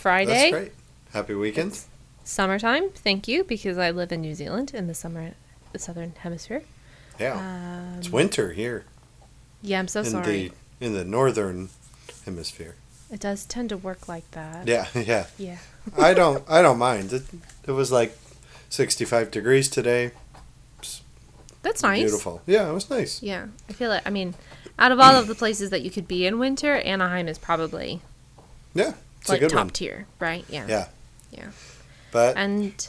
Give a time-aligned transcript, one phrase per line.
[0.00, 0.32] Friday.
[0.32, 0.72] That's great.
[1.12, 1.78] Happy weekend.
[2.24, 5.32] Summertime, thank you, because I live in New Zealand in the summer,
[5.72, 6.62] the southern hemisphere.
[7.18, 7.34] Yeah.
[7.34, 8.84] Um, it's winter here
[9.62, 10.24] yeah, I'm so in sorry.
[10.24, 11.68] the in the northern
[12.24, 12.76] hemisphere.
[13.10, 14.66] It does tend to work like that.
[14.66, 15.26] Yeah, yeah.
[15.38, 15.58] Yeah.
[15.98, 17.12] I don't I don't mind.
[17.12, 17.22] It
[17.66, 18.16] it was like
[18.70, 20.12] 65 degrees today.
[21.62, 22.00] That's nice.
[22.00, 22.40] Beautiful.
[22.46, 23.22] Yeah, it was nice.
[23.22, 24.34] Yeah, I feel like I mean,
[24.78, 28.00] out of all of the places that you could be in winter, Anaheim is probably
[28.74, 28.94] Yeah.
[29.20, 29.70] It's like a good top one.
[29.70, 30.44] tier, right?
[30.48, 30.66] Yeah.
[30.68, 30.86] Yeah.
[31.30, 31.50] Yeah.
[32.12, 32.88] But And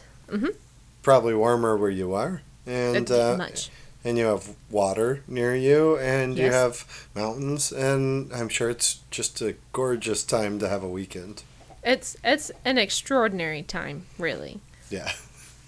[1.04, 2.42] probably warmer where you are.
[2.66, 3.70] And uh, much.
[4.04, 9.42] and you have water near you and you have mountains and I'm sure it's just
[9.42, 11.44] a gorgeous time to have a weekend.
[11.84, 14.60] It's it's an extraordinary time, really.
[14.90, 15.12] Yeah.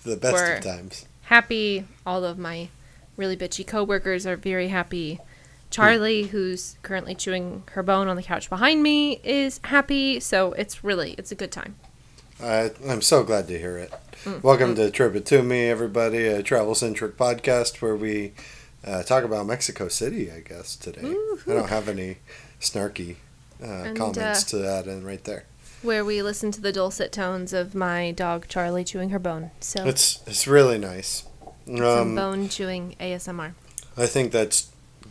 [0.04, 1.06] The best We're- of times.
[1.24, 1.86] happy.
[2.06, 2.68] All of my
[3.16, 5.20] really bitchy coworkers are very happy.
[5.84, 10.20] Charlie, who's currently chewing her bone on the couch behind me, is happy.
[10.20, 11.76] So it's really it's a good time.
[12.40, 13.92] I, I'm so glad to hear it.
[14.24, 18.34] Mm, Welcome to Trip It To Me, everybody, a travel centric podcast where we
[18.86, 21.02] uh, talk about Mexico City, I guess, today.
[21.02, 22.18] I don't have any
[22.62, 23.16] snarky
[23.60, 25.46] uh, And, comments uh, to add in right there.
[25.82, 29.50] Where we listen to the dulcet tones of my dog Charlie chewing her bone.
[29.60, 31.24] So It's, it's really nice.
[31.66, 33.54] some Um, bone chewing ASMR.
[33.98, 34.70] I think that's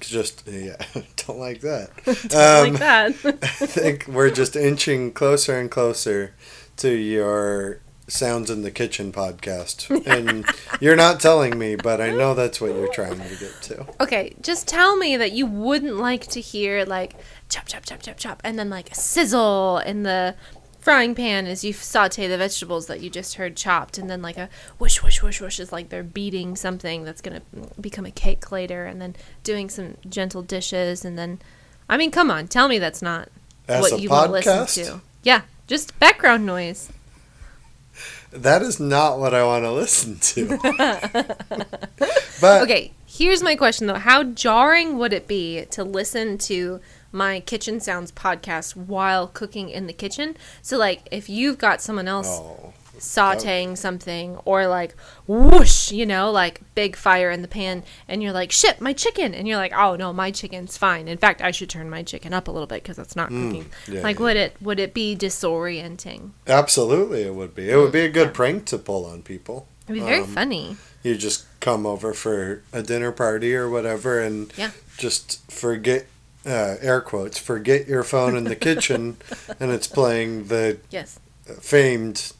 [0.08, 0.77] just, yeah,
[1.27, 1.91] don't like that.
[2.28, 3.39] Don't Um, like that.
[3.42, 6.34] I think we're just inching closer and closer
[6.78, 9.89] to your Sounds in the Kitchen podcast.
[10.06, 10.44] And
[10.81, 13.87] you're not telling me, but I know that's what you're trying to get to.
[14.00, 17.15] okay, just tell me that you wouldn't like to hear like
[17.49, 20.34] chop chop chop chop chop and then like a sizzle in the
[20.82, 24.37] frying pan as you saute the vegetables that you just heard chopped and then like
[24.37, 24.48] a
[24.81, 27.41] whoosh whoosh whoosh whoosh is like they're beating something that's gonna
[27.81, 31.41] become a cake later and then doing some gentle dishes and then
[31.88, 33.28] I mean come on tell me that's not
[33.69, 36.91] As what you want to listen to yeah just background noise
[38.32, 40.59] That is not what I want to listen to.
[42.41, 43.94] but Okay, here's my question though.
[43.94, 46.81] How jarring would it be to listen to
[47.12, 50.37] my kitchen sounds podcast while cooking in the kitchen?
[50.62, 54.95] So like if you've got someone else oh, sauteing something or like
[55.27, 59.34] whoosh, you know, like big fire in the pan and you're like, "Shit, my chicken."
[59.34, 61.09] And you're like, "Oh, no, my chicken's fine.
[61.09, 63.67] In fact, I should turn my chicken up a little bit cuz it's not cooking."
[63.89, 64.23] yeah, like yeah.
[64.23, 66.31] would it would it be disorienting?
[66.47, 67.71] absolutely, it would be.
[67.71, 69.67] It would be a good prank to pull on people.
[69.89, 70.77] It'd be very Um, funny.
[71.03, 74.71] You just come over for a dinner party or whatever and Yeah.
[74.97, 76.06] just forget,
[76.47, 79.16] uh, air quotes, forget your phone in the kitchen
[79.60, 81.19] and it's playing the Yes.
[81.60, 82.32] famed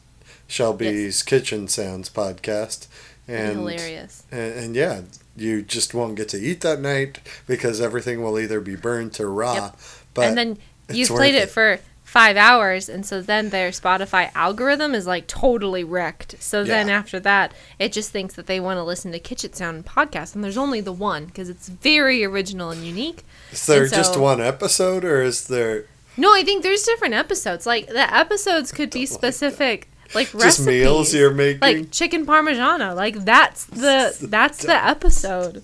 [0.47, 2.87] Shelby's Kitchen Sounds podcast.
[3.27, 4.23] And, hilarious.
[4.31, 5.01] and and yeah,
[5.37, 9.31] you just won't get to eat that night because everything will either be burnt or
[9.31, 9.53] raw.
[9.53, 9.79] Yep.
[10.13, 10.57] But and then
[10.89, 11.49] you've played it it.
[11.49, 11.79] for
[12.13, 16.35] five hours and so then their spotify algorithm is like totally wrecked.
[16.39, 19.87] So then after that it just thinks that they want to listen to kitchen sound
[19.87, 23.23] podcast and there's only the one because it's very original and unique.
[23.51, 25.85] Is there and just one episode or is there
[26.15, 27.65] no i think there's different episodes.
[27.65, 31.61] Like the episodes could be like specific like, just recipes meals you're making?
[31.61, 32.95] like chicken parmigiano.
[32.95, 35.63] Like that's the that's the episode.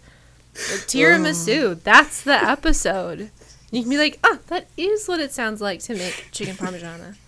[0.56, 1.74] Tiramisu.
[1.74, 1.82] Um.
[1.84, 3.30] That's the episode
[3.72, 7.16] you can be like oh that is what it sounds like to make chicken parmigiano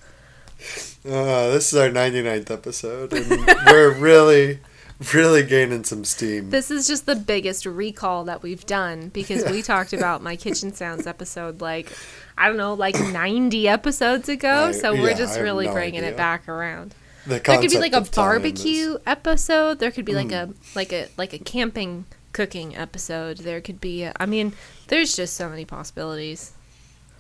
[1.04, 3.28] Uh, this is our 99th episode, and
[3.66, 4.60] we're really,
[5.12, 6.52] really gaining some steam.
[6.52, 10.72] This is just the biggest recall that we've done because we talked about my kitchen
[10.72, 11.92] sounds episode like
[12.38, 14.66] I don't know, like 90 episodes ago.
[14.68, 16.12] I- so we're yeah, just really no bringing idea.
[16.12, 16.94] it back around.
[17.26, 19.80] The There could be like a time is- barbecue episode.
[19.80, 20.52] There could be like Mm.
[20.52, 23.38] a like a like a camping cooking episode.
[23.40, 24.54] There could be a, I mean,
[24.88, 26.54] there's just so many possibilities.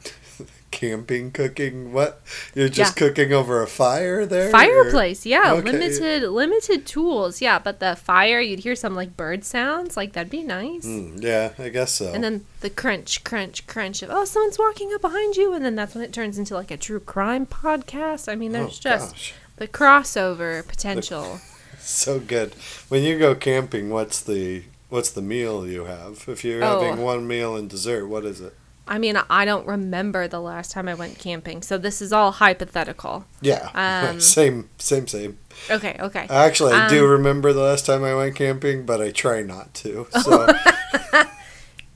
[0.72, 1.92] camping, cooking.
[1.94, 2.22] What?
[2.56, 4.48] You're just cooking over a fire there?
[4.48, 5.72] or- Fireplace, yeah, Okay.
[5.72, 10.32] limited limited tools, yeah, but the fire, you'd hear some like bird sounds, like that'd
[10.32, 10.86] be nice.
[10.86, 12.12] Mm, yeah, I guess so.
[12.14, 15.76] And then the crunch, crunch, crunch of oh, someone's walking up behind you, and then
[15.76, 18.32] that's when it turns into like a true crime podcast.
[18.32, 19.34] I mean, there's Oh, just gosh.
[19.58, 21.42] the crossover potential.
[21.80, 22.54] so good.
[22.88, 26.26] When you go camping, what's the what's the meal you have?
[26.28, 26.80] If you're Oh.
[26.80, 28.56] having one meal and dessert, what is it?
[28.88, 32.32] I mean, I don't remember the last time I went camping, so this is all
[32.32, 33.26] hypothetical.
[33.40, 33.70] Yeah,
[34.10, 35.38] Um, same, same, same.
[35.70, 36.28] Okay, okay.
[36.30, 39.74] Actually, I do Um, remember the last time I went camping, but I try not
[39.76, 40.08] to.
[40.24, 40.48] So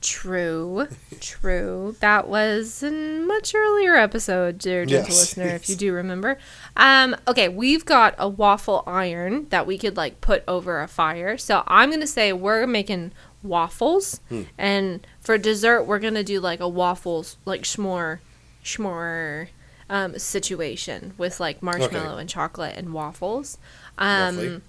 [0.02, 0.86] True,
[1.20, 1.96] true.
[2.00, 6.38] That was a much earlier episode, dear gentle Yes, listener, if you do remember.
[6.76, 11.38] Um, okay, we've got a waffle iron that we could like put over a fire.
[11.38, 13.12] So I'm gonna say we're making
[13.42, 14.42] waffles, Hmm.
[14.58, 18.18] and for dessert we're gonna do like a waffles like s'more,
[18.64, 19.48] s'more
[19.88, 22.20] um, situation with like marshmallow Okay.
[22.22, 23.56] and chocolate and waffles.
[23.98, 24.62] Um,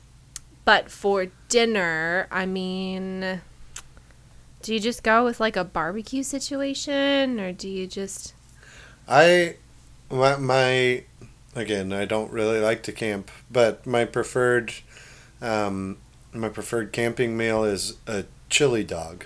[0.63, 3.41] but for dinner, I mean,
[4.61, 8.33] do you just go with like a barbecue situation, or do you just?
[9.07, 9.55] I
[10.11, 11.03] my, my
[11.57, 14.73] again, I don't really like to camp, but my preferred
[15.41, 15.97] um,
[16.33, 19.25] my preferred camping meal is a chili dog.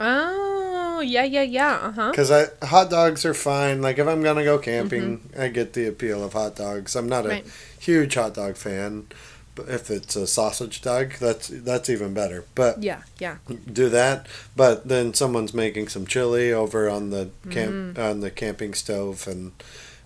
[0.00, 2.10] Oh yeah yeah yeah uh huh.
[2.10, 3.80] Because I hot dogs are fine.
[3.82, 6.96] Like if I'm gonna go camping, I get the appeal of hot dogs.
[6.96, 7.42] I'm not a
[7.78, 9.06] huge hot dog fan,
[9.54, 12.44] but if it's a sausage dog, that's that's even better.
[12.54, 13.36] But Yeah yeah.
[13.72, 14.26] do that.
[14.56, 19.52] But then someone's making some chili over on the camp on the camping stove, and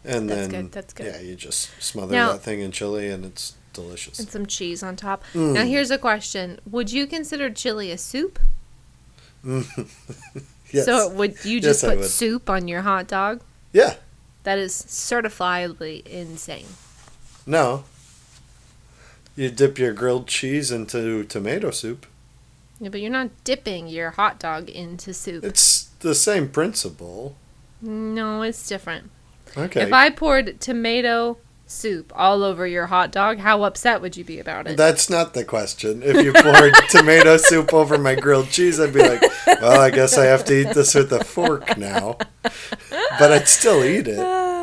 [0.05, 0.29] and.
[0.29, 1.07] That's then good, that's good.
[1.07, 4.19] yeah, you just smother Now- that thing in chili, and it's delicious.
[4.19, 5.23] And some cheese on top.
[5.35, 5.55] Mm.
[5.55, 8.39] Now here's a question: Would you consider chili a soup?
[9.45, 10.85] yes.
[10.85, 13.41] So would you just I put soup on your hot dog?
[13.73, 13.95] yeah.
[14.45, 16.67] That is certifiably insane.
[17.47, 17.85] No.
[19.37, 22.07] You dip your grilled cheese into tomato soup.
[22.81, 25.45] Yeah, but you're not dipping your hot dog into soup.
[25.45, 27.37] It's the same principle.
[27.83, 29.11] No, it's different.
[29.57, 29.83] Okay.
[29.83, 34.39] If I poured tomato soup all over your hot dog, how upset would you be
[34.39, 34.77] about it?
[34.77, 36.03] That's not the question.
[36.03, 40.17] If you poured tomato soup over my grilled cheese, I'd be like, well, I guess
[40.17, 42.17] I have to eat this with a fork now.
[42.43, 44.19] But I'd still eat it.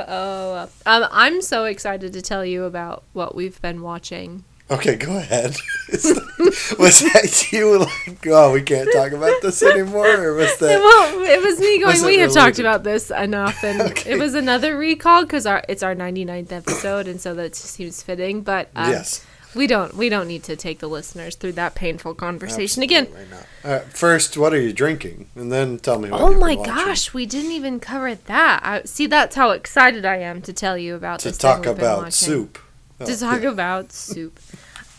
[0.00, 0.68] Oh, oh.
[0.86, 4.44] Um, I'm so excited to tell you about what we've been watching.
[4.70, 5.56] Okay, go ahead.
[6.78, 10.06] Was that you like, oh, we can't talk about this anymore?
[10.06, 10.78] Or was that.
[10.80, 11.94] well, it was me going.
[11.94, 14.12] Was We have talked about this enough, and Okay.
[14.12, 18.42] it was another recall because our it's our 99th episode, and so that seems fitting.
[18.42, 19.24] But um, yes.
[19.54, 23.06] we don't we don't need to take the listeners through that painful conversation again.
[23.06, 23.72] Absolutely not.
[23.72, 25.28] Uh, first, what are you drinking?
[25.34, 28.60] And then tell me what Oh my gosh, we didn't even cover that.
[28.62, 31.38] I, see, that's how excited I am to tell you about To this.
[31.38, 32.58] talk about soup.
[32.98, 33.48] To Oh, talk yeah.
[33.50, 34.38] about soup.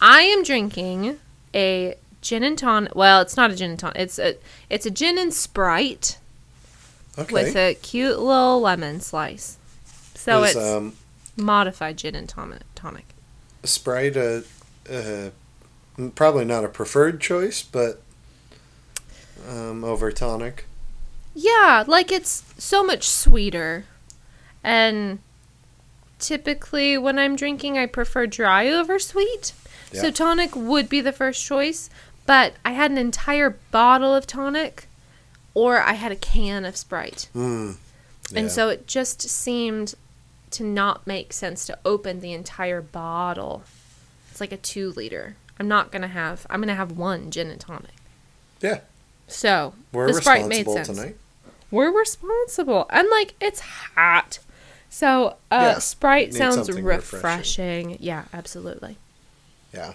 [0.02, 1.20] I am drinking
[1.54, 2.96] a gin and tonic.
[2.96, 3.98] Well, it's not a gin and tonic.
[3.98, 4.36] It's a
[4.70, 6.18] it's a gin and sprite
[7.18, 7.34] Okay.
[7.34, 9.58] with a cute little lemon slice.
[10.16, 10.94] So Is, it's um,
[11.36, 12.62] modified gin and tonic.
[12.76, 13.06] tonic.
[13.64, 14.44] Sprite a,
[14.90, 15.30] uh,
[16.16, 18.02] probably not a preferred choice, but
[19.50, 20.66] um, over tonic.
[21.36, 23.86] Yeah, like it's so much sweeter.
[24.64, 25.20] And
[26.20, 29.52] typically when I'm drinking, I prefer dry over sweet.
[29.94, 31.90] So tonic would be the first choice,
[32.26, 34.88] but I had an entire bottle of tonic
[35.54, 37.28] or I had a can of Sprite.
[37.36, 37.78] Mm.
[38.36, 39.96] And so it just seemed
[40.52, 43.64] to not make sense to open the entire bottle.
[44.32, 45.36] It's like a 2 liter.
[45.60, 47.92] I'm not going to have I'm going to have one gin and tonic.
[48.62, 48.80] Yeah.
[49.28, 51.16] So, we're the Sprite made sense tonight.
[51.72, 53.60] we're responsible and like it's
[53.96, 54.40] hot
[54.90, 57.98] so uh Yeah, sprite need sounds something refreshing.
[58.00, 58.98] yeah absolutely
[59.74, 59.94] Yeah.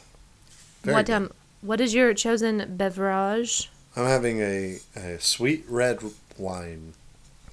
[0.82, 1.14] Very what good.
[1.14, 6.00] um what is your chosen beverage I'm having a, a sweet red
[6.36, 6.94] wine.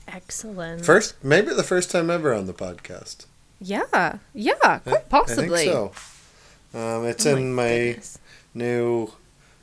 [0.07, 3.25] excellent First, maybe the first time ever on the podcast.
[3.59, 6.77] yeah yeah quite possibly I think so.
[6.79, 8.17] Um, it's Oh in my goodness.
[8.53, 9.11] new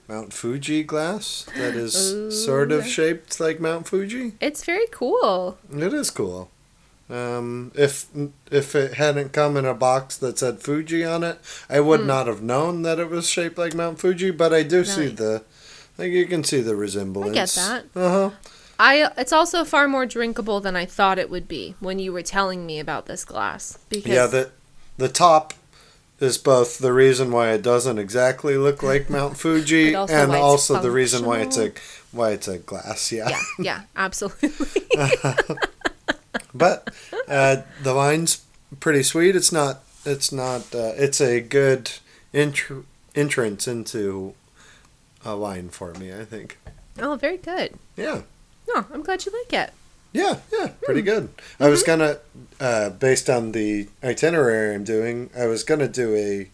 [0.09, 2.31] Mount Fuji glass that is Ooh.
[2.31, 4.33] sort of shaped like Mount Fuji.
[4.41, 6.49] it's very cool It is cool.
[7.11, 8.07] Um, if
[8.51, 11.39] if it hadn't come in a box that said Fuji on it,
[11.71, 14.31] I would not have known that it was shaped like Mount Fuji.
[14.31, 15.07] But I do see Hmm.
[15.09, 15.17] Right.
[15.17, 15.43] the,
[15.97, 17.31] like you can see the resemblance.
[17.31, 17.49] I get
[17.95, 18.01] that.
[18.01, 18.31] Uh huh.
[18.79, 22.23] i it's also far more drinkable than i thought it would be when you were
[22.23, 24.51] telling me about this glass because Yeah, the
[24.99, 25.53] the top
[26.21, 30.81] is both the reason why it doesn't exactly look like Mount Fuji, also and also
[30.81, 31.73] the reason why it's a
[32.13, 33.11] why it's a glass.
[33.11, 33.29] Yeah.
[33.31, 34.51] yeah yeah absolutely
[36.55, 36.89] but
[37.29, 38.45] uh, the wine's
[38.81, 39.35] pretty sweet.
[39.37, 39.83] It's not.
[40.05, 40.75] It's not.
[40.75, 41.91] Uh, it's a good
[42.33, 44.35] intr- entrance into
[45.25, 46.13] a wine for me.
[46.13, 46.59] I think.
[47.01, 48.23] oh very good Yeah.
[48.73, 49.73] no i'm glad you like it
[50.13, 50.39] Yeah.
[50.53, 50.69] Yeah.
[50.69, 50.85] Hmm.
[50.85, 51.29] Pretty good.
[51.61, 52.19] I was gonna,
[52.61, 56.49] uh, based on the itinerary I'm doing, I was gonna do a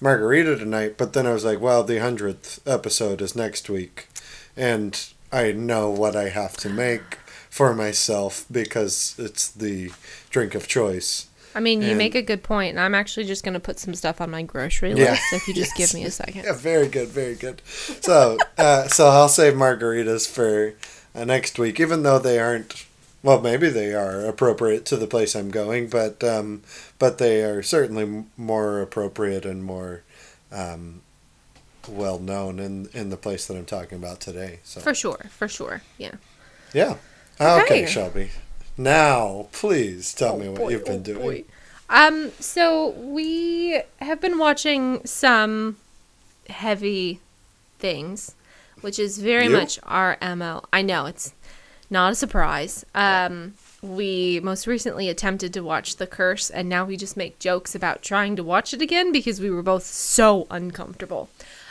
[0.00, 4.08] margarita tonight, but then I was like, well, the hundredth episode is next week,
[4.56, 4.92] and
[5.32, 7.18] I know what I have to make
[7.54, 9.88] for myself because it's the
[10.30, 11.28] drink of choice.
[11.54, 13.78] I mean, you And- make a good point, and I'm actually just going to put
[13.78, 15.12] some stuff on my grocery Yeah.
[15.12, 15.92] list if you just Yes.
[15.92, 16.42] give me a second.
[16.44, 17.62] Yeah, very good, very good.
[18.00, 20.74] So, uh, so I'll save margaritas for
[21.14, 22.86] uh, next week, even though they aren't.
[23.22, 26.62] Well, maybe they are appropriate to the place I'm going, but um,
[26.98, 30.02] but they are certainly more appropriate and more
[30.50, 31.02] um,
[31.88, 34.58] well known in in the place that I'm talking about today.
[34.64, 35.82] So For sure, for sure.
[35.98, 36.16] Yeah.
[36.72, 36.96] yeah.
[37.40, 37.86] Okay.
[37.86, 38.30] Shelby.
[38.76, 41.20] Now, please tell me what boy, you've been oh, doing.
[41.20, 41.44] boy.
[41.88, 45.76] Um, so we have been watching some
[46.48, 47.20] heavy
[47.78, 48.34] things,
[48.80, 49.50] which is very You?
[49.50, 50.62] much our MO.
[50.72, 51.32] I know it's
[51.90, 52.84] not a surprise.
[52.94, 57.74] Um, we most recently attempted to watch The Curse, and now we just make jokes
[57.74, 61.28] about trying to watch it again because we were both so uncomfortable.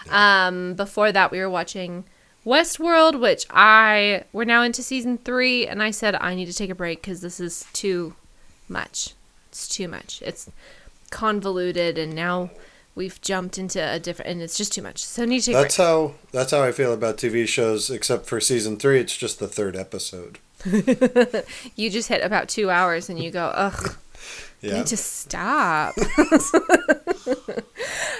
[0.09, 2.03] Um, before that, we were watching
[2.45, 6.69] Westworld, which I we're now into season three, and I said I need to take
[6.69, 8.15] a break because this is too
[8.67, 9.13] much.
[9.49, 10.21] It's too much.
[10.25, 10.49] It's
[11.09, 12.49] convoluted, and now
[12.95, 15.03] we've jumped into a different, and it's just too much.
[15.03, 15.63] So I need to take a break.
[15.65, 17.89] That's how that's how I feel about TV shows.
[17.89, 20.39] Except for season three, it's just the third episode.
[21.75, 23.97] You just hit about two hours, and you go, ugh.
[24.63, 24.77] Yeah.
[24.77, 25.93] need to stop.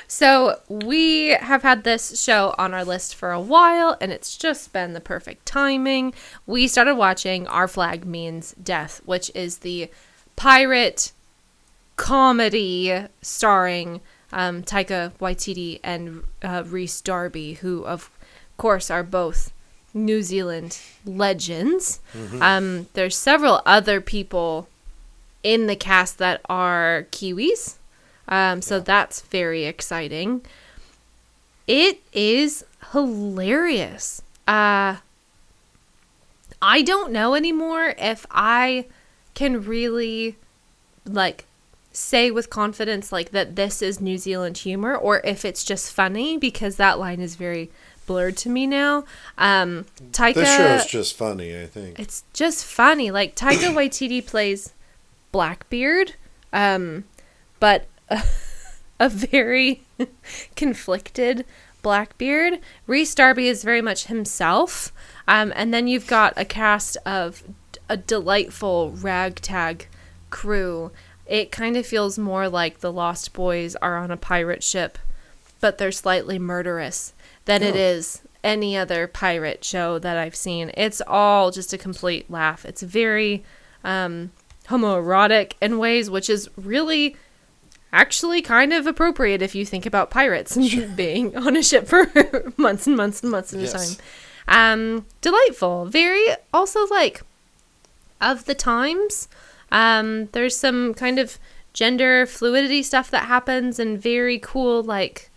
[0.08, 4.74] so we have had this show on our list for a while, and it's just
[4.74, 6.14] been the perfect timing.
[6.46, 9.90] We started watching Our Flag Means Death, which is the
[10.36, 11.14] pirate
[11.96, 14.02] comedy starring
[14.34, 18.10] um, Taika Waititi and uh, Rhys Darby, who of
[18.58, 19.54] course are both
[19.94, 22.02] New Zealand legends.
[22.42, 24.68] Um, there's several other people
[25.44, 27.76] in the cast that are Kiwis.
[28.28, 30.42] Um, so that's very exciting.
[31.68, 34.22] It is hilarious.
[34.48, 34.98] Uh,
[36.62, 38.86] I don't know anymore if I
[39.34, 40.38] can really
[41.06, 41.46] like
[41.92, 46.38] say with confidence like that this is New Zealand humor or if it's just funny
[46.38, 47.70] because that line is very
[48.06, 49.04] blurred to me now.
[49.38, 51.58] Um, Taika, This show's just funny.
[51.62, 52.00] I think.
[52.00, 53.12] it's just funny.
[53.12, 54.74] Like Taika Waititi plays
[55.34, 56.14] Blackbeard,
[56.54, 57.04] um,
[57.60, 58.24] but a,
[59.02, 59.84] a very
[60.56, 61.44] conflicted
[61.82, 62.60] Blackbeard.
[62.88, 64.94] Rhys Darby is very much himself,
[65.28, 67.44] um, and then you've got a cast of
[67.90, 69.88] a delightful ragtag
[70.30, 70.92] crew.
[71.26, 74.98] It kind of feels more like the Lost Boys are on a pirate ship,
[75.60, 77.14] but they're slightly murderous
[77.46, 77.78] than it Oh.
[77.78, 80.72] is any other pirate show that I've seen.
[80.76, 82.66] It's all just a complete laugh.
[82.66, 83.44] It's very
[83.86, 84.32] um,
[84.70, 87.16] homoerotic in ways, which is really
[87.92, 92.08] actually kind of appropriate if you think about pirates and being on a ship for
[92.58, 93.96] months and months and months at a Yes.
[93.98, 94.04] time.
[94.48, 95.86] Um, delightful.
[95.86, 97.22] Very also like
[98.20, 99.28] of the times.
[99.72, 101.38] Um, there's some kind of
[101.74, 105.30] gender fluidity stuff that happens and very cool like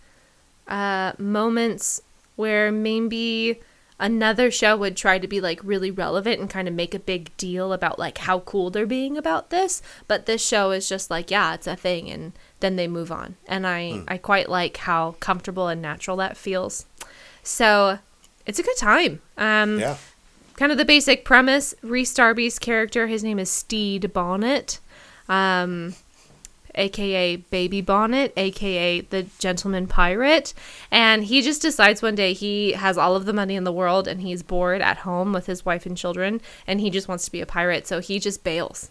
[0.67, 2.01] uh, moments
[2.35, 3.59] where maybe
[3.99, 7.35] another show would try to be like really relevant and kind of make a big
[7.37, 11.31] deal about like how cool they're being about this but this show is just like
[11.31, 13.35] yeah it's a thing and then they move on.
[13.47, 16.85] And i i quite like how comfortable and natural that feels.
[17.43, 17.99] So
[18.45, 19.21] it's a good time.
[19.37, 19.97] Um Yeah.
[20.57, 24.79] kind of the basic premise Rhys Darby's character, his name is Stede Bonnet,
[25.29, 25.95] um,
[26.77, 30.53] aka Baby Bonnet, aka the gentleman pirate.
[30.91, 34.07] And he just decides one day he has all of the money in the world
[34.07, 37.31] and he's bored at home with his wife and children and he just wants to
[37.31, 37.87] be a pirate.
[37.87, 38.89] So he just bails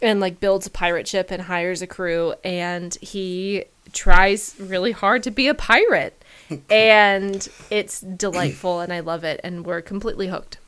[0.00, 5.22] and like builds a pirate ship and hires a crew and he tries really hard
[5.22, 6.22] to be a pirate.
[6.70, 10.58] and it's delightful and I love it and we're completely hooked.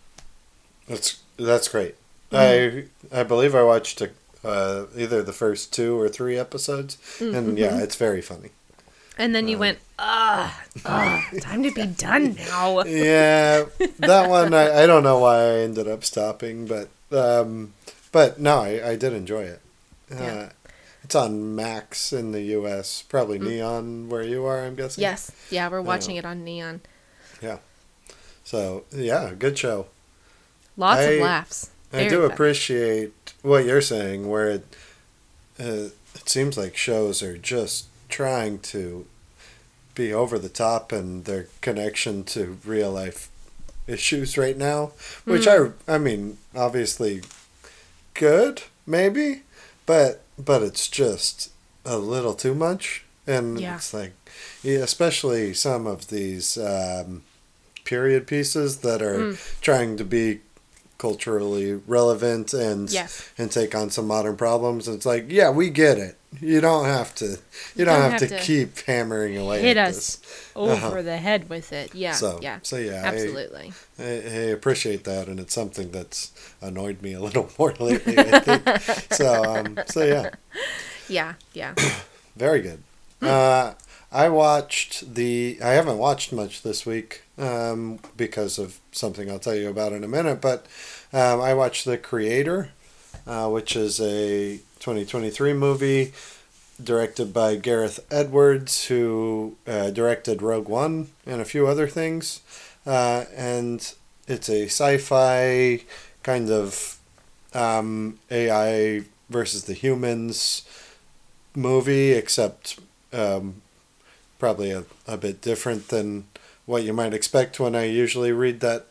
[0.89, 1.97] That's that's great.
[2.31, 2.89] Mm-hmm.
[3.13, 4.11] I I believe I watched a,
[4.45, 7.35] uh, either the first two or three episodes, Mm-hmm.
[7.35, 8.51] and yeah, it's very funny.
[9.17, 12.83] And then you went, ah, time to be done now.
[12.85, 13.65] Yeah,
[14.01, 17.75] that one I, I don't know why I ended up stopping, but um,
[18.11, 19.61] but no, I, I did enjoy it.
[20.13, 20.49] Uh, Yeah.
[21.05, 23.03] It's on Max in the U.S.
[23.03, 24.65] Probably Neon where you are.
[24.65, 25.03] I'm guessing.
[25.03, 25.09] Mm.
[25.11, 26.81] Yes, yeah, we're watching it on Neon.
[27.43, 27.59] Yeah.
[28.43, 29.87] So yeah, good show.
[30.79, 31.71] Lots I- of laughs.
[31.95, 34.77] I do appreciate what you're saying, where it
[35.61, 39.07] uh, it seems like shows are just trying to
[39.95, 43.29] be over the top and their connection to real life
[43.87, 44.93] issues right now,
[45.25, 45.71] which Hmm.
[45.89, 47.23] I I mean obviously
[48.15, 49.43] good maybe,
[49.87, 51.51] but but it's just
[51.85, 53.77] a little too much, and Yeah.
[53.77, 54.13] it's like
[54.63, 57.23] yeah, especially some of these um,
[57.85, 59.35] period pieces that are Hmm.
[59.61, 60.41] trying to be
[60.99, 63.29] culturally relevant and Yes.
[63.37, 64.89] and take on some modern problems.
[64.89, 66.17] It's like, yeah, we get it.
[66.41, 67.39] You don't have to.
[67.77, 69.61] You don't, have, to, keep hammering away.
[69.63, 70.51] hit at us this.
[70.57, 71.03] over Uh-huh.
[71.03, 71.95] the head with it.
[71.95, 73.73] Yeah, So yeah, so yeah, I- absolutely.
[73.99, 78.19] I, I appreciate that, and it's something that's annoyed me a little more lately.
[78.19, 79.13] I think.
[79.13, 80.31] so um, so yeah,
[81.09, 81.75] Yeah, yeah.
[82.37, 82.83] very good.
[83.23, 83.75] Uh,
[84.15, 85.59] I watched the.
[85.61, 90.05] I haven't watched much this week um, because of something I'll tell you about in
[90.05, 90.41] a minute.
[90.41, 90.67] But
[91.13, 92.71] um, I watched The Creator,
[93.27, 96.13] uh, which is a 2023 movie
[96.83, 102.41] directed by Gareth Edwards, who uh, directed Rogue One and a few other things.
[102.87, 103.95] Uh, and
[104.29, 105.83] it's a sci-fi
[106.23, 107.01] kind of
[107.53, 110.63] um, AI versus the humans
[111.57, 112.79] movie, except
[113.13, 113.63] um,
[114.45, 116.27] probably a, a bit different than
[116.67, 118.85] what you might expect when I usually read that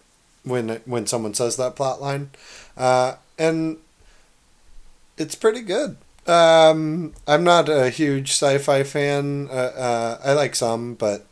[0.44, 2.32] when when someone says that plot line.
[2.76, 3.78] Uh, and
[5.16, 5.98] it's pretty good.
[6.26, 9.48] Um, I'm not a huge sci-fi fan.
[9.52, 11.28] Uh, uh, I like some, but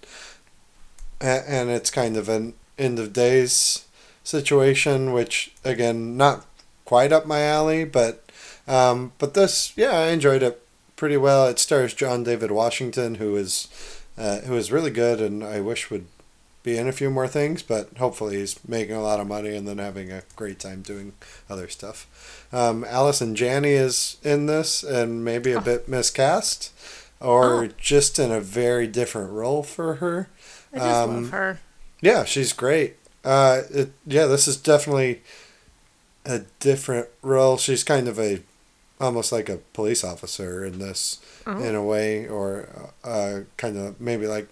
[1.19, 3.87] and it's kind of an end of days
[4.23, 6.45] situation, which again not
[6.85, 8.23] quite up my alley, but
[8.67, 10.61] um, but this yeah I enjoyed it
[10.95, 11.47] pretty well.
[11.47, 13.67] It stars John David Washington, who is
[14.17, 16.05] uh, who is really good, and I wish would
[16.63, 19.67] be in a few more things, but hopefully he's making a lot of money and
[19.67, 21.13] then having a great time doing
[21.49, 22.47] other stuff.
[22.53, 25.61] Um, Allison Janney is in this and maybe a oh.
[25.61, 26.71] bit miscast
[27.19, 27.69] or oh.
[27.77, 30.29] just in a very different role for her.
[30.73, 31.59] I just um, love her.
[32.01, 32.97] Yeah, she's great.
[33.23, 35.21] Uh, it, yeah, this is definitely
[36.25, 37.57] a different role.
[37.57, 38.41] She's kind of a
[39.01, 41.61] almost like a police officer in this oh.
[41.61, 42.69] in a way or
[43.03, 44.47] uh, kind of maybe like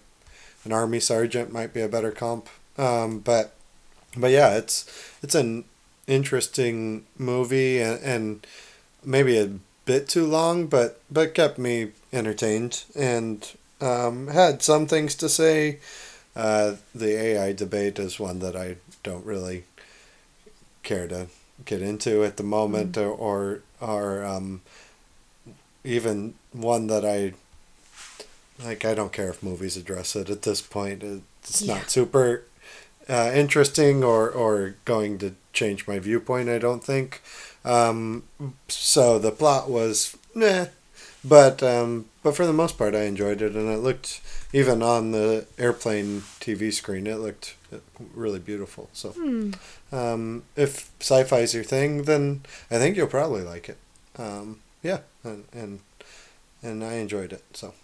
[0.64, 2.48] an army sergeant might be a better comp.
[2.76, 3.54] Um, but
[4.16, 4.84] but yeah, it's
[5.22, 5.64] it's an
[6.06, 8.46] interesting movie and, and
[9.04, 9.52] maybe a
[9.84, 15.78] bit too long, but but kept me entertained and um, had some things to say.
[16.36, 19.64] Uh, the AI debate is one that I don't really
[20.84, 21.26] care to
[21.64, 23.02] get into at the moment, mm.
[23.02, 24.60] or or, or um,
[25.84, 27.34] even one that I
[28.64, 31.02] like I don't care if movies address it at this point.
[31.02, 31.74] It's yeah.
[31.74, 32.44] not super
[33.08, 36.48] uh, interesting or or going to change my viewpoint.
[36.48, 37.22] I don't think.
[37.64, 38.24] Um,
[38.68, 40.66] so the plot was nah,
[41.24, 44.20] but um, but for the most part, I enjoyed it, and it looked
[44.52, 47.56] even on the airplane TV screen, it looked
[48.14, 48.88] really beautiful.
[48.92, 49.52] So, hmm.
[49.92, 53.78] um, if sci-fi is your thing, then I think you'll probably like it.
[54.18, 55.80] Um, yeah, and and
[56.62, 57.44] and I enjoyed it.
[57.52, 57.74] So.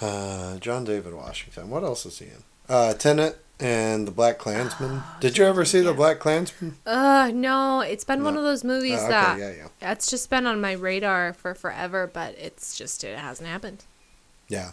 [0.00, 1.70] Uh, John David Washington.
[1.70, 2.44] What else is he in?
[2.68, 5.02] Uh, Tenet and The Black Klansman.
[5.04, 5.84] Oh, Did you ever see yeah.
[5.84, 6.76] The Black Klansman?
[6.86, 7.80] Uh, no.
[7.80, 8.26] It's been no.
[8.26, 9.92] one of those movies uh, okay, that yeah, yeah.
[9.92, 13.84] it's just been on my radar for forever, but it's just it hasn't happened.
[14.48, 14.72] Yeah,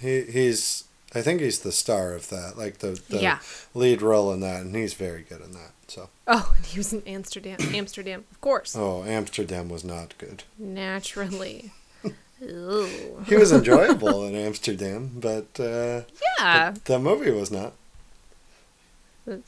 [0.00, 0.84] he he's.
[1.14, 3.38] I think he's the star of that, like the, the yeah.
[3.74, 5.70] lead role in that, and he's very good in that.
[5.86, 6.10] So.
[6.26, 7.58] Oh, and he was in Amsterdam.
[7.74, 8.76] Amsterdam, of course.
[8.76, 10.42] Oh, Amsterdam was not good.
[10.58, 11.72] Naturally.
[12.38, 16.02] he was enjoyable in Amsterdam, but uh,
[16.38, 17.72] yeah, but the movie was not.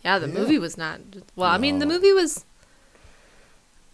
[0.05, 0.35] Yeah, the yeah.
[0.35, 1.01] movie was not.
[1.37, 1.55] Well, no.
[1.55, 2.45] I mean, the movie was.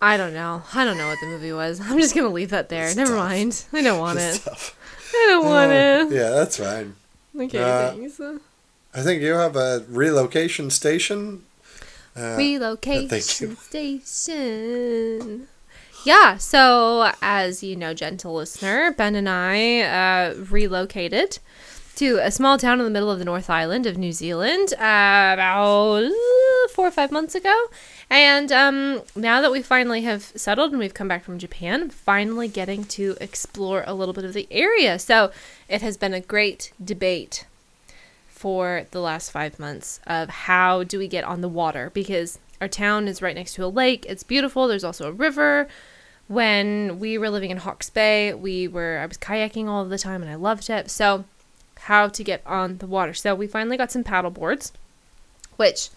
[0.01, 0.62] I don't know.
[0.75, 1.81] I don't know what the movie was.
[1.85, 2.87] I'm just gonna leave that there.
[2.87, 3.29] It's Never tough.
[3.29, 3.64] mind.
[3.73, 4.49] I don't want it's it.
[4.49, 4.77] Tough.
[5.14, 6.12] I don't want uh, it.
[6.12, 6.97] Yeah, that's fine.
[7.37, 8.20] Okay, uh, thanks.
[8.94, 11.44] I think you have a relocation station.
[12.16, 15.49] Uh, relocation station.
[16.05, 21.40] Yeah, so as you know, gentle listener, Ben and I uh, relocated
[21.96, 25.35] to a small town in the middle of the North Island of New Zealand uh,
[25.35, 26.11] about
[26.72, 27.66] four or five months ago.
[28.11, 32.48] And um, now that we finally have settled and we've come back from Japan, finally
[32.48, 34.98] getting to explore a little bit of the area.
[34.98, 35.30] So
[35.68, 37.46] it has been a great debate
[38.28, 42.68] for the last five months of how do we get on the water because our
[42.68, 44.04] town is right next to a lake.
[44.09, 44.68] It's beautiful.
[44.68, 45.68] There's also a river
[46.26, 50.22] when we were living in Hawke's Bay, we were I was kayaking all the time
[50.22, 50.90] and I loved it.
[50.90, 51.24] So,
[51.85, 53.14] how to get on the water.
[53.14, 54.73] So, we finally got some paddle boards,
[55.57, 55.90] which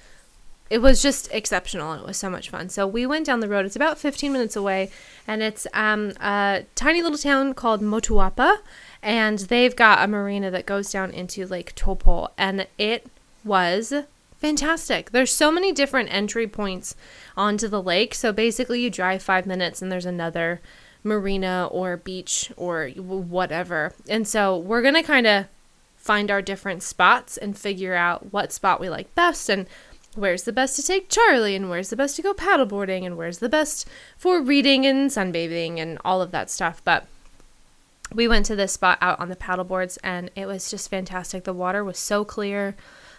[0.70, 2.70] it was just exceptional and it was so much fun.
[2.70, 3.66] So, we went down the road.
[3.66, 4.90] It's about 15 minutes away
[5.28, 8.58] and it's um, a tiny little town called Motuoapa
[9.02, 13.08] and they've got a marina that goes down into Lake Taupo and it
[13.44, 13.94] was
[14.38, 15.12] fantastic.
[15.12, 16.96] There's so many different entry points
[17.36, 18.14] onto the lake.
[18.14, 20.62] So basically, you drive five minutes and there's another
[21.04, 23.94] marina or beach or whatever.
[24.10, 25.46] And so we're going to kind of
[26.08, 29.68] find our different spots and figure out what spot we like best and
[30.16, 33.40] where's the best to take Charlie and where's the best to go paddleboarding and where's
[33.40, 33.86] the best
[34.18, 36.82] for reading and sunbathing and all of that stuff.
[36.86, 37.08] But
[38.14, 41.44] we went to this spot out on the paddleboards and it was just fantastic.
[41.44, 42.74] The water was so clear.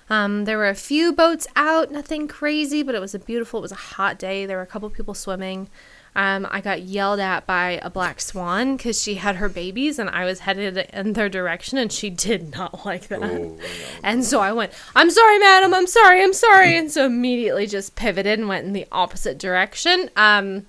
[0.09, 3.69] Um, there were a few boats out, nothing crazy, but it was a beautiful, it
[3.69, 4.47] was a hot day.
[4.47, 5.69] There were a couple people swimming.
[6.17, 10.11] Um, I got yelled at by a black swan because she had her babies and
[10.11, 13.23] I was headed in their direction and she did not like that.
[13.23, 13.59] Oh, no.
[14.03, 16.77] And so I went, I'm sorry, madam, I'm sorry, I'm sorry.
[16.77, 20.11] And so immediately just pivoted and went in the opposite direction.
[20.17, 20.67] Um,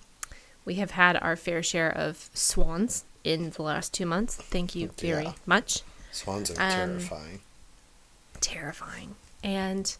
[0.65, 4.35] we have had our fair share of swans in the last two months.
[4.35, 5.33] Thank you very Yeah.
[5.47, 5.81] much.
[6.11, 7.39] Swans are Um, terrifying.
[8.41, 9.15] Terrifying.
[9.43, 9.95] And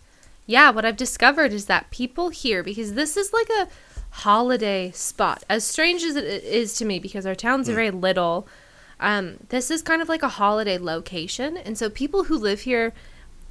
[0.45, 3.67] yeah, what I've discovered is that people here, because this is like a
[4.11, 8.47] holiday spot, as strange as it is to me, because our town's are very little,
[8.99, 11.55] um, this is kind of like a holiday location.
[11.57, 12.93] And so people who live here,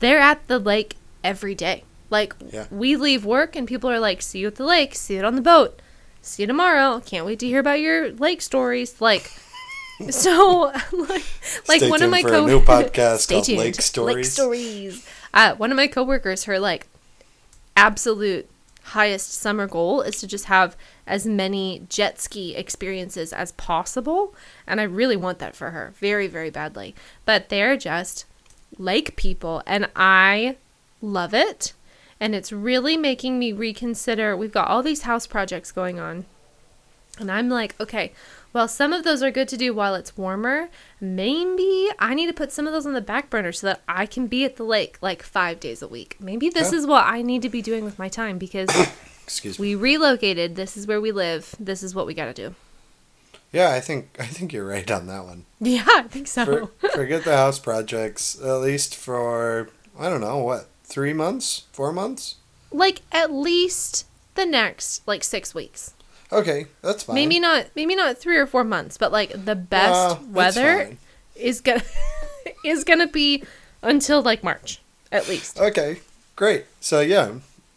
[0.00, 1.84] they're at the lake every day.
[2.10, 2.66] Like, Yeah.
[2.70, 5.34] we leave work and people are like, see you at the lake, see you on
[5.36, 5.80] the boat,
[6.22, 7.00] see you tomorrow.
[7.04, 9.00] Can't wait to hear about your lake stories.
[9.00, 9.30] Like,
[10.10, 11.24] so, like,
[11.68, 13.58] like one of my co new podcast Stay called tuned.
[13.58, 14.16] Lake Stories.
[14.16, 15.06] Lake Stories.
[15.34, 16.86] Uh, one of my coworkers, her like
[17.76, 18.48] absolute
[18.88, 24.34] highest summer goal is to just have as many jet ski experiences as possible,
[24.66, 26.94] and I really want that for her, very very badly.
[27.24, 28.24] But they're just
[28.76, 30.56] lake people, and I
[31.00, 31.72] love it.
[32.20, 34.36] And it's really making me reconsider.
[34.36, 36.26] We've got all these house projects going on.
[37.20, 38.12] And I'm like, okay,
[38.52, 40.68] well, some of those are good to do while it's warmer.
[41.00, 44.06] Maybe I need to put some of those on the back burner so that I
[44.06, 46.16] can be at the lake like five days a week.
[46.20, 46.78] Maybe this Yeah.
[46.78, 48.68] is what I need to be doing with my time because
[49.24, 49.68] Excuse me.
[49.68, 50.56] we relocated.
[50.56, 51.54] This is where we live.
[51.60, 52.54] This is what we got to do.
[53.52, 55.44] Yeah, I think I think you're right on that one.
[55.60, 56.70] Yeah, I think so.
[56.78, 61.92] For, forget the house projects, at least for I don't know what three months, four
[61.92, 62.36] months.
[62.70, 65.94] like at least the next like six weeks.
[66.32, 67.14] Okay, that's fine.
[67.14, 67.66] Maybe not.
[67.74, 70.96] Maybe not three or four months, but like the best Uh, weather
[71.34, 71.82] is gonna
[72.64, 73.42] is gonna be
[73.82, 75.58] until like March at least.
[75.58, 76.00] Okay,
[76.36, 76.66] great.
[76.80, 77.34] So yeah,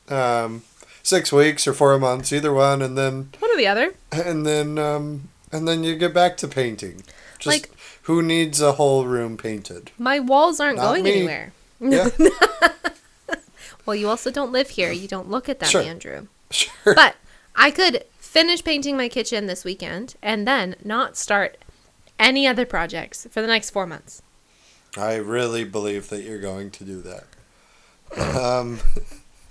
[0.09, 0.63] um,
[1.03, 3.93] six weeks or four months, either one, and then One or the other.
[4.11, 7.03] and then um, and then you get back to painting.
[7.39, 7.69] Just Like-
[8.05, 9.91] who needs a whole room painted?
[9.99, 11.11] My walls aren't Not going me.
[11.13, 11.53] anywhere.
[11.79, 12.09] Yeah,
[13.85, 14.91] Well, you also don't live here.
[14.91, 15.81] You don't look at them, Sure.
[15.81, 16.27] Andrew.
[16.51, 16.93] sure.
[16.95, 17.15] But
[17.55, 21.57] I could finish painting my kitchen this weekend and then not start
[22.17, 24.21] any other projects for the next four months.
[24.95, 27.25] I really believe that you're going to do that.
[28.17, 28.79] Um,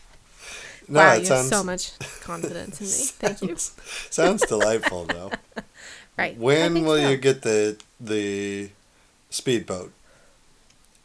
[0.89, 2.93] no, wow, you sounds have so much confidence in me.
[3.37, 3.57] Thank you.
[3.59, 5.31] sounds delightful though.
[6.19, 6.37] Right.
[6.37, 7.09] When will so.
[7.09, 8.69] you get the the
[9.31, 9.91] speedboat?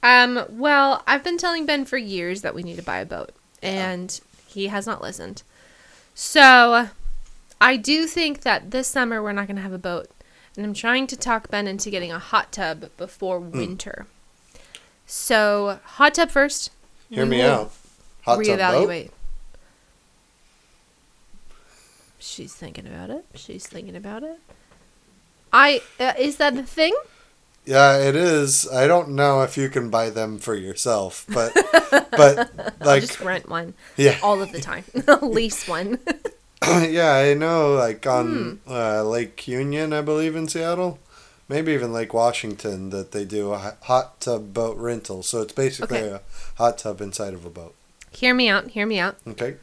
[0.03, 3.31] Um, well, I've been telling Ben for years that we need to buy a boat,
[3.63, 5.43] and he has not listened.
[6.15, 6.89] So,
[7.61, 10.07] I do think that this summer we're not going to have a boat,
[10.57, 13.57] and I'm trying to talk Ben into getting a hot tub before Hmm.
[13.57, 14.05] winter.
[15.05, 16.71] So, hot tub first.
[17.09, 17.71] Hear me out.
[18.23, 18.59] Hot tub boat.
[18.59, 19.11] reevaluate.
[22.19, 23.25] She's thinking about it.
[23.35, 24.39] She's thinking about it.
[25.53, 26.95] I uh, is that the thing?
[27.65, 28.67] Yeah, it is.
[28.71, 31.53] I don't know if you can buy them for yourself, but
[32.11, 32.49] but
[32.81, 34.83] I'll like just rent one yeah, all of the time.
[35.21, 35.99] Lease one.
[36.89, 37.73] yeah, I know.
[37.73, 38.71] Like on Hmm.
[38.71, 40.99] uh, Lake Union, I believe in Seattle,
[41.47, 45.23] maybe even Lake Washington, that they do a hot tub boat rental.
[45.23, 46.09] So it's basically Okay.
[46.09, 46.21] a
[46.57, 47.73] hot tub inside of a boat.
[48.11, 48.69] hear me out.
[48.69, 49.17] Hear me out.
[49.27, 49.55] Okay.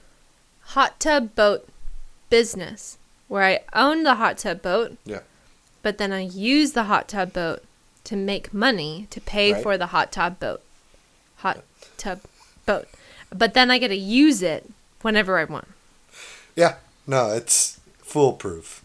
[0.77, 1.67] Hot tub boat
[2.31, 4.97] business where I own the hot tub boat.
[5.07, 5.21] Yeah.
[5.83, 7.63] But then I use the hot tub boat
[8.05, 9.63] to make money to pay Right.
[9.63, 10.61] for the hot tub boat.
[11.37, 11.63] Hot
[11.97, 12.21] tub
[12.67, 12.87] boat.
[13.35, 14.69] But then I get to use it
[15.01, 15.69] whenever I want.
[16.55, 16.75] Yeah.
[17.07, 18.85] No, it's foolproof.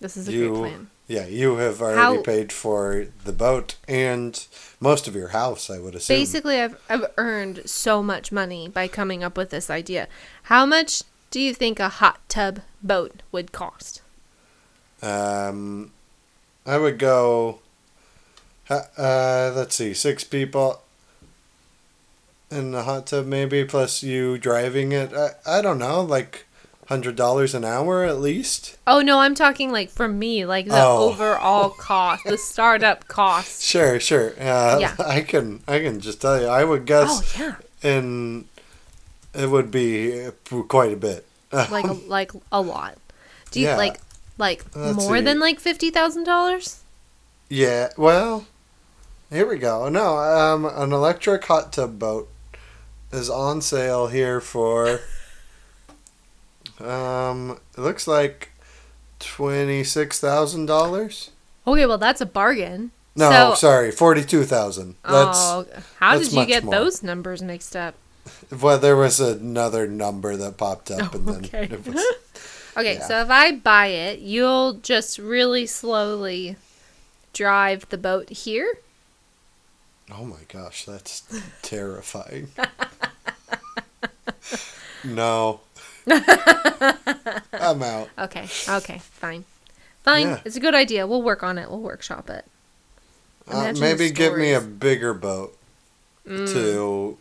[0.00, 0.90] This is a You- great plan.
[1.06, 4.46] Yeah, you have already How- paid for the boat and
[4.80, 6.16] most of your house, I would assume.
[6.16, 10.08] Basically, I've, I've earned so much money by coming up with this idea.
[10.44, 14.00] How much do you think a hot tub boat would cost?
[15.02, 15.90] Um,
[16.64, 17.58] I would go.
[18.70, 20.80] Uh, let's see, six people
[22.50, 25.12] in the hot tub, maybe plus you driving it.
[25.12, 26.46] I, I don't know, like
[26.88, 28.76] hundred dollars an hour at least.
[28.86, 31.10] Oh no, I'm talking like for me, like the Oh.
[31.10, 33.62] overall cost, the startup cost.
[33.62, 34.30] Sure, sure.
[34.40, 34.94] Uh, Yeah.
[35.04, 36.46] I can I can just tell you.
[36.46, 37.42] I would guess, Oh
[37.82, 38.46] yeah, and
[39.34, 40.28] it would be
[40.68, 41.26] quite a bit.
[41.52, 42.96] like a, like a lot.
[43.50, 43.76] Do you Yeah.
[43.76, 44.00] like
[44.38, 45.24] like Let's more see.
[45.24, 46.80] than like fifty thousand dollars?
[47.48, 48.46] Yeah, well,
[49.30, 49.88] here we go.
[49.88, 52.28] No, um, an electric hot tub boat
[53.12, 55.00] is on sale here for.
[56.80, 58.50] Um, it looks like
[59.20, 61.30] twenty six thousand dollars.
[61.66, 62.90] Okay, well that's a bargain.
[63.16, 64.96] No, So- sorry, forty-two thousand.
[65.04, 65.66] That's oh,
[66.00, 66.74] how did you get more.
[66.74, 67.94] those numbers mixed up?
[68.60, 71.64] well, there was another number that popped up, and then Oh, okay.
[71.74, 72.04] it was,
[72.76, 73.06] Okay, Yeah.
[73.06, 76.56] so if I buy it, you'll just really slowly
[77.32, 78.78] drive the boat here.
[80.10, 81.22] oh my gosh, that's
[81.62, 82.48] terrifying.
[85.04, 85.60] no,
[87.52, 88.08] I'm out.
[88.18, 89.44] Okay, okay, fine.
[90.02, 90.40] Fine, Yeah.
[90.44, 91.06] it's a good idea.
[91.06, 91.70] We'll work on it.
[91.70, 92.44] We'll workshop it.
[93.48, 95.56] Uh, maybe the give me a bigger boat
[96.26, 97.18] Mm, to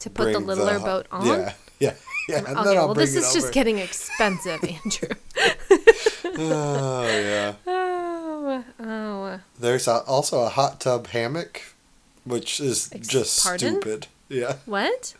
[0.00, 1.24] to put the littler hu- boat on.
[1.26, 1.94] Yeah, yeah,
[2.28, 2.38] yeah.
[2.38, 5.08] And Okay, well, this is just getting expensive, Andrew.
[6.36, 7.54] Oh yeah.
[7.66, 9.40] oh, oh.
[9.58, 11.62] There's a, also a hot tub hammock,
[12.24, 13.80] which is Ex- just pardon?
[13.80, 14.08] stupid.
[14.34, 14.56] Yeah.
[14.66, 15.14] What?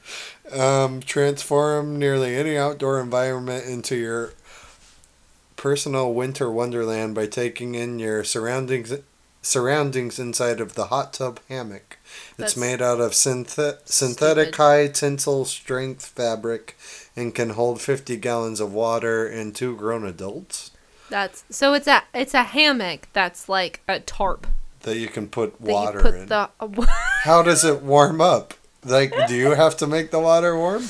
[0.52, 4.32] Um, transform nearly any outdoor environment into your
[5.56, 8.92] personal winter wonderland by taking in your surroundings
[9.40, 11.98] surroundings inside of the hot tub hammock.
[12.38, 14.56] It's made out of synthet- synthetic stupid.
[14.56, 16.76] high tensile strength fabric
[17.14, 20.70] and can hold 50 gallons of water and two grown adults
[21.10, 24.46] That's so it's a it's a hammock that's like a tarp
[24.80, 26.26] that you can put water you put in.
[26.26, 26.50] the.
[27.22, 28.54] How does it warm up?
[28.84, 30.84] Like, do you have to make the water warm?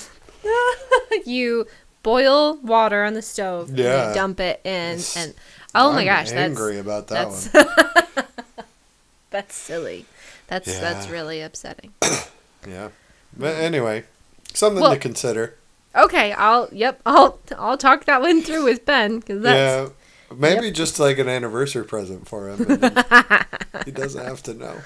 [1.24, 1.66] you
[2.02, 4.08] boil water on the stove and Yeah.
[4.08, 5.34] you dump it in and
[5.74, 8.24] oh my I'm gosh angry that's about that that's one.
[9.30, 10.04] that's silly
[10.46, 11.94] that's that's really upsetting
[12.68, 12.90] Yeah.
[13.36, 13.60] But mm.
[13.62, 14.04] anyway,
[14.52, 15.54] something Well- to consider.
[15.96, 19.94] okay i'll yep i'll i'll talk that one through with ben because that's yeah.
[20.36, 22.58] Maybe just like an anniversary present for him.
[23.84, 24.78] he doesn't have to know.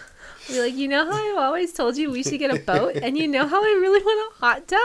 [0.49, 3.17] Be like you know how i've always told you we should get a boat and
[3.19, 4.81] you know how i really want a hot tub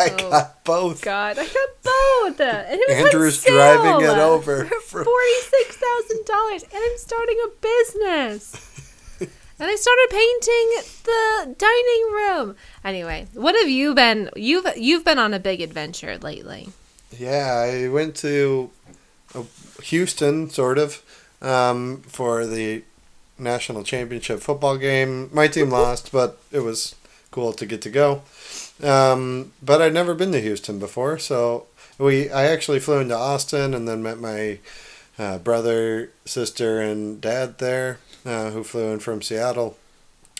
[0.00, 1.02] I Oh, got both.
[1.02, 5.04] god i got both and it was Andrew's on sale driving it over for for-
[5.04, 8.64] $46000 and i'm starting a business
[9.60, 12.54] And I started painting the dining room.
[12.84, 14.30] Anyway, what have you been?
[14.36, 16.68] You've you've been on a big adventure lately.
[17.18, 18.70] Yeah, I went to
[19.34, 19.42] uh,
[19.82, 21.02] Houston, sort of,
[21.42, 22.84] um, for the
[23.38, 25.30] national championship football game.
[25.32, 26.94] My team lost, but it was
[27.30, 28.22] cool to get to go.
[28.82, 31.66] Um, but I'd never been to Houston before, so
[31.98, 34.58] we I actually flew into Austin and then met my
[35.18, 39.76] uh, brother, sister, and dad there, uh, who flew in from Seattle,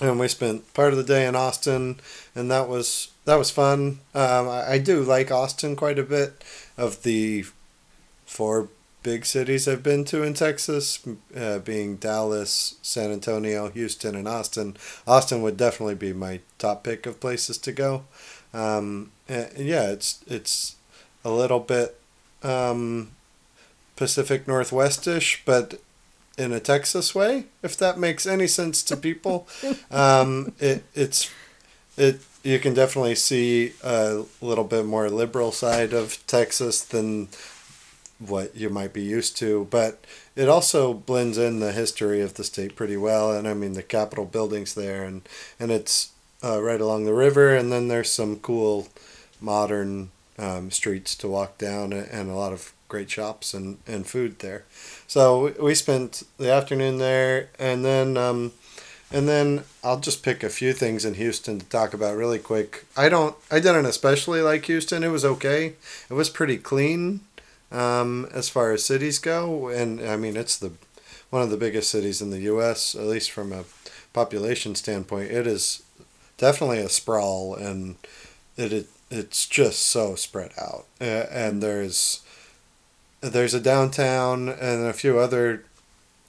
[0.01, 2.01] and we spent part of the day in Austin,
[2.35, 3.99] and that was that was fun.
[4.15, 6.43] Um, I, I do like Austin quite a bit.
[6.77, 7.45] Of the
[8.25, 8.69] four
[9.09, 11.01] big cities I've been to in Texas,
[11.35, 17.07] uh, being Dallas, San Antonio, Houston, and Austin, Austin would definitely be my top pick
[17.07, 18.05] of places to go.
[18.53, 20.77] Um, and yeah, it's it's
[21.25, 21.99] a little bit
[22.43, 23.13] um,
[23.97, 25.81] Pacific Northwestish, but
[26.37, 29.49] in a Texas way, if that makes any sense to people.
[29.91, 31.31] um, it it's
[31.97, 37.29] it you can definitely see a little bit more liberal side of Texas than
[38.19, 40.05] what you might be used to, but
[40.35, 43.33] it also blends in the history of the state pretty well.
[43.33, 45.23] And I mean, the Capitol buildings there, and
[45.61, 46.11] and it's
[46.43, 48.89] uh, right along the river, and then there's some cool
[49.41, 54.39] modern um, streets to walk down, and a lot of great shops and, and food
[54.39, 54.65] there.
[55.07, 58.53] So we- we spent the afternoon there, and then um,
[59.11, 62.85] and then I'll just pick a few things in Houston to talk about really quick.
[62.97, 65.03] I don't I didn't especially like Houston.
[65.05, 65.75] It was okay.
[66.11, 67.21] It was pretty clean
[67.71, 70.73] um, as far as cities go, and I mean it's the
[71.31, 72.95] one of the biggest cities in the U.S.
[72.95, 73.65] At least from a
[74.13, 75.83] population standpoint, it is
[76.37, 77.97] definitely a sprawl, and
[78.57, 80.87] it, it it's just so spread out.
[81.01, 82.23] And there's
[83.21, 85.65] there's a downtown and a few other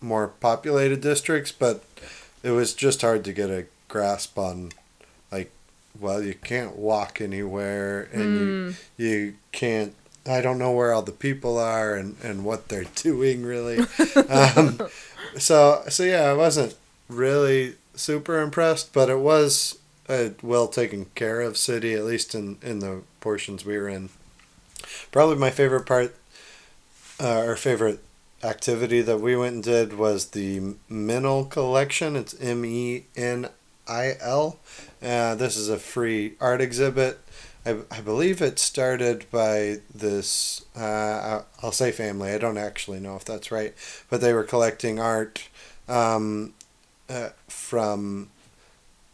[0.02, 1.84] more populated districts, but
[2.43, 4.71] it was just hard to get a grasp on
[5.32, 5.52] like
[5.99, 9.95] well you can't walk anywhere and you you can't
[10.27, 13.79] I don't know where all the people are and, and what they're doing really.
[14.29, 14.79] um,
[15.38, 16.75] so so yeah, I wasn't
[17.08, 19.77] really super impressed, but it was
[20.08, 24.10] a well taken care of city, at least in, in the portions we were in.
[25.12, 26.15] Probably my favorite part,
[27.19, 27.99] uh, or favorite
[28.43, 32.15] activity that we went and did was the Menil collection.
[32.15, 33.49] It's M E N
[33.88, 34.60] I L.
[35.01, 37.19] Uh, this is a free art exhibit.
[37.65, 42.32] I, I believe it started by this, uh, I'll say family.
[42.32, 43.74] I don't actually know if that's right,
[44.10, 45.48] but they were collecting art
[45.88, 46.54] um,
[47.10, 48.30] uh, from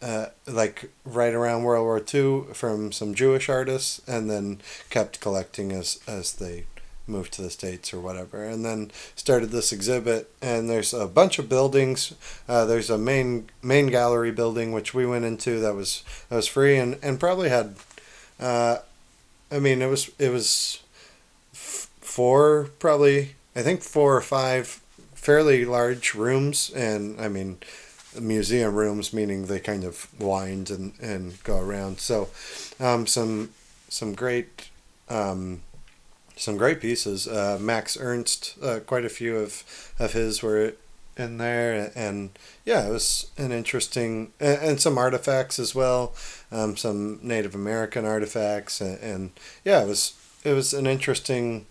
[0.02, 5.72] uh, like right around World War II from some Jewish artists, and then kept collecting
[5.72, 6.66] as as they
[7.08, 10.30] moved to the states or whatever, and then started this exhibit.
[10.42, 12.14] And there's a bunch of buildings.
[12.48, 16.48] Uh, there's a main main gallery building which we went into that was that was
[16.48, 17.76] free and and probably had.
[18.40, 18.78] Uh,
[19.52, 20.82] I mean, it was it was
[21.54, 24.82] f- four probably I think four or five
[25.14, 27.58] fairly large rooms, and I mean
[28.20, 32.00] museum rooms, meaning they kind of wind and, and go around.
[32.00, 32.30] So,
[32.80, 33.52] um, some
[33.90, 34.70] some great
[35.10, 35.62] um,
[36.36, 37.28] some great pieces.
[37.28, 39.64] Uh, Max Ernst, uh, quite a few of
[40.00, 40.74] of his were
[41.18, 42.32] in there, and
[42.66, 46.14] yeah, it was an interesting and, and some artifacts as well,
[46.56, 49.32] um, some Native American artifacts, and, and,
[49.66, 50.14] yeah, it was
[50.44, 51.66] it was an interesting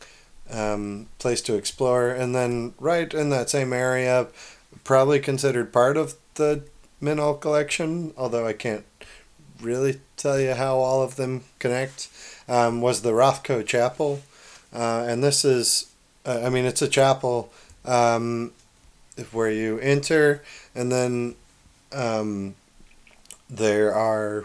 [0.50, 2.10] um, place to explore.
[2.10, 4.26] And then right in that same area,
[4.82, 6.64] probably considered part of the
[7.00, 8.84] Menil collection, although I can't
[9.60, 12.08] really tell you how all of them connect,
[12.48, 14.22] um, was the Rothko Chapel.
[14.72, 15.92] Uh, and this is,
[16.26, 17.52] uh, I mean, it's a chapel
[17.84, 18.52] um,
[19.30, 20.42] where you enter,
[20.74, 21.36] and then
[21.92, 22.56] um,
[23.48, 24.44] there are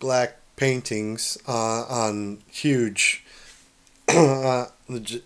[0.00, 3.24] black paintings uh, on huge,
[4.08, 4.66] uh,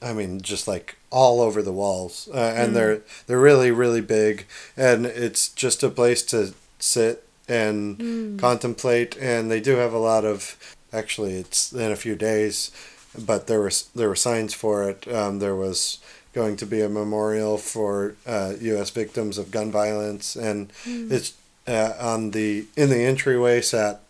[0.03, 2.75] I mean, just like all over the walls, uh, and mm.
[2.75, 8.39] they're they're really really big, and it's just a place to sit and mm.
[8.39, 9.17] contemplate.
[9.17, 10.57] And they do have a lot of.
[10.93, 12.71] Actually, it's in a few days,
[13.19, 15.09] but there was there were signs for it.
[15.13, 15.99] Um, there was
[16.33, 18.91] going to be a memorial for uh, U.S.
[18.91, 21.11] victims of gun violence, and mm.
[21.11, 21.33] it's
[21.67, 24.04] uh, on the in the entryway sat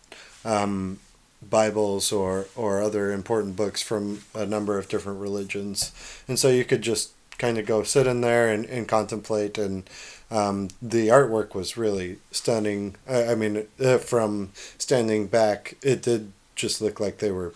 [0.45, 0.99] um,
[1.47, 5.91] Bibles or or other important books from a number of different religions,
[6.27, 9.57] and so you could just kind of go sit in there and, and contemplate.
[9.57, 9.89] And
[10.31, 12.95] um, the artwork was really stunning.
[13.07, 17.53] I, I mean, uh, from standing back, it did just look like they were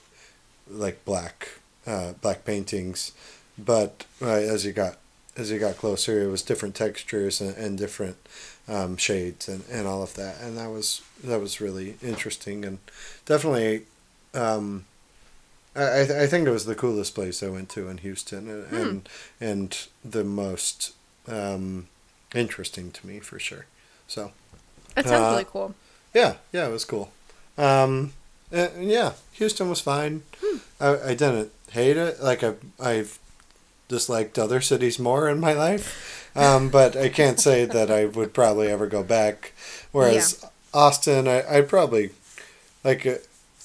[0.70, 3.14] like black uh, black paintings,
[3.58, 4.98] but uh, as you got
[5.38, 8.18] as you got closer, it was different textures and, and different
[8.70, 12.80] um, shades and, and all of that, and that was that was really interesting and
[13.26, 13.84] definitely.
[14.34, 14.86] Um,
[15.76, 18.76] I, I think it was the coolest place I went to in Houston, and hmm.
[18.76, 20.94] and, and, the most
[21.28, 21.88] um,
[22.36, 23.66] interesting to me for sure.
[24.08, 24.32] So
[24.96, 25.76] that sounds uh, really cool.
[26.14, 27.12] Yeah, yeah, it was cool.
[27.58, 28.14] Um,
[28.52, 30.24] and, yeah, Houston was fine.
[30.42, 30.58] Hmm.
[30.80, 32.22] I, I didn't hate it.
[32.22, 33.20] Like I I've
[33.88, 36.29] disliked other cities more in my life.
[36.40, 39.54] Um, but I can't say that I would probably ever go back.
[39.92, 40.50] Whereas yeah.
[40.74, 42.12] Austin, I, I'd probably,
[42.84, 43.16] like, uh,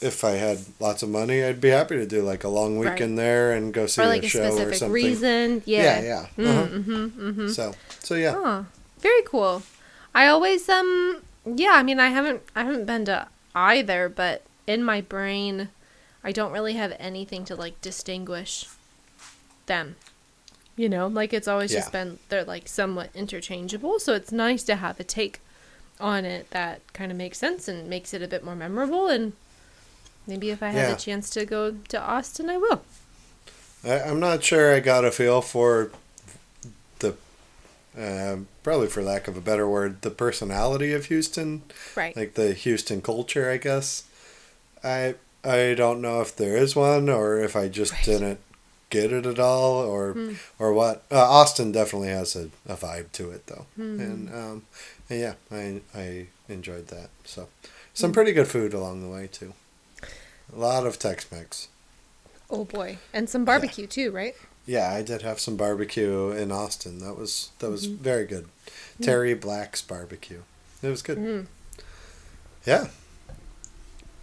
[0.01, 3.17] if I had lots of money, I'd be happy to do like a long weekend
[3.17, 3.25] right.
[3.25, 4.93] there and go see like a, a show or something.
[4.93, 5.63] reason.
[5.65, 6.27] Yeah, yeah, yeah.
[6.37, 6.67] Mm, uh-huh.
[6.67, 7.49] Mm-hmm, mm-hmm.
[7.49, 8.35] So, so yeah.
[8.37, 8.67] Oh,
[8.99, 9.63] very cool.
[10.15, 14.85] I always um yeah, I mean I haven't I haven't been to either, but in
[14.85, 15.69] my brain,
[16.23, 18.67] I don't really have anything to like distinguish
[19.67, 19.97] them.
[20.77, 21.81] You know, like it's always yeah.
[21.81, 25.41] just been they're like somewhat interchangeable, so it's nice to have a take
[26.01, 29.33] on it that kind of makes sense and makes it a bit more memorable and
[30.27, 30.95] maybe if I have yeah.
[30.95, 32.83] a chance to go to Austin, I will.
[33.85, 35.91] I, I'm not sure I got a feel for
[36.99, 37.15] the
[37.99, 41.63] uh, probably for lack of a better word, the personality of Houston.
[41.95, 42.17] Right.
[42.17, 44.05] Like the Houston culture, I guess.
[44.83, 48.05] I I don't know if there is one or if I just right.
[48.05, 48.41] didn't
[48.91, 50.37] get it at all or mm.
[50.59, 51.05] or what.
[51.11, 53.99] Uh, Austin definitely has a, a vibe to it though, mm.
[53.99, 54.63] and, um,
[55.09, 57.11] and yeah, I I enjoyed that.
[57.25, 57.49] So
[57.93, 58.15] some mm.
[58.15, 59.55] pretty good food along the way too.
[60.55, 61.69] A lot of Tex-Mex.
[62.51, 63.91] Oh boy, and some barbecue yeah.
[63.91, 64.35] too, right?
[64.67, 66.99] Yeah, I did have some barbecue in Austin.
[67.01, 68.03] That was that was mm-hmm.
[68.03, 68.49] very good.
[69.03, 70.43] Terry Black's barbecue.
[70.83, 71.19] It was good.
[71.19, 71.47] Mm-hmm.
[72.67, 72.89] Yeah.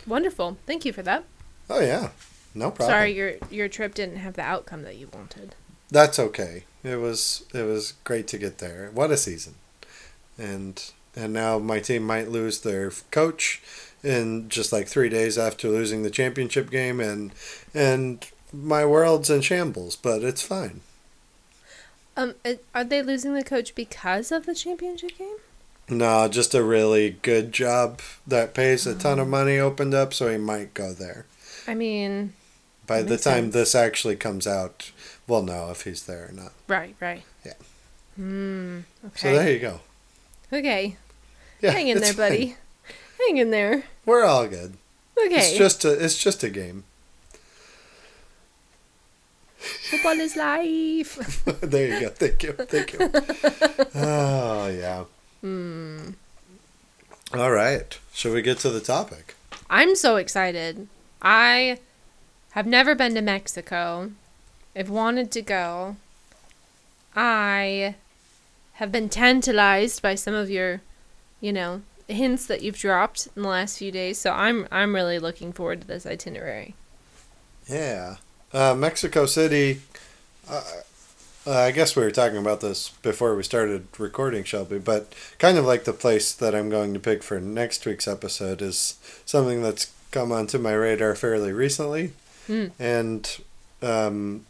[0.07, 0.57] Wonderful.
[0.65, 1.25] Thank you for that.
[1.69, 2.09] Oh yeah.
[2.53, 2.93] No problem.
[2.93, 5.55] Sorry, your your trip didn't have the outcome that you wanted.
[5.89, 6.63] That's okay.
[6.83, 8.89] It was it was great to get there.
[8.93, 9.55] What a season,
[10.37, 10.83] and
[11.15, 13.61] and now my team might lose their coach
[14.03, 17.31] in just like three days after losing the championship game, and
[17.73, 19.95] and my world's in shambles.
[19.95, 20.81] But it's fine.
[22.17, 22.35] Um,
[22.75, 25.37] are they losing the coach because of the championship game?
[25.89, 29.29] No, just a really good job that pays a ton of oh.
[29.29, 31.25] money opened up, so he might go there.
[31.67, 32.33] I mean,
[32.91, 33.53] by the time sense.
[33.53, 34.91] this actually comes out,
[35.27, 36.51] we'll know if he's there or not.
[36.67, 37.23] Right, right.
[37.45, 37.53] Yeah.
[38.17, 38.79] Hmm.
[39.05, 39.15] Okay.
[39.15, 39.79] So there you go.
[40.51, 40.97] Okay.
[41.61, 42.45] Yeah, Hang in there, buddy.
[42.47, 42.55] Fine.
[43.27, 43.83] Hang in there.
[44.05, 44.73] We're all good.
[45.17, 45.35] Okay.
[45.35, 46.83] It's just a it's just a game.
[49.57, 51.45] Football is life.
[51.61, 52.09] there you go.
[52.09, 52.53] Thank you.
[52.53, 52.99] Thank you.
[54.01, 55.03] oh yeah.
[55.41, 56.09] Hmm.
[57.33, 57.97] All right.
[58.13, 59.35] Shall we get to the topic?
[59.69, 60.87] I'm so excited.
[61.21, 61.77] I
[62.51, 64.11] have never been to Mexico.
[64.75, 65.95] I've wanted to go.
[67.15, 67.95] I
[68.73, 70.81] have been tantalized by some of your,
[71.39, 74.17] you know, hints that you've dropped in the last few days.
[74.17, 76.75] So I'm I'm really looking forward to this itinerary.
[77.67, 78.17] Yeah.
[78.53, 79.81] Uh, Mexico City.
[80.49, 80.63] Uh,
[81.47, 85.57] uh, I guess we were talking about this before we started recording, Shelby, but kind
[85.57, 89.63] of like the place that I'm going to pick for next week's episode is something
[89.63, 92.11] that's come onto my radar fairly recently
[92.47, 92.67] Hmm.
[92.79, 93.37] and
[93.81, 94.45] um,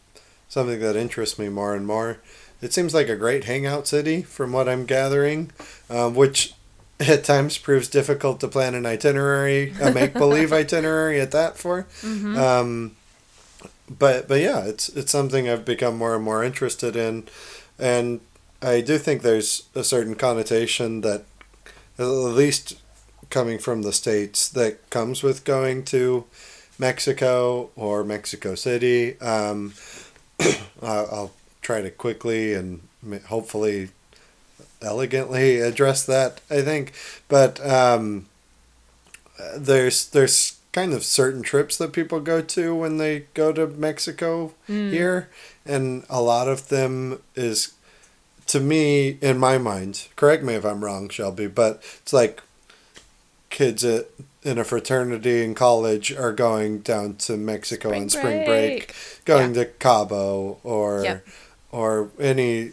[0.48, 2.18] something that interests me more and more.
[2.60, 5.50] It seems like a great hangout city from what I'm gathering,
[5.90, 6.54] um, which
[7.00, 11.84] at times proves difficult to plan an itinerary, a make believe itinerary at that for.
[12.02, 12.38] Mm-hmm.
[12.38, 12.96] Um,
[13.88, 17.28] but but yeah, it's it's something I've become more and more interested in,
[17.78, 18.20] and
[18.62, 21.24] I do think there's a certain connotation that,
[21.98, 22.78] at least
[23.28, 26.24] coming from the states, that comes with going to
[26.82, 29.18] Mexico or Mexico City.
[29.20, 29.72] Um,
[30.82, 31.30] I'll
[31.62, 32.80] try to quickly and
[33.26, 33.90] hopefully
[34.82, 36.40] elegantly address that.
[36.50, 36.92] I think,
[37.28, 38.26] but um,
[39.56, 44.52] there's there's kind of certain trips that people go to when they go to Mexico
[44.66, 45.28] here,
[45.64, 47.74] and a lot of them is
[48.48, 50.08] to me in my mind.
[50.16, 52.42] Correct me if I'm wrong, Shelby, but it's like
[53.50, 54.08] kids at,
[54.42, 59.54] in a fraternity in college are going down to Mexico Spring on spring break, going
[59.54, 61.26] to Cabo or Yep.
[61.70, 62.72] or any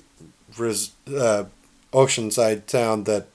[0.58, 1.46] res, uh,
[1.94, 3.28] oceanside town that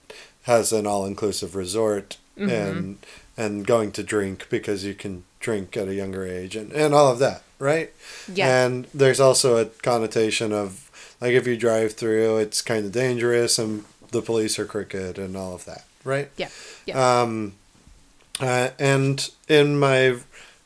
[0.42, 2.50] has an all-inclusive resort Mm-hmm.
[2.50, 2.98] and
[3.36, 7.06] and going to drink because you can drink at a younger age and, and all
[7.12, 7.92] of that right
[8.32, 8.64] Yeah.
[8.64, 13.56] and there's also a connotation of like if you drive through it's kind of dangerous
[13.56, 16.48] and the police are crooked and all of that right Yeah.
[16.86, 17.20] Yeah.
[17.22, 17.52] um,
[18.40, 20.16] uh, and in my,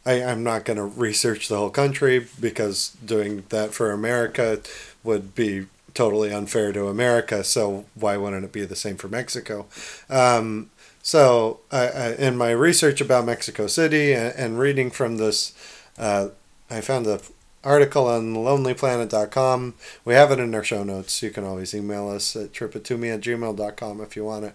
[0.04, 4.60] I, I'm not going to research the whole country because doing that for America
[5.04, 7.42] would be totally unfair to America.
[7.44, 9.66] So why wouldn't it be the same for Mexico?
[10.08, 10.70] Um,
[11.02, 15.54] so I, I, in my research about Mexico City and, and reading from this,
[15.98, 16.28] uh,
[16.70, 17.20] I found a
[17.64, 19.74] article on lonelyplanet.com.
[20.04, 21.22] We have it in our show notes.
[21.22, 24.54] You can always email us at tripitome at gmail.com if you want it.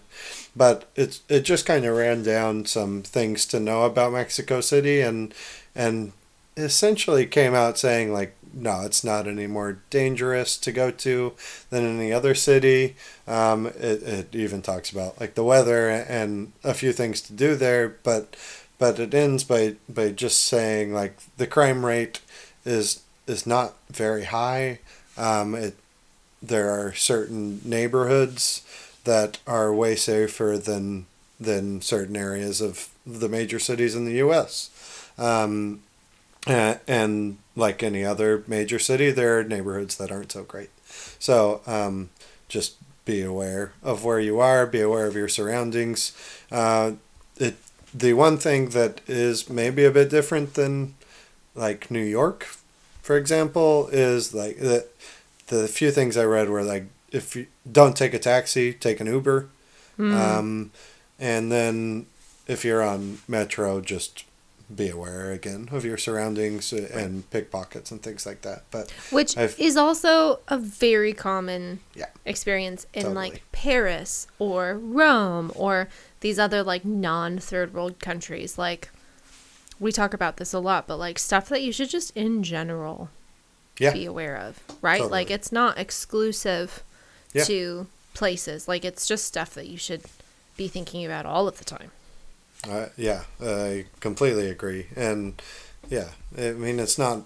[0.56, 5.00] But it's it just kind of ran down some things to know about Mexico City
[5.00, 5.34] and
[5.74, 6.12] and
[6.56, 11.32] essentially came out saying like no, it's not any more dangerous to go to
[11.70, 12.94] than any other city.
[13.26, 17.56] Um, it, it even talks about like the weather and a few things to do
[17.56, 18.36] there, but
[18.78, 22.20] but it ends by by just saying like the crime rate
[22.64, 24.80] is is not very high.
[25.16, 25.76] Um, it
[26.42, 28.62] there are certain neighborhoods
[29.04, 31.06] that are way safer than
[31.40, 35.10] than certain areas of the major cities in the U.S.
[35.18, 35.82] Um,
[36.46, 40.70] uh, and like any other major city, there are neighborhoods that aren't so great.
[41.18, 42.10] So um,
[42.48, 44.66] just be aware of where you are.
[44.66, 46.12] Be aware of your surroundings.
[46.50, 46.92] Uh,
[47.36, 47.56] it
[47.92, 50.94] the one thing that is maybe a bit different than
[51.54, 52.46] like New York,
[53.02, 54.86] for example, is like the
[55.48, 59.06] the few things I read were like if you don't take a taxi, take an
[59.06, 59.48] Uber,
[59.98, 60.70] um,
[61.18, 62.06] and then
[62.46, 64.24] if you're on Metro, just
[64.74, 68.64] be aware again of your surroundings and pickpockets and things like that.
[68.70, 72.06] But Which I've- is also a very common Yeah.
[72.24, 73.14] experience in Totally.
[73.30, 75.88] like Paris or Rome or
[76.20, 78.56] these other like non third world countries.
[78.58, 78.88] Like
[79.84, 83.10] we talk about this a lot, but like stuff that you should just in general
[83.78, 84.98] yeah, be aware of, right?
[84.98, 85.10] Totally.
[85.12, 86.82] Like it's not exclusive
[87.34, 87.44] Yeah.
[87.44, 88.66] to places.
[88.66, 90.02] Like it's just stuff that you should
[90.56, 91.90] be thinking about all of the time.
[92.68, 95.40] Uh, yeah, I completely agree, and
[95.90, 97.24] yeah, I mean it's not.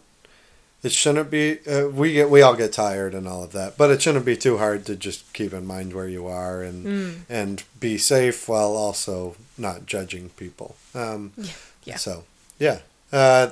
[0.82, 1.58] It shouldn't be.
[1.66, 4.36] Uh, we get we all get tired and all of that, but it shouldn't be
[4.36, 8.74] too hard to just keep in mind where you are and and be safe while
[8.74, 10.74] also not judging people.
[10.94, 11.52] Um, Yeah.
[11.84, 11.96] Yeah.
[11.96, 12.24] So
[12.58, 12.80] yeah,
[13.12, 13.50] uh,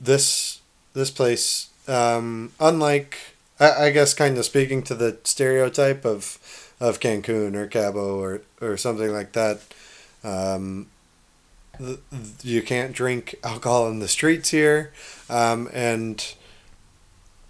[0.00, 0.60] this
[0.94, 3.18] this place, um, unlike
[3.58, 6.38] I, I guess, kind of speaking to the stereotype of
[6.80, 9.60] of Cancun or Cabo or or something like that.
[10.24, 10.86] Um,
[11.78, 11.98] th-
[12.42, 14.92] you can't drink alcohol in the streets here,
[15.28, 16.34] um, and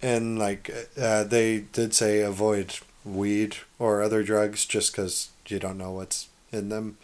[0.03, 0.71] and like
[1.01, 6.29] uh, they did say avoid weed or other drugs just because you don't know what's
[6.53, 6.97] in them.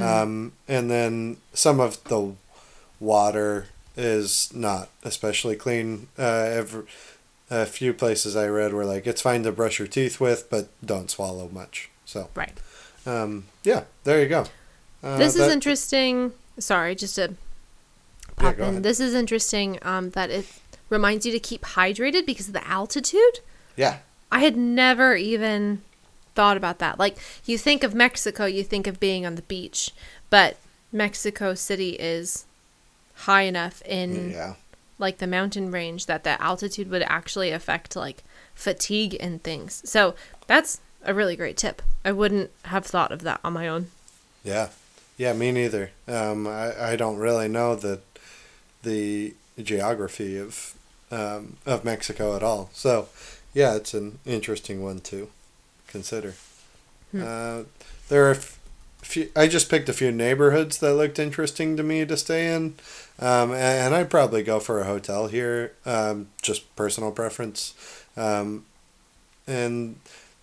[0.00, 2.32] Um, and then some of the
[3.00, 3.66] water
[3.96, 6.08] is not especially clean.
[6.18, 6.84] Uh, ever,
[7.50, 10.68] a few places I read were like it's fine to brush your teeth with, but
[10.84, 11.90] don't swallow much.
[12.04, 12.56] So Right.
[13.06, 14.46] um, yeah, there you go.
[15.02, 16.32] Uh, this is that- interesting.
[16.58, 17.34] Sorry, just to
[18.36, 18.70] pop go in.
[18.70, 18.82] ahead.
[18.82, 20.46] This is interesting um, that it
[20.88, 23.40] reminds you to keep hydrated because of the altitude.
[23.76, 23.98] Yeah.
[24.30, 25.82] I had never even
[26.34, 26.98] thought about that.
[26.98, 29.90] Like you think of Mexico, you think of being on the beach,
[30.30, 30.56] but
[30.92, 32.44] Mexico City is
[33.14, 34.54] high enough in Yeah.
[34.98, 38.22] like the mountain range that the altitude would actually affect like
[38.54, 39.82] fatigue and things.
[39.84, 40.14] So
[40.46, 41.82] that's a really great tip.
[42.04, 43.90] I wouldn't have thought of that on my own.
[44.44, 44.68] Yeah,
[45.16, 45.90] yeah, me neither.
[46.08, 48.00] Um, I, I don't really know the
[48.82, 50.74] the geography of
[51.10, 52.70] um, of Mexico at all.
[52.72, 53.08] So,
[53.54, 55.30] yeah, it's an interesting one to
[55.86, 56.34] consider.
[57.16, 57.62] Uh,
[58.08, 59.30] there are few.
[59.36, 62.74] I just picked a few neighborhoods that looked interesting to me to stay in,
[63.20, 65.72] um, and, I'd probably go for a hotel here.
[65.86, 67.74] Um, just personal preference,
[68.16, 68.64] um,
[69.46, 69.96] and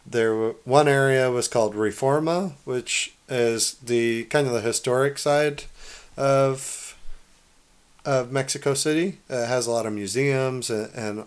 [0.06, 5.64] there wa- one area was called Reforma, which is the kind of the historic side
[6.16, 6.96] of
[8.06, 9.20] of Mexico City.
[9.30, 11.24] It has a lot of museums and, and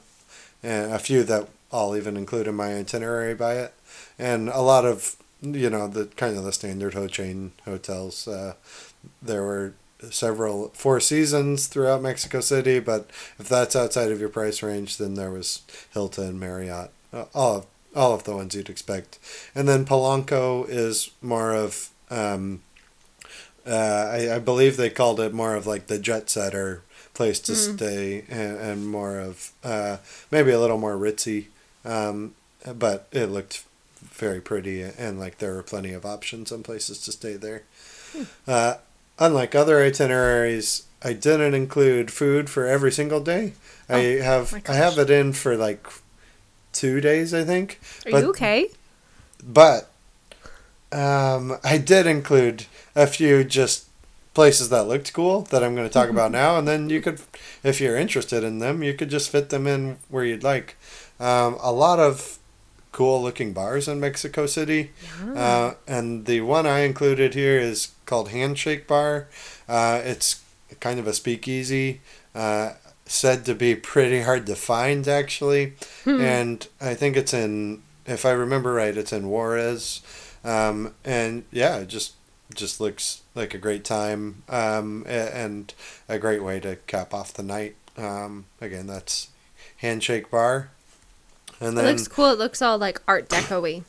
[0.63, 3.75] and a few that I'll even include in my itinerary by it,
[4.19, 8.27] and a lot of you know the kind of the standard ho chain hotels.
[8.27, 8.55] Uh,
[9.21, 9.75] there were
[10.11, 15.15] several Four Seasons throughout Mexico City, but if that's outside of your price range, then
[15.15, 19.19] there was Hilton, and Marriott, uh, all of all of the ones you'd expect,
[19.55, 22.63] and then Polanco is more of um,
[23.67, 26.83] uh, I, I believe they called it more of like the jet setter
[27.15, 29.99] place to stay and, and more of uh,
[30.33, 31.47] maybe a little more ritzy
[31.85, 32.35] um,
[32.75, 33.65] but it looked
[34.03, 37.63] very pretty and like there were plenty of options and places to stay there.
[38.47, 38.75] Uh,
[39.19, 43.53] unlike other itineraries i didn't include food for every single day
[43.89, 45.87] i have i have it in for like
[46.73, 48.69] two days i think Are But- you okay?
[49.43, 49.91] but
[50.93, 53.89] um, I did include a few just
[54.33, 57.21] places that looked cool that I'm going to talk about now, and then you could,
[57.65, 60.77] if you're interested in them, you could just fit them in where you'd like.
[61.19, 62.39] Um, a lot of
[62.95, 64.93] cool looking bars in Mexico City,
[65.35, 69.27] uh, and the one I included here is called Handshake Bar.
[69.69, 70.43] Uh, it's
[70.79, 72.01] kind of a speakeasy.
[72.35, 72.75] Uh,
[73.07, 75.75] said to be pretty hard to find actually.
[76.07, 80.01] And i think it's in if i remember right it's in juarez.
[80.43, 82.15] Um, and yeah it just
[82.55, 85.75] just looks like a great time um, and
[86.09, 87.77] a great way to cap off the night.
[87.99, 89.29] Um, again that's
[89.79, 90.71] handshake bar
[91.61, 92.31] and then, It looks cool.
[92.33, 93.83] It looks all like art deco-y.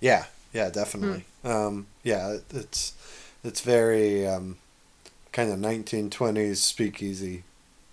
[0.00, 1.24] yeah, yeah, definitely.
[1.44, 2.92] Um, yeah, it- it's
[3.42, 4.58] it's very um,
[5.32, 7.42] kind of 1920s speakeasy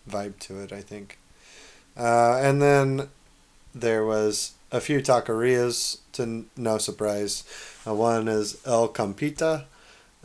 [0.10, 1.18] vibe to it, I think.
[1.98, 3.10] Uh, and then
[3.74, 7.44] there was a few taquerias, to no surprise.
[7.88, 9.64] Uh, one is El Campita,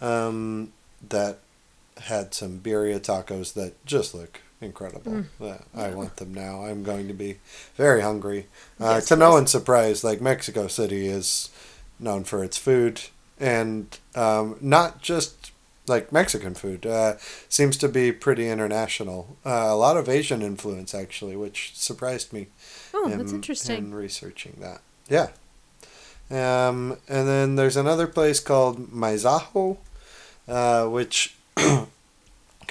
[0.00, 0.72] um,
[1.08, 1.38] that
[1.98, 5.24] had some birria tacos that just look incredible.
[5.40, 6.64] Uh, I want them now.
[6.64, 7.38] I'm going to be
[7.76, 8.46] very hungry.
[8.80, 11.50] Uh, Yes, to no one's surprise, like Mexico City is
[11.98, 13.02] known for its food,
[13.38, 15.50] and um, not just
[15.88, 16.86] like Mexican food.
[16.86, 17.14] Uh,
[17.48, 19.36] seems to be pretty international.
[19.44, 22.46] Uh, a lot of Asian influence, actually, which surprised me.
[22.94, 23.78] Oh, in- that's interesting.
[23.78, 25.28] In researching that, yeah.
[26.30, 29.76] Um, and then there's another place called Maizajo,
[30.48, 31.34] uh, which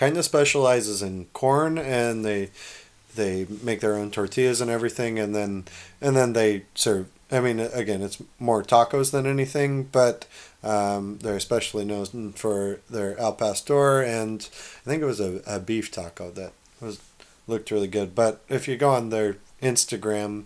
[0.02, 2.50] kind of specializes in corn, and they
[3.16, 5.66] they make their own tortillas and everything, and then
[6.02, 7.08] and then they serve.
[7.32, 10.26] I mean, again, it's more tacos than anything, but
[10.64, 14.50] um, they're especially known for their al pastor, and
[14.84, 17.00] I think it was a, a beef taco that was
[17.46, 18.16] looked really good.
[18.16, 20.46] But if you go on their Instagram,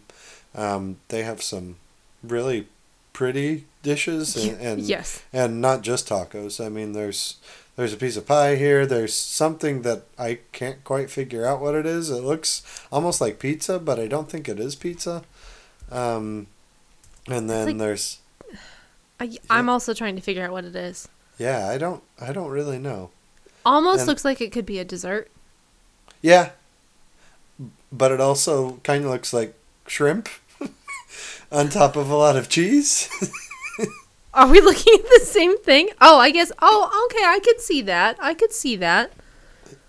[0.53, 1.77] um, they have some
[2.21, 2.67] really
[3.13, 5.23] pretty dishes and, and yes.
[5.31, 6.63] and not just tacos.
[6.63, 7.37] I mean, there's
[7.75, 8.85] there's a piece of pie here.
[8.85, 12.09] There's something that I can't quite figure out what it is.
[12.09, 12.61] It looks
[12.91, 15.23] almost like pizza, but I don't think it is pizza.
[15.91, 16.47] Um,
[17.27, 18.19] and then like- there's
[19.19, 21.07] I, I'm also trying to figure out what it is.
[21.37, 23.11] yeah, I don't I don't really know.
[23.65, 25.29] Almost And- looks like it could be a dessert.
[26.21, 26.51] Yeah,
[27.91, 29.53] but it also kind of looks like
[29.87, 30.27] shrimp
[31.51, 33.09] on top of a lot of cheese.
[34.35, 35.89] Are we looking at the same thing?
[36.01, 36.51] Oh, I guess.
[36.61, 37.25] Oh, okay.
[37.25, 38.17] I could see that.
[38.21, 39.11] I could see that.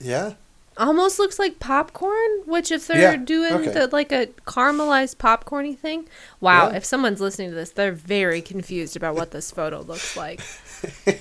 [0.01, 0.35] yeah,
[0.79, 2.43] Almost looks like popcorn.
[2.47, 3.71] Which, if they're Yeah, doing okay.
[3.71, 6.07] the like a caramelized popcorny thing,
[6.41, 6.69] wow!
[6.71, 6.77] Yeah.
[6.77, 10.41] If someone's listening to this, they're very confused about what this photo looks like.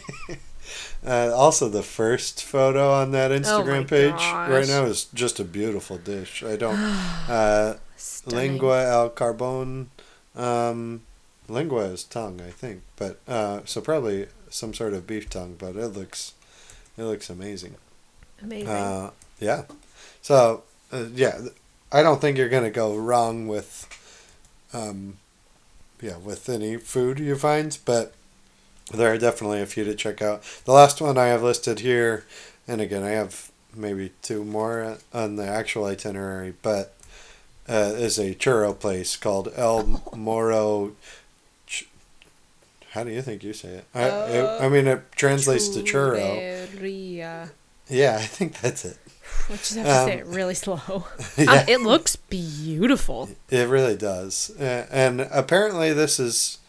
[1.05, 4.11] Uh, also, the first photo on that Instagram Oh page
[4.49, 6.43] right now is just a beautiful dish.
[6.43, 6.75] I don't.
[7.29, 7.75] Uh,
[8.25, 9.87] lingua al carbone.
[10.35, 11.03] Um,
[11.47, 15.55] lingua is tongue, I think, but uh, so probably some sort of beef tongue.
[15.57, 16.33] But it looks,
[16.97, 17.75] it looks amazing.
[18.41, 18.67] Amazing.
[18.69, 19.63] Uh, yeah.
[20.21, 21.39] So uh, yeah,
[21.91, 23.87] I don't think you're gonna go wrong with,
[24.73, 25.17] um,
[26.01, 28.13] yeah, with any food you find, but
[28.93, 30.43] there are definitely a few to check out.
[30.65, 32.25] The last one I have listed here,
[32.67, 36.93] and again I have maybe two more on the actual itinerary, but
[37.67, 40.91] uh, is a churro place called El Moro.
[42.95, 43.85] How do you think you say it?
[43.93, 46.17] I, it, I mean, it translates to churro.
[46.71, 47.49] Churreria.
[47.89, 48.97] Yeah, I think that's it.
[49.49, 50.79] We'll just have to say Um, it really slow.
[51.37, 51.51] Yeah.
[51.51, 53.29] Um, it looks beautiful.
[53.49, 54.49] It really does.
[54.57, 56.59] And apparently, this is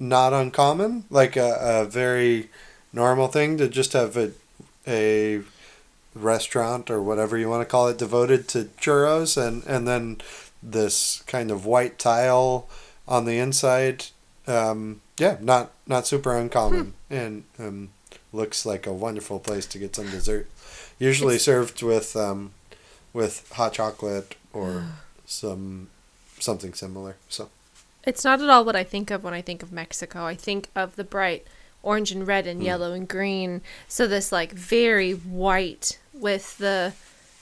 [0.00, 2.50] not uncommon, like a, a very
[2.92, 4.32] normal thing to just have a,
[4.86, 5.42] a
[6.14, 10.20] restaurant or whatever you want to call it devoted to churros and, and then
[10.60, 12.68] this kind of white tile
[13.06, 14.06] on the inside.
[14.46, 17.90] Um, yeah, not, not super uncommon and um,
[18.32, 20.48] looks like a wonderful place to get some dessert.
[20.98, 22.52] Usually It's- served with um,
[23.12, 24.84] with hot chocolate or
[25.26, 25.88] some
[26.38, 27.16] something similar.
[27.28, 27.50] So
[28.04, 30.24] It's not at all what I think of when I think of Mexico.
[30.24, 31.46] I think of the bright
[31.82, 32.66] orange and red and Hmm.
[32.66, 33.60] yellow and green.
[33.88, 36.94] So this like very white with the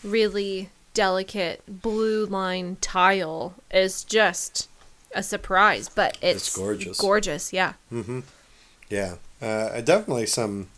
[0.02, 4.68] really delicate blue line tile is just
[5.14, 6.98] a surprise, but it's, It's gorgeous.
[6.98, 7.74] Gorgeous, yeah.
[7.92, 8.20] Mm-hmm.
[8.88, 10.68] yeah, uh, definitely some.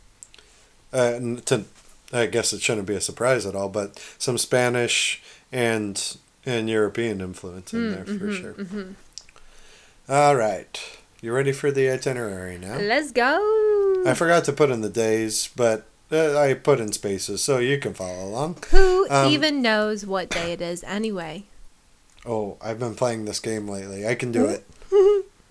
[0.92, 1.64] Uh, to,
[2.12, 7.20] I guess it shouldn't be a surprise at all, but some Spanish and and European
[7.20, 8.54] influence in there for sure.
[10.08, 12.76] All right, you ready for the itinerary now?
[12.78, 14.02] Let's go.
[14.04, 17.78] I forgot to put in the days, but uh, I put in spaces so you
[17.78, 18.58] can follow along.
[18.70, 21.44] Who um, even knows what day it is anyway?
[22.24, 24.06] Oh, I've been playing this game lately.
[24.06, 24.64] I can do it.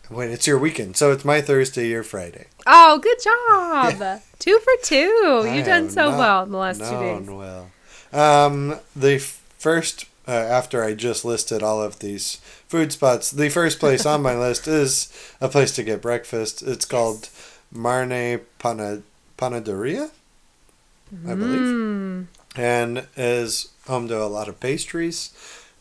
[0.09, 2.47] when it's your weekend, so it's my Thursday, your Friday.
[2.65, 4.21] Oh, good job.
[4.39, 5.43] Two for two.
[5.45, 7.29] I You've done so well in the last two days.
[7.29, 7.71] well.
[8.13, 12.35] Um, the first, uh, after I just listed all of these
[12.67, 16.61] food spots, the first place on my list is a place to get breakfast.
[16.63, 17.29] It's called
[17.71, 19.03] Marne Pana-
[19.37, 20.09] Panaderia,
[21.27, 22.25] I believe, Mm.
[22.55, 25.31] and is home to a lot of pastries.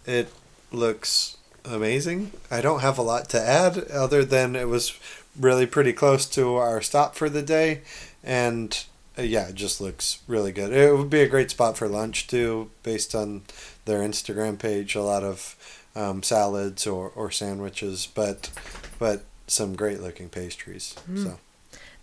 [0.07, 0.29] It
[0.73, 2.33] looks amazing.
[2.51, 4.99] I don't have a lot to add other than it was
[5.39, 7.83] really pretty close to our stop for the day
[8.25, 8.85] and
[9.19, 10.73] uh, yeah, it just looks really good.
[10.73, 13.43] It would be a great spot for lunch too, based on
[13.85, 14.95] their Instagram page.
[14.95, 15.57] A lot of
[15.97, 18.51] um, salads or, or sandwiches, but
[18.99, 20.95] but some great looking pastries.
[21.17, 21.39] So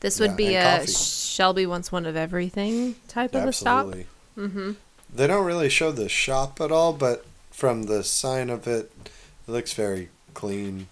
[0.01, 0.91] This would Yeah, be a coffee.
[0.91, 3.85] Shelby wants one of everything type of a stop.
[3.87, 4.07] absolutely,
[4.37, 4.71] Mm-hmm.
[5.15, 7.25] they don't really show the shop at all, but
[7.57, 8.91] from the sign of it,
[9.47, 10.85] it looks very clean.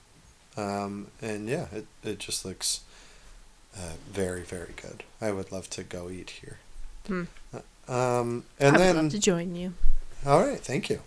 [0.57, 2.81] Um, and yeah, it, it just looks
[3.77, 5.03] uh, very very good.
[5.21, 6.57] I would love to go eat here.
[7.05, 7.23] Hmm.
[7.87, 9.73] Um, and I then love to join you.
[10.25, 11.01] All right, thank you.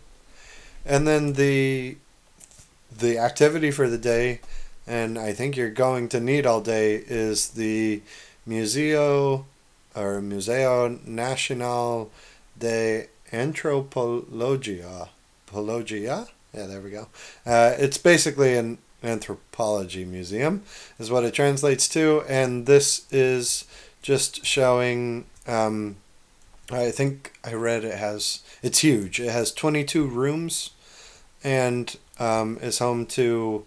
[0.86, 1.96] And then the
[2.96, 4.40] the activity for the day,
[4.86, 8.00] and I think you're going to need all day, is the
[8.46, 9.44] Museo
[9.96, 12.12] or Museo Nacional
[12.56, 15.08] de Antropologia.
[15.50, 16.28] Pologia?
[16.54, 17.08] Yeah, there we go.
[17.44, 20.62] Uh, it's basically an anthropology museum,
[20.98, 23.64] is what it translates to, and this is
[24.02, 25.26] just showing.
[25.46, 25.96] Um,
[26.70, 29.20] I think I read it has it's huge.
[29.20, 30.70] It has 22 rooms
[31.42, 33.64] and um, is home to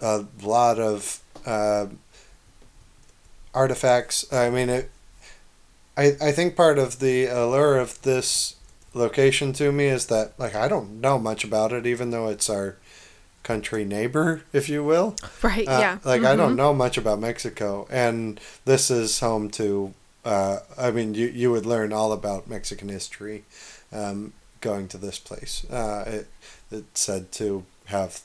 [0.00, 1.86] a lot of uh,
[3.54, 4.30] artifacts.
[4.32, 4.90] I mean, it,
[5.96, 8.56] I, I think part of the allure of this
[8.96, 12.48] location to me is that, like, I don't know much about it, even though it's
[12.50, 12.76] our
[13.42, 15.14] country neighbor, if you will.
[15.42, 15.98] Right, Uh, yeah.
[16.04, 16.56] Like I don't Mhm.
[16.56, 19.94] know much about Mexico, and this is home to.
[20.24, 23.44] Uh, I mean, you you would learn all about Mexican history,
[23.92, 25.64] um, going to this place.
[25.70, 26.26] Uh, it
[26.72, 28.20] it's said to have,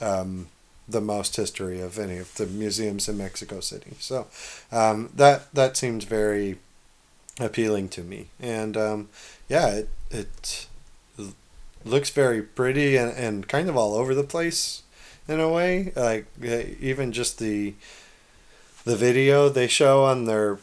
[0.00, 0.48] um,
[0.88, 3.92] the most history of any of the museums in Mexico City.
[4.00, 4.26] So,
[4.72, 6.58] um, that that seems very
[7.40, 9.08] appealing to me, and um,
[9.48, 10.66] yeah, it it
[11.84, 14.82] looks very pretty and, and kind of all over the place
[15.28, 15.92] in a way.
[15.96, 17.74] Like uh, even just the
[18.84, 20.58] the video they show on their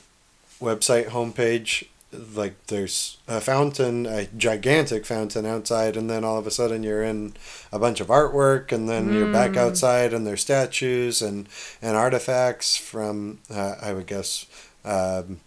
[0.60, 1.86] website homepage,
[2.34, 7.04] like there's a fountain, a gigantic fountain outside, and then all of a sudden you're
[7.04, 7.34] in
[7.72, 9.58] a bunch of artwork, and then you're back Mm.
[9.58, 11.48] outside, and there's statues and
[11.82, 14.46] and artifacts from uh, I would guess
[14.84, 15.40] um,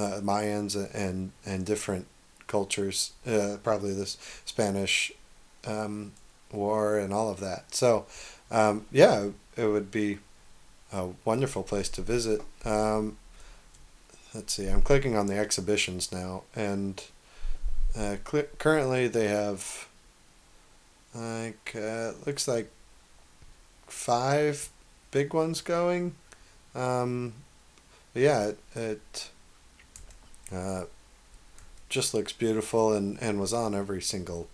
[0.00, 2.06] uh, Mayans and and different
[2.46, 5.12] cultures, uh, probably this Spanish
[5.66, 6.12] um,
[6.52, 7.74] war and all of that.
[7.74, 8.06] So,
[8.50, 10.18] um, yeah, it would be
[10.92, 12.42] a wonderful place to visit.
[12.64, 13.18] Um,
[14.34, 17.02] let's see, I'm clicking on the exhibitions now, and
[17.96, 19.88] uh, cl- currently they have
[21.14, 22.70] like uh, looks like
[23.86, 24.70] five
[25.10, 26.14] big ones going.
[26.74, 27.34] Um,
[28.14, 29.30] yeah, it, it
[30.52, 30.84] uh,
[31.88, 34.48] just looks beautiful and, and was on every single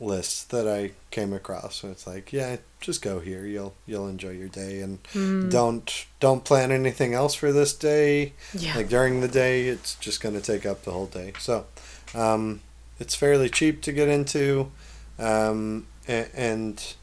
[0.00, 1.76] list that I came across.
[1.76, 3.44] So it's like, yeah, just go here.
[3.46, 5.50] You'll you'll enjoy your day and Mm.
[5.50, 8.32] don't don't plan anything else for this day.
[8.54, 8.76] Yeah.
[8.76, 11.32] Like during the day, it's just going to take up the whole day.
[11.38, 11.66] So,
[12.14, 12.60] um,
[13.00, 14.70] it's fairly cheap to get into,
[15.18, 16.94] um, and, and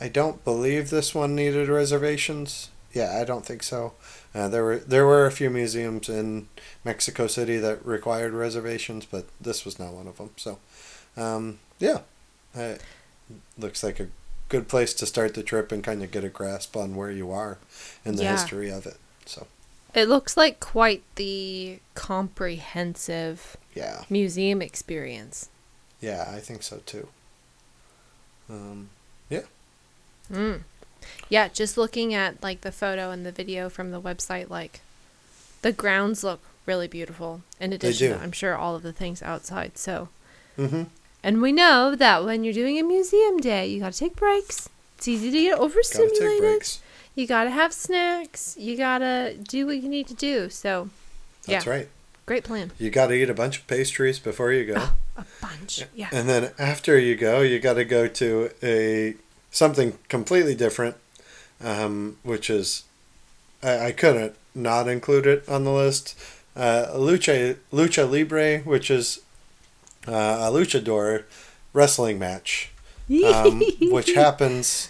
[0.00, 2.68] I don't believe this one needed reservations.
[2.92, 3.92] Yeah, I don't think so.
[4.34, 6.46] Uh, there were there were a few museums in
[6.84, 10.30] Mexico City that required reservations, but this was not one of them.
[10.36, 10.58] So,
[11.16, 12.00] um, yeah,
[12.56, 12.74] uh,
[13.58, 14.08] looks like a
[14.48, 17.30] good place to start the trip and kind of get a grasp on where you
[17.32, 17.58] are
[18.04, 18.32] in the Yeah.
[18.32, 18.96] history of it.
[19.26, 19.46] So,
[19.94, 24.04] It looks like quite the comprehensive yeah.
[24.08, 25.48] museum experience.
[26.00, 27.08] Yeah, I think so too.
[28.48, 28.90] Um,
[29.28, 29.42] yeah.
[30.32, 30.62] Mm.
[31.28, 34.80] Yeah, just looking at like the photo and the video from the website, like
[35.62, 37.42] the grounds look really beautiful.
[37.60, 38.16] In addition, do.
[38.18, 39.76] to, I'm sure all of the things outside.
[39.78, 40.08] So,
[40.58, 40.84] mm-hmm.
[41.22, 44.68] and we know that when you're doing a museum day, you gotta take breaks.
[44.96, 46.40] It's easy to get Gotta overstimulated.
[46.40, 46.80] breaks.
[47.14, 48.56] You gotta have snacks.
[48.58, 50.50] You gotta do what you need to do.
[50.50, 50.90] So,
[51.46, 51.88] That's yeah, right.
[52.26, 52.72] great plan.
[52.78, 55.84] You got to eat a bunch of pastries before you go, A bunch.
[55.94, 56.08] Yeah.
[56.12, 59.16] and then after you go, you got to go to a
[59.50, 60.96] something completely different,
[61.62, 62.84] um, which is
[63.62, 66.18] I, I couldn't not include it on the list.
[66.56, 69.20] Uh, lucha lucha libre, which is
[70.08, 71.24] uh, a luchador
[71.72, 72.70] wrestling match.
[73.34, 74.88] um, which happens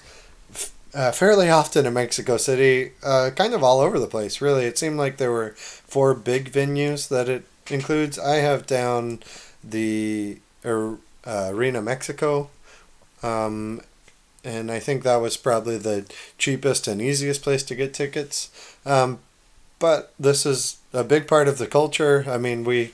[0.53, 4.41] f- uh, fairly often in Mexico City, uh, kind of all over the place.
[4.41, 8.19] Really, it seemed like there were four big venues that it includes.
[8.19, 9.21] I have down
[9.65, 10.97] the uh,
[11.27, 12.51] Arena Mexico,
[13.23, 13.81] um,
[14.45, 18.51] and I think that was probably the cheapest and easiest place to get tickets.
[18.87, 19.19] Um,
[19.79, 22.25] but this is a big part of the culture.
[22.29, 22.93] I mean, we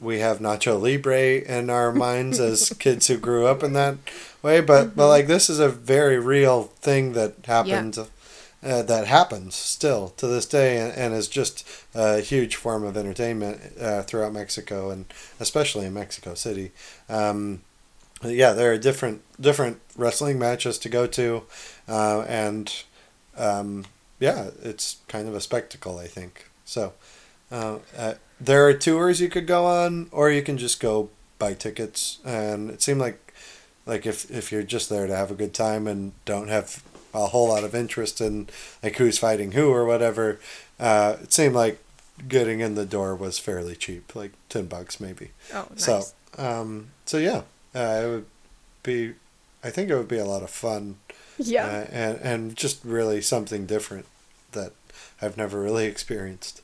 [0.00, 3.96] we have Nacho Libre in our minds as kids who grew up in that
[4.42, 7.98] way, but but like this is a very real thing that happened.
[8.64, 12.96] Uh, that happens still to this day and, and is just a huge form of
[12.96, 15.04] entertainment uh, throughout Mexico and
[15.40, 16.70] especially in Mexico City.
[17.08, 17.62] Um,
[18.24, 21.42] yeah, there are different different wrestling matches to go to,
[21.88, 22.72] uh, and
[23.36, 23.84] um,
[24.20, 26.48] yeah, it's kind of a spectacle, I think.
[26.64, 26.92] So,
[27.50, 31.54] uh, uh, there are tours you could go on, or you can just go buy
[31.54, 32.18] tickets.
[32.24, 33.34] And it seemed like,
[33.86, 36.82] like if if you're just there to have a good time and don't have
[37.14, 38.48] a whole lot of interest in
[38.82, 40.38] like who's fighting who or whatever,
[40.78, 41.78] uh, it seemed like
[42.28, 45.30] getting in the door was fairly cheap, like ten bucks maybe.
[45.52, 45.84] Oh, nice.
[45.84, 46.02] So,
[46.38, 47.42] um, so yeah,
[47.74, 48.26] uh, it would
[48.82, 49.14] be.
[49.64, 50.96] I think it would be a lot of fun,
[51.38, 51.66] yeah.
[51.66, 54.06] uh, and and just really something different
[54.52, 54.72] that
[55.20, 56.62] I've never really experienced.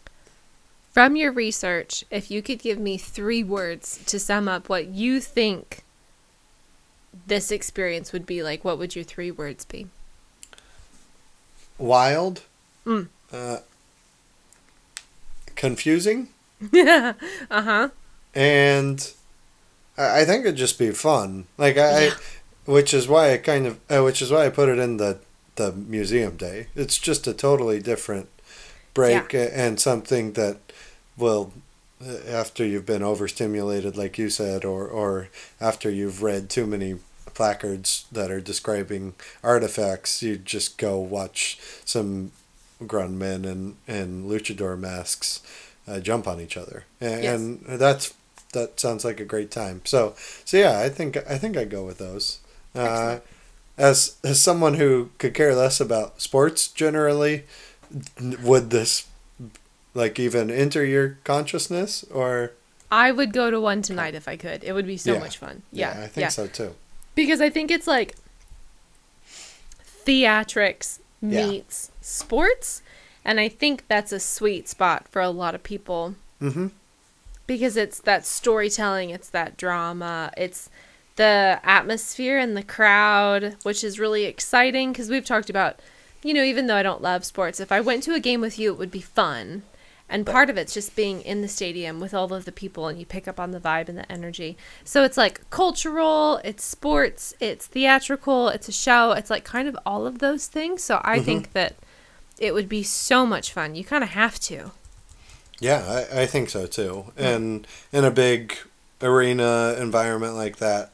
[0.92, 5.20] From your research, if you could give me three words to sum up what you
[5.20, 5.84] think
[7.26, 9.86] this experience would be like, what would your three words be?
[11.78, 12.42] Wild,
[12.84, 13.08] Mm.
[13.32, 13.58] uh,
[15.54, 16.28] confusing,
[16.74, 17.12] uh
[17.50, 17.88] huh.
[18.34, 19.12] and
[19.98, 21.44] I I think it'd just be fun.
[21.58, 22.10] Like I, Yeah.
[22.14, 24.96] I which is why I kind of, uh, which is why I put it in
[24.98, 25.18] the
[25.56, 26.66] the museum day.
[26.76, 28.28] It's just a totally different
[28.94, 30.56] break a- and something that
[31.16, 31.52] will,
[32.06, 35.28] uh, after you've been overstimulated, like you said, or or
[35.60, 36.96] after you've read too many
[37.34, 42.30] placards that are describing artifacts, you just go watch some
[42.86, 45.40] grown men and in luchador masks
[45.88, 47.40] uh, jump on each other, and, Yes.
[47.40, 48.12] and that's
[48.52, 49.82] that sounds like a great time.
[49.84, 52.38] So so yeah, I think I think I go with those.
[52.74, 53.18] Uh,
[53.76, 57.44] as as someone who could care less about sports generally,
[58.42, 59.06] would this
[59.94, 62.52] like even enter your consciousness or
[62.90, 64.64] I would go to one tonight if I could.
[64.64, 65.18] It would be so Yeah.
[65.18, 65.62] much fun.
[65.72, 66.00] Yeah.
[66.04, 66.74] I think so too.
[67.14, 68.14] Because I think it's like
[70.06, 71.46] theatrics Yeah.
[71.46, 72.82] meets sports.
[73.24, 76.68] And I think that's a sweet spot for a lot of people Mm-hmm.
[77.48, 80.70] Because it's that storytelling, it's that drama, it's
[81.16, 85.80] the atmosphere and the crowd, which is really exciting because we've talked about,
[86.22, 88.58] you know, even though I don't love sports, if I went to a game with
[88.60, 89.64] you, it would be fun.
[90.10, 92.98] And part of it's just being in the stadium with all of the people and
[92.98, 94.56] you pick up on the vibe and the energy.
[94.84, 99.76] So it's like cultural, it's sports, it's theatrical, it's a show, it's like kind of
[99.84, 100.82] all of those things.
[100.82, 101.24] So I mm-hmm.
[101.24, 101.76] think that
[102.38, 103.74] it would be so much fun.
[103.74, 104.72] You kind of have to.
[105.60, 107.12] Yeah, I, I think so too.
[107.16, 108.54] And in a big
[109.02, 110.90] arena environment like that,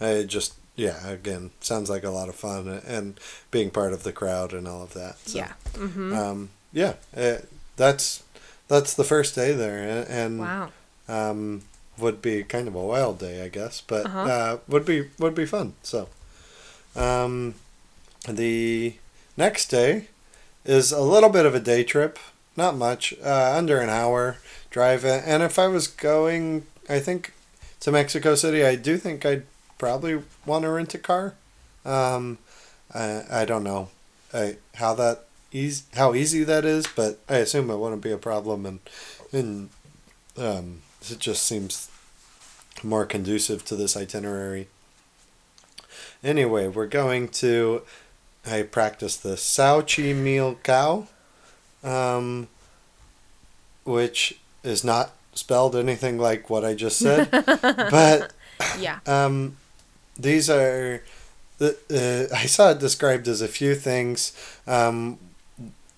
[0.00, 3.18] it just yeah, again, sounds like a lot of fun and
[3.50, 5.18] being part of the crowd and all of that.
[5.20, 5.52] So, yeah.
[5.74, 6.12] Mm-hmm.
[6.12, 7.36] Um, yeah, uh,
[7.76, 8.22] that's
[8.66, 10.70] that's the first day there, and wow.
[11.08, 11.62] um,
[11.98, 14.20] would be kind of a wild day, I guess, but Uh-huh.
[14.20, 15.74] uh, would be would be fun.
[15.82, 16.08] So,
[16.96, 17.54] um,
[18.28, 18.94] the
[19.36, 20.08] next day
[20.64, 22.18] is a little bit of a day trip,
[22.56, 24.36] not much, uh, under an hour
[24.70, 27.32] drive, and if I was going, I think
[27.80, 29.44] to Mexico City, I do think I'd
[29.78, 31.34] probably want to rent a car.
[31.84, 32.38] Um,
[32.92, 33.88] I I don't know,
[34.32, 38.18] I, how that easy how easy that is, but I assume it wouldn't be a
[38.18, 38.80] problem, and
[39.32, 39.68] and
[40.36, 41.88] um, it just seems
[42.82, 44.68] more conducive to this itinerary.
[46.22, 47.82] Anyway, we're going to.
[48.46, 51.06] I practiced the Xochimilco,
[51.84, 52.48] um,
[53.84, 57.30] which is not spelled anything like what I just said,
[57.90, 58.32] but
[58.78, 59.00] Yeah.
[59.06, 59.56] um,
[60.18, 61.02] these are.
[61.58, 61.76] The,
[62.30, 64.32] uh, I saw it described as a few things.
[64.66, 65.18] Um,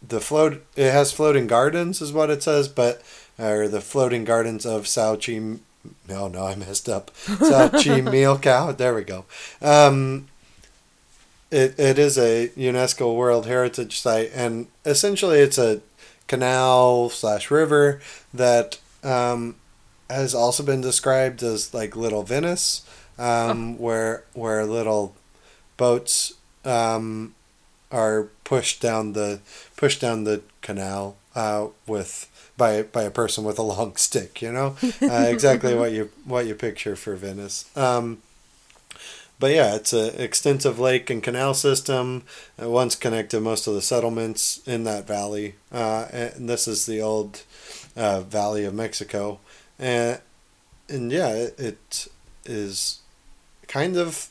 [0.06, 3.02] the float it has floating gardens is what it says, but
[3.38, 5.38] or the floating gardens of Sao Chi.
[6.08, 7.10] No, no, I messed up.
[7.16, 8.72] Sao Chi Meal Cow.
[8.72, 9.24] There we go.
[9.62, 10.28] Um,
[11.50, 15.80] it it is a UNESCO World Heritage Site, and essentially it's a
[16.26, 18.00] canal slash river
[18.34, 19.56] that um,
[20.10, 22.86] has also been described as like Little Venice,
[23.18, 25.14] um, where where little
[25.76, 26.34] boats
[26.64, 27.34] um,
[27.92, 29.40] are pushed down the
[29.76, 34.42] pushed down the canal uh, with by by a person with a long stick.
[34.42, 37.70] You know, uh, exactly what you what you picture for Venice.
[37.76, 38.22] Um,
[39.38, 42.22] but yeah, it's an extensive lake and canal system.
[42.58, 45.56] Once connected most of the settlements in that valley.
[45.70, 47.42] Uh, and this is the old
[47.96, 49.38] uh, Valley of Mexico.
[49.78, 50.20] And,
[50.88, 52.08] and yeah, it, it
[52.46, 53.00] is
[53.68, 54.30] kind of.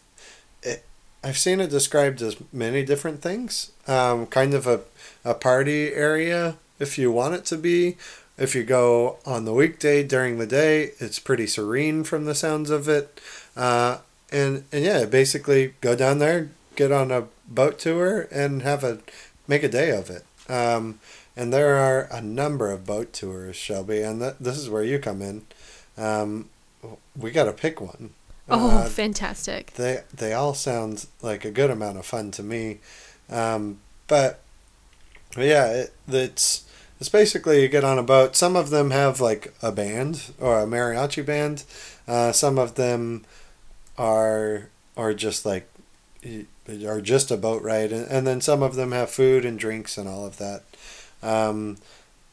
[0.63, 0.83] It,
[1.23, 3.71] I've seen it described as many different things.
[3.87, 4.81] Um, kind of a,
[5.23, 7.97] a party area, if you want it to be.
[8.37, 12.69] If you go on the weekday during the day, it's pretty serene from the sounds
[12.69, 13.21] of it.
[13.55, 13.99] Uh,
[14.35, 18.99] and and yeah, basically go down there, get on a boat tour, and have a
[19.47, 20.23] make a day of it.
[20.51, 20.99] Um,
[21.37, 24.99] and there are a number of boat tours, Shelby, and th- this is where you
[24.99, 25.41] come in.
[25.97, 26.49] Um,
[27.17, 28.11] we got to pick one.
[28.49, 29.73] Oh, Uh, fantastic.
[29.73, 32.77] they they all sound like a good amount of fun to me,
[33.29, 34.39] um, but
[35.35, 36.63] but yeah, it, it's
[36.99, 38.35] it's basically you get on a boat.
[38.35, 41.63] Some of them have like a band or a mariachi band.
[42.07, 43.25] Uh, some of them
[43.97, 45.69] are are just like
[46.85, 49.97] are just a boat ride, and, and then some of them have food and drinks
[49.97, 50.63] and all of that.
[51.21, 51.77] Um,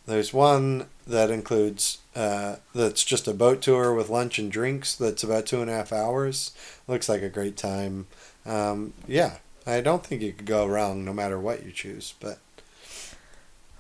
[0.06, 4.94] there's one that includes uh, that's just a boat tour with lunch and drinks.
[4.94, 6.52] That's about two and a half hours.
[6.88, 8.06] Looks like a great time.
[8.44, 12.14] Um, yeah, I don't think you could go wrong no matter what you choose.
[12.20, 12.38] But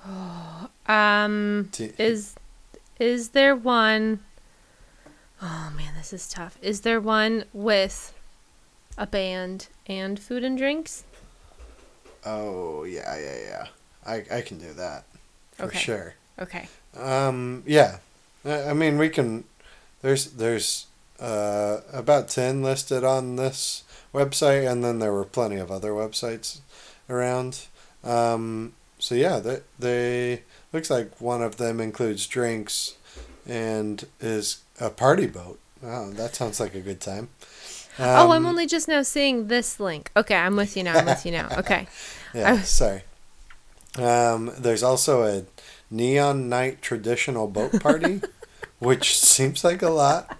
[0.86, 2.34] Um, t- is
[2.98, 4.20] is there one
[5.42, 6.58] oh man, this is tough.
[6.62, 8.14] Is there one with
[8.96, 11.04] a band and food and drinks?
[12.24, 13.66] oh yeah, yeah, yeah.
[14.06, 15.04] I I can do that
[15.56, 15.78] for Okay.
[15.78, 16.14] sure.
[16.38, 16.68] Okay.
[16.96, 17.98] Um, yeah,
[18.44, 19.44] I I mean we can.
[20.02, 20.86] There's there's
[21.20, 26.58] uh, about ten listed on this website, and then there were plenty of other websites
[27.08, 27.66] around.
[28.04, 32.94] Um, so yeah, they they looks like one of them includes drinks,
[33.46, 35.58] and is a party boat.
[35.82, 37.28] Wow, that sounds like a good time.
[37.98, 40.10] oh, I'm Um, only just now seeing this link.
[40.16, 40.96] Okay, I'm with you now.
[40.98, 41.48] I'm with you now.
[41.58, 41.86] Okay.
[42.34, 43.02] Yeah, sorry.
[43.98, 45.44] Um, there's also a
[45.90, 48.22] neon night traditional boat party,
[48.78, 50.38] which seems like a lot,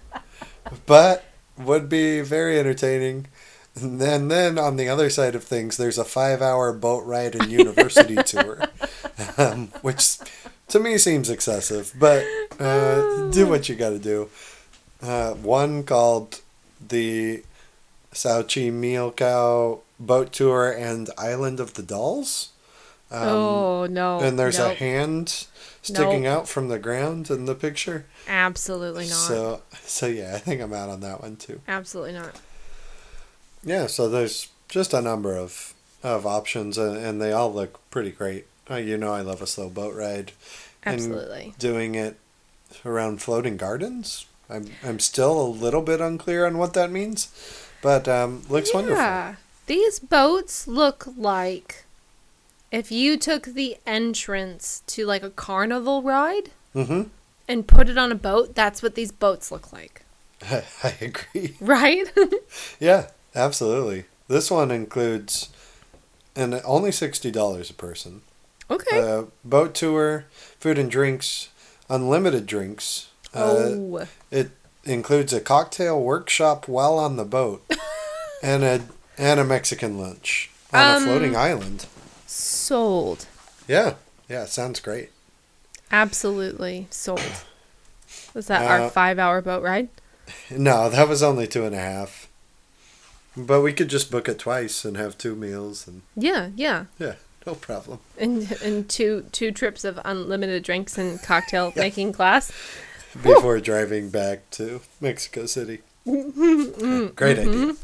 [0.87, 1.23] but
[1.55, 3.27] would be very entertaining.
[3.75, 7.51] And then, then on the other side of things, there's a five-hour boat ride and
[7.63, 8.59] university tour,
[9.37, 10.17] um, which
[10.73, 11.93] to me seems excessive.
[11.97, 12.25] But
[12.59, 14.29] uh, do what you got to do.
[15.01, 16.41] Uh, one called
[16.85, 17.43] the
[18.13, 22.49] Xochimilco boat tour and Island of the Dolls.
[23.11, 24.21] Um, oh no.
[24.21, 25.45] and there's a hand
[25.83, 28.05] sticking out from the ground in the picture.
[28.27, 29.13] Absolutely not.
[29.13, 31.61] So, so yeah, I think I'm out on that one too.
[31.67, 32.39] Absolutely not.
[33.63, 38.11] Yeah, so there's just a number of of options, and, and they all look pretty
[38.11, 38.47] great.
[38.69, 40.31] Uh, you know, I love a slow boat ride.
[40.85, 41.53] And Absolutely.
[41.59, 42.17] doing it
[42.85, 44.25] around floating gardens.
[44.49, 47.29] I'm I'm still a little bit unclear on what that means,
[47.81, 48.97] but um, looks wonderful.
[48.97, 49.35] Yeah.
[49.67, 51.85] These boats look like
[52.71, 57.03] if you took the entrance to like a carnival ride Mm-hmm.
[57.47, 60.01] and put it on a boat, that's what these boats look like.
[60.51, 61.55] I agree.
[61.61, 62.11] Right?
[62.79, 64.05] Yeah, Absolutely.
[64.27, 65.49] This one includes,
[66.35, 68.21] and only sixty dollars a person.
[68.69, 68.99] Okay.
[68.99, 70.25] Uh, boat tour,
[70.59, 71.49] food and drinks,
[71.89, 73.09] unlimited drinks.
[73.33, 73.39] Uh,
[73.69, 74.07] oh.
[74.31, 74.51] It
[74.83, 77.63] includes a cocktail workshop while on the boat,
[78.43, 78.81] and a
[79.17, 81.85] and a Mexican lunch on Um, a floating island.
[82.25, 83.25] Sold.
[83.67, 83.95] Yeah,
[84.29, 85.11] yeah, sounds great.
[85.91, 87.21] Absolutely sold.
[88.33, 89.89] Was that Uh, our five hour boat ride?
[90.49, 92.27] No, that was only two and a half.
[93.35, 96.85] But we could just book it twice and have two meals, and Yeah, yeah.
[96.97, 97.15] yeah,
[97.45, 97.99] no problem.
[98.17, 102.51] And and two two trips of unlimited drinks and cocktail making class.
[103.21, 105.81] Before driving back to Mexico City.
[106.05, 107.75] Great idea.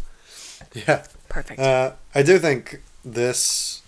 [0.74, 1.06] Yeah.
[1.30, 1.60] Perfect.
[1.60, 3.82] Uh, I do think this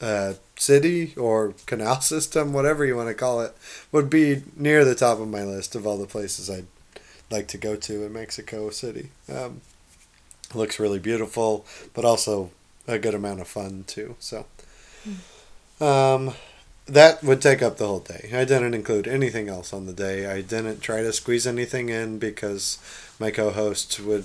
[0.00, 3.54] uh, city or canal system, whatever you want to call it,
[3.92, 6.66] would be near the top of my list of all the places I'd
[7.30, 9.10] like to go to in Mexico City.
[9.32, 9.60] Um,
[10.54, 12.50] looks really beautiful, but also
[12.88, 14.16] a good amount of fun too.
[14.18, 14.46] So,
[15.80, 16.34] um,
[16.86, 18.30] that would take up the whole day.
[18.32, 20.26] I didn't include anything else on the day.
[20.26, 22.78] I didn't try to squeeze anything in because
[23.18, 24.24] my co-host would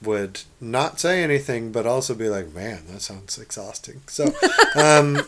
[0.00, 4.32] would not say anything, but also be like, "Man, that sounds exhausting." So,
[4.76, 5.26] um,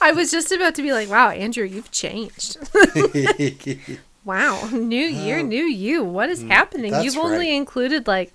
[0.00, 2.56] I was just about to be like, wow, Andrew, you've changed.
[4.24, 4.68] wow.
[4.72, 6.02] New year, new you.
[6.02, 6.92] What is happening?
[6.92, 7.56] Mm, You've only right.
[7.56, 8.32] included like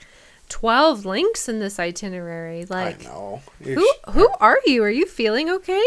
[0.49, 2.61] 12 links in this itinerary.
[2.61, 3.41] I Like, know.
[3.59, 4.83] You who sh- who are you?
[4.83, 5.83] Are you feeling okay?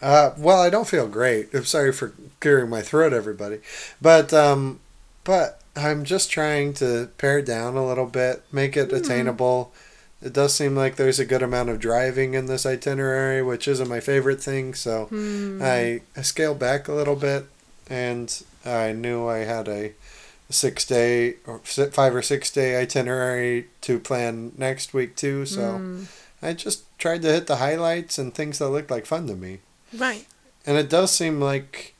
[0.00, 1.52] Uh, well, I don't feel great.
[1.52, 3.58] I'm sorry for clearing my throat, everybody.
[4.00, 4.80] But um,
[5.24, 9.72] but I'm just trying to pare it down a little bit, make it attainable.
[10.22, 13.88] It does seem like there's a good amount of driving in this itinerary, which isn't
[13.88, 14.74] my favorite thing.
[14.74, 15.60] So Hmm.
[15.62, 17.46] I, I scaled back a little bit,
[17.88, 19.92] and I knew I had a
[20.50, 25.44] six day or five or six day itinerary to plan next week too.
[25.46, 26.04] So Hmm.
[26.42, 29.58] I just tried to hit the highlights and things that looked like fun to me.
[29.92, 30.26] Right.
[30.64, 31.94] And it does seem like,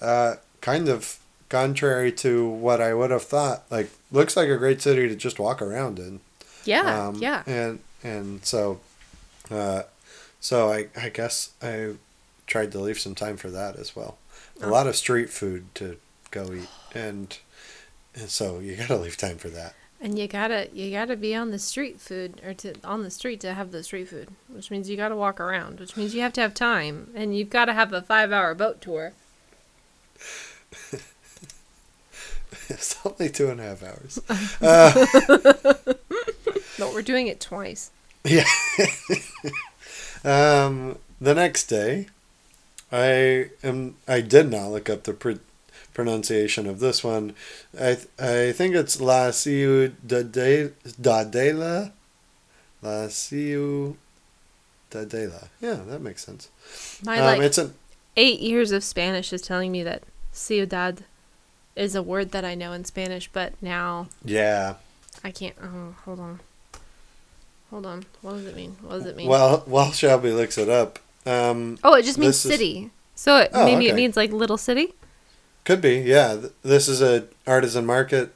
[0.00, 1.18] uh, kind of
[1.48, 3.64] contrary to what I would have thought.
[3.70, 6.20] Like, looks like a great city to just walk around in.
[6.64, 7.08] Yeah.
[7.08, 7.42] Um, yeah.
[7.46, 8.80] And and so,
[9.50, 9.82] uh,
[10.40, 11.94] so I I guess I
[12.46, 14.16] tried to leave some time for that as well.
[14.60, 14.70] A Oh.
[14.70, 15.96] lot of street food to
[16.30, 17.36] go eat, and
[18.14, 19.74] and so you gotta leave time for that.
[20.00, 23.40] And you gotta you gotta be on the street food or to on the street
[23.40, 26.32] to have the street food, which means you gotta walk around, which means you have
[26.34, 29.12] to have time, and you've got to have a five hour boat tour.
[32.68, 34.18] it's only two and a half hours.
[34.60, 35.74] Uh,
[36.78, 37.90] But we're doing it twice.
[38.24, 38.44] Yeah.
[40.24, 42.08] um, the next day,
[42.90, 43.96] I am.
[44.08, 45.32] I did not look up the pr-
[45.94, 47.34] pronunciation of this one.
[47.78, 50.72] I th- I think it's La Ciudadela.
[52.82, 53.96] La Ciudadela.
[55.60, 56.48] Yeah, that makes sense.
[57.04, 57.74] My Um, like it's an
[58.16, 61.04] eight years of Spanish is telling me that ciudad
[61.76, 64.74] is a word that I know in Spanish, but now yeah.
[65.24, 65.54] I can't.
[65.62, 66.40] Oh, hold on.
[67.70, 68.04] Hold on.
[68.20, 68.76] What does it mean?
[68.82, 69.28] What does it mean?
[69.28, 72.90] Well, while Shelby looks it up, um, oh, it just means this is- city.
[73.14, 74.94] So it, Oh, maybe it means like little city.
[75.64, 75.98] Could be.
[75.98, 78.34] Yeah, this is a artisan market.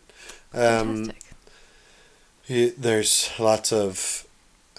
[0.55, 1.23] Um, Fantastic.
[2.45, 4.27] He, there's lots of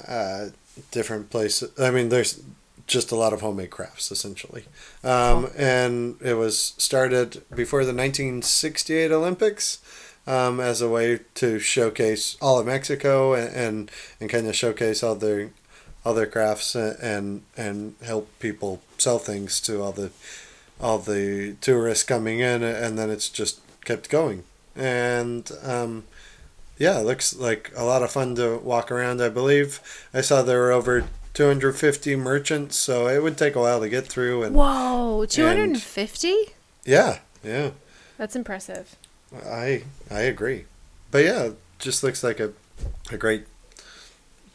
[0.07, 0.47] uh,
[0.91, 1.71] different places.
[1.77, 2.41] I mean, there's
[2.87, 4.63] just a lot of homemade crafts, essentially.
[5.03, 9.79] Um, And it was started before the 1968 Olympics
[10.25, 13.91] um, as a way to showcase all of Mexico and, and,
[14.21, 15.49] and kind of showcase all their
[16.05, 20.11] all their crafts and, and and help people sell things to all the
[20.81, 24.43] all the tourists coming in, and then it's just kept going.
[24.75, 26.03] And um,
[26.77, 29.21] yeah, it looks like a lot of fun to walk around.
[29.21, 29.79] I believe
[30.13, 34.05] I saw there were over 250 merchants, so it would take a while to get
[34.07, 34.43] through.
[34.43, 36.35] And Whoa, two hundred and fifty.
[36.85, 37.71] yeah, yeah,
[38.17, 38.95] That's impressive.
[39.45, 40.65] I I agree.
[41.11, 41.49] But yeah,
[41.79, 42.53] just looks like a
[43.11, 43.45] a great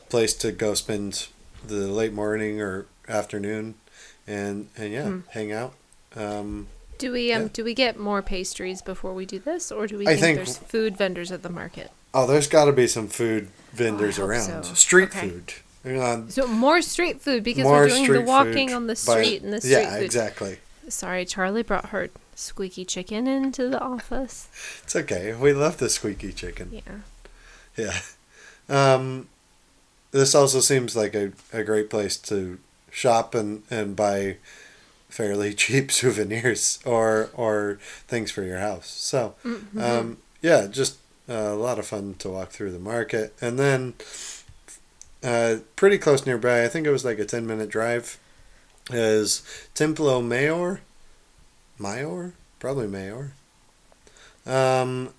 [0.08, 1.28] place to go spend
[1.66, 3.74] the late morning or afternoon,
[4.26, 5.20] and and yeah, Hmm.
[5.30, 5.74] hang out.
[6.16, 7.48] Um, Do we um Yeah.
[7.52, 10.58] do we get more pastries before we do this, or do we think, think- there's
[10.58, 11.90] food vendors at the market?
[12.14, 14.64] oh, there's got to be some food vendors hope around.
[14.64, 14.74] so.
[14.74, 15.30] Street Okay.
[15.30, 15.52] food.
[16.00, 19.52] Um, So more street food because we're doing the walking on the by- street and
[19.52, 20.04] the street yeah, food.
[20.04, 20.58] exactly.
[20.88, 24.48] Sorry, Charlie brought her squeaky chicken into the office.
[24.84, 25.32] It's okay.
[25.34, 26.70] We love the squeaky chicken.
[26.72, 27.00] Yeah.
[27.76, 27.98] Yeah.
[28.94, 29.28] Um,
[30.12, 32.58] this also seems like a, a great place to
[32.90, 34.36] shop and, and buy
[35.12, 38.88] fairly cheap souvenirs or or things for your house.
[38.88, 39.80] So, Mm-hmm.
[39.80, 40.96] um, yeah, just
[41.28, 43.32] uh, a lot of fun to walk through the market.
[43.40, 43.94] And then
[45.22, 46.64] uh, pretty close nearby.
[46.64, 48.18] I think it was like a ten minute drive.
[48.90, 49.42] Is
[49.74, 50.80] Templo Mayor,
[51.78, 53.32] Mayor, probably Mayor.
[54.44, 55.10] Um,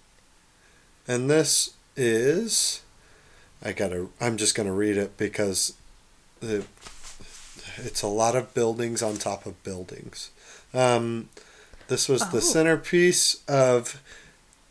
[1.07, 2.81] and this is,
[3.63, 4.07] I gotta.
[4.19, 5.73] I'm just gonna read it because,
[6.41, 6.65] the,
[7.77, 10.29] it's a lot of buildings on top of buildings.
[10.73, 11.29] Um,
[11.87, 12.39] this was the Oh.
[12.39, 13.99] centerpiece of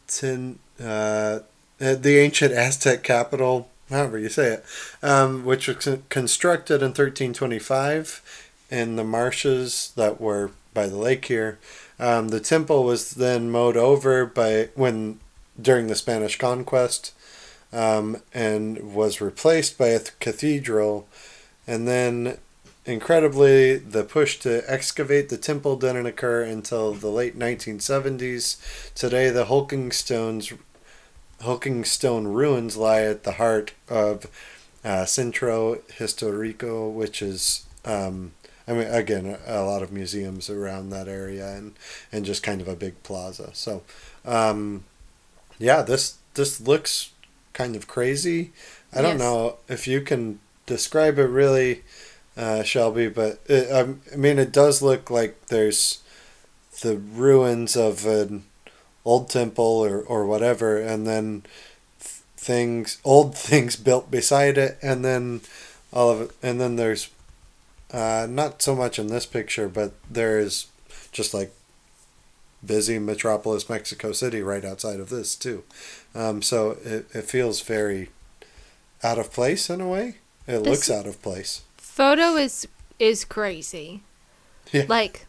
[0.08, 1.40] Tin, uh,
[1.80, 4.64] uh, the ancient Aztec capital, however you say it,
[5.02, 8.20] um, which was constructed in 1325
[8.70, 11.58] in the marshes that were by the lake here.
[11.98, 15.20] Um, the temple was then mowed over by when
[15.60, 17.12] during the Spanish conquest,
[17.72, 21.06] um, and was replaced by a th- cathedral,
[21.66, 22.38] and then
[22.84, 28.94] incredibly the push to excavate the temple didn't occur until the late 1970s.
[28.94, 30.52] Today, the hulking stones,
[31.40, 34.26] hulking stone ruins lie at the heart of
[34.84, 38.32] uh, Centro Historico, which is um,
[38.66, 41.74] I mean, again, a lot of museums around that area and,
[42.12, 43.50] and just kind of a big plaza.
[43.54, 43.82] So,
[44.24, 44.84] um,
[45.58, 47.10] yeah, this this looks
[47.52, 48.52] kind of crazy.
[48.92, 51.82] I don't know if you can describe it really,
[52.36, 56.02] uh, Shelby, but it, I mean, it does look like there's
[56.82, 58.44] the ruins of an
[59.04, 61.42] old temple or, or whatever, and then
[62.00, 65.40] things, old things built beside it, and then
[65.92, 67.10] all of it, and then there's
[67.92, 70.66] uh, not so much in this picture, but there's
[71.12, 71.52] just like
[72.64, 75.64] busy metropolis Mexico City right outside of this too.
[76.14, 78.08] Um, so it, it feels very
[79.02, 80.16] out of place in a way.
[80.46, 81.62] It This- looks out of place.
[81.92, 82.66] Photo is
[82.98, 84.00] is crazy.
[84.72, 84.86] Yeah.
[84.88, 85.26] Like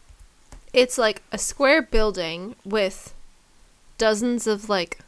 [0.72, 3.12] it's like a square building with
[3.98, 5.00] dozens of like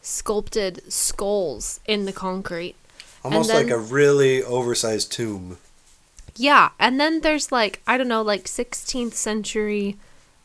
[0.00, 2.76] sculpted skulls in the concrete.
[3.24, 5.58] Almost then- like a really oversized tomb.
[6.36, 9.96] Yeah, and then there's like I don't know, like 16th century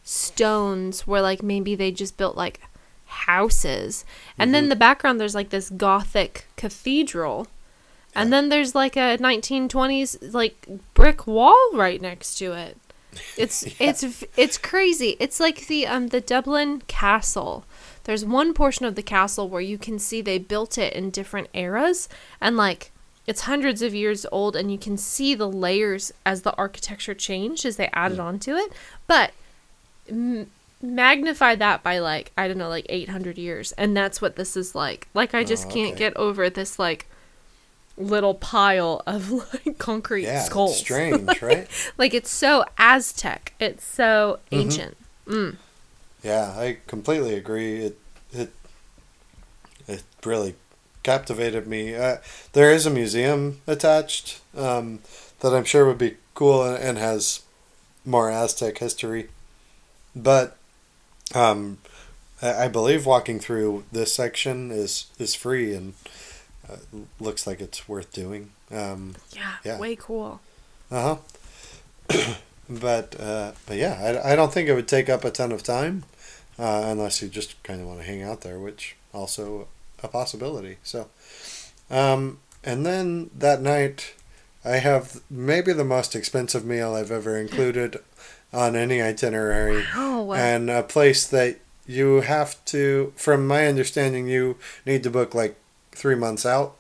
[0.04, 2.60] stones where like maybe they just built like
[3.06, 4.04] houses.
[4.40, 7.46] And then in the background there's like this gothic cathedral.
[8.16, 12.78] And then there's like a 1920s like brick wall right next to it.
[13.38, 15.18] It's it's it's crazy.
[15.20, 17.66] It's like the um the Dublin castle.
[18.06, 21.48] There's one portion of the castle where you can see they built it in different
[21.54, 22.10] eras
[22.42, 22.92] and like
[23.26, 27.66] it's hundreds of years old and you can see the layers as the architecture changed
[27.66, 28.74] as they added onto it.
[29.08, 29.32] But
[30.10, 30.52] m-
[30.82, 34.76] magnify that by like I don't know like 800 years and that's what this is
[34.76, 35.08] like.
[35.14, 37.08] Like I just Oh, can't get over this like
[37.98, 39.32] little pile of
[39.66, 40.78] like concrete Yeah, skulls.
[40.78, 41.68] strange, right?
[41.98, 43.54] Like it's so Aztec.
[43.60, 44.60] It's so Mhm.
[44.62, 44.98] ancient.
[45.28, 45.56] Mm.
[46.24, 47.80] Yeah, I completely agree.
[47.86, 47.98] It
[48.32, 48.52] it
[49.88, 50.56] it really
[51.04, 51.96] captivated me.
[51.96, 52.18] Uh,
[52.54, 55.00] there is a museum attached um,
[55.42, 57.42] that I'm sure would be cool and, and has
[58.06, 59.30] more Aztec history,
[60.16, 60.58] but
[61.36, 61.78] um,
[62.42, 65.94] I, I believe walking through this section is is free and
[66.70, 66.78] uh,
[67.20, 68.52] looks like it's worth doing.
[68.72, 69.80] Um, Yeah, Yeah.
[69.80, 70.40] way cool.
[70.92, 71.18] uh
[72.10, 72.36] huh.
[72.70, 75.64] but uh, but yeah, I, I don't think it would take up a ton of
[75.64, 76.04] time,
[76.60, 79.68] uh, unless you just kind of want to hang out there, which also
[80.02, 80.78] a possibility.
[80.84, 81.08] So,
[81.90, 84.14] um, and then that night,
[84.64, 87.98] I have maybe the most expensive meal I've ever included
[88.54, 90.32] on any itinerary, wow.
[90.34, 91.58] and a place that
[91.88, 95.56] you have to, from my understanding, you need to book like
[95.96, 96.76] three months out.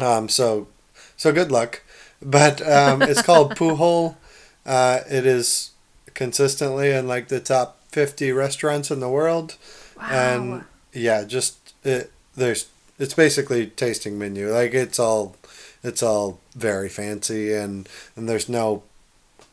[0.00, 0.68] Um, so,
[1.16, 1.82] so good luck.
[2.22, 4.16] But um, it's called Pujol.
[4.64, 5.70] Uh, it is
[6.14, 9.56] consistently in like the top 50 restaurants in the world.
[9.96, 10.08] wow.
[10.10, 14.52] And yeah, just it, there's it's basically tasting menu.
[14.52, 15.36] Like it's all
[15.82, 18.82] it's all very fancy and and there's no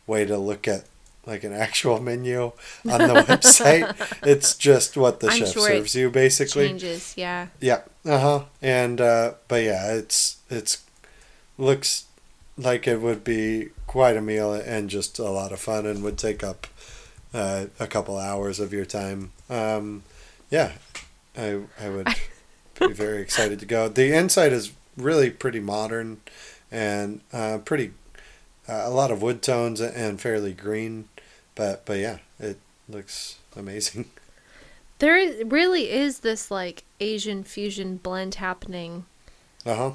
[0.07, 0.85] way to look at
[1.25, 2.51] like an actual menu
[2.89, 3.95] on the website.
[4.27, 6.67] It's just what the I'm chef sure serves you basically.
[6.67, 7.47] Changes, yeah.
[7.59, 7.81] Yeah.
[8.05, 8.43] Uh huh.
[8.61, 10.83] And uh, but yeah, it's it's
[11.57, 12.05] looks
[12.57, 16.17] like it would be quite a meal and just a lot of fun and would
[16.17, 16.67] take up
[17.33, 19.31] uh, a couple hours of your time.
[19.49, 20.03] Um,
[20.49, 20.73] yeah,
[21.37, 22.07] I I would
[22.79, 23.87] be very excited to go.
[23.87, 26.21] The inside is really pretty modern
[26.71, 27.91] and uh, pretty
[28.67, 31.07] uh, a lot of wood tones and fairly green,
[31.61, 32.57] but but yeah, it
[32.89, 34.05] looks amazing.
[34.99, 39.05] There is, really is this like Asian fusion blend happening
[39.65, 39.91] Uh huh.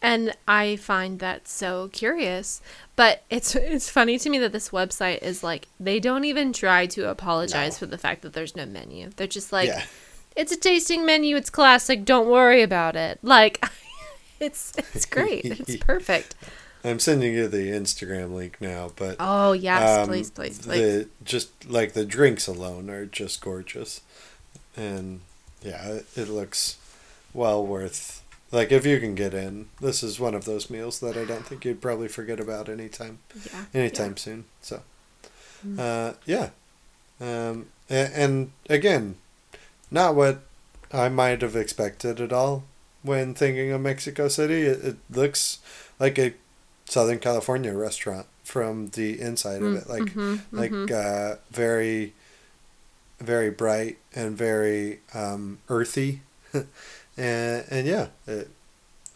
[0.00, 2.62] and I find that so curious.
[2.96, 6.86] But it's it's funny to me that this website is like they don't even try
[6.86, 7.78] to apologize No.
[7.80, 9.10] for the fact that there's no menu.
[9.16, 9.84] They're just like yeah.
[10.34, 13.18] it's a tasting menu, it's classic, don't worry about it.
[13.22, 13.62] Like
[14.40, 15.44] It's it's great.
[15.44, 16.34] It's perfect.
[16.88, 20.80] I'm sending you the Instagram link now, but Oh yes, um, please, please, please.
[20.80, 24.00] the just like the drinks alone are just gorgeous,
[24.76, 25.20] and
[25.62, 26.76] yeah, it, it looks
[27.34, 28.22] well worth.
[28.52, 31.44] Like if you can get in, this is one of those meals that I don't
[31.44, 33.18] think you'd probably forget about anytime
[33.52, 33.64] yeah.
[33.74, 34.44] anytime soon.
[34.60, 34.82] So,
[35.66, 35.78] Mm.
[35.80, 36.50] uh, yeah,
[37.20, 39.16] um, and, and again,
[39.90, 40.40] not what
[40.92, 42.64] I might have expected at all
[43.02, 44.62] when thinking of Mexico City.
[44.62, 45.58] It, it looks
[45.98, 46.34] like a
[46.88, 50.90] Southern California restaurant from the inside of it, like Mhm, like mhm.
[50.90, 52.14] uh, very,
[53.20, 56.20] very bright and very um, earthy,
[56.54, 58.48] and and yeah, it,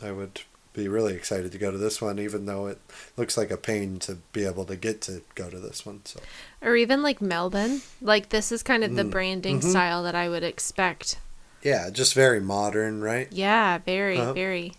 [0.03, 0.43] I would
[0.73, 2.79] be really excited to go to this one, even though it
[3.17, 6.01] looks like a pain to be able to get to go to this one.
[6.05, 6.21] So
[6.63, 7.83] or even like Melbourne.
[8.01, 9.71] Like this is kind of the Mm, branding mhm.
[9.71, 11.19] style that I would expect.
[11.63, 13.29] yeah, just very modern, right?
[13.31, 14.33] Yeah, very, Uh-huh.
[14.33, 14.73] very.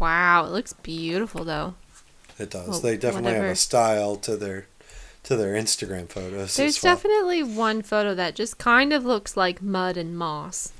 [0.00, 1.74] Wow, it looks beautiful though.
[2.38, 2.68] It does.
[2.68, 4.66] Well, they definitely have a style to their
[5.24, 6.56] to their Instagram photos.
[6.56, 6.94] There's well.
[6.94, 10.72] definitely one photo that just kind of looks like mud and moss.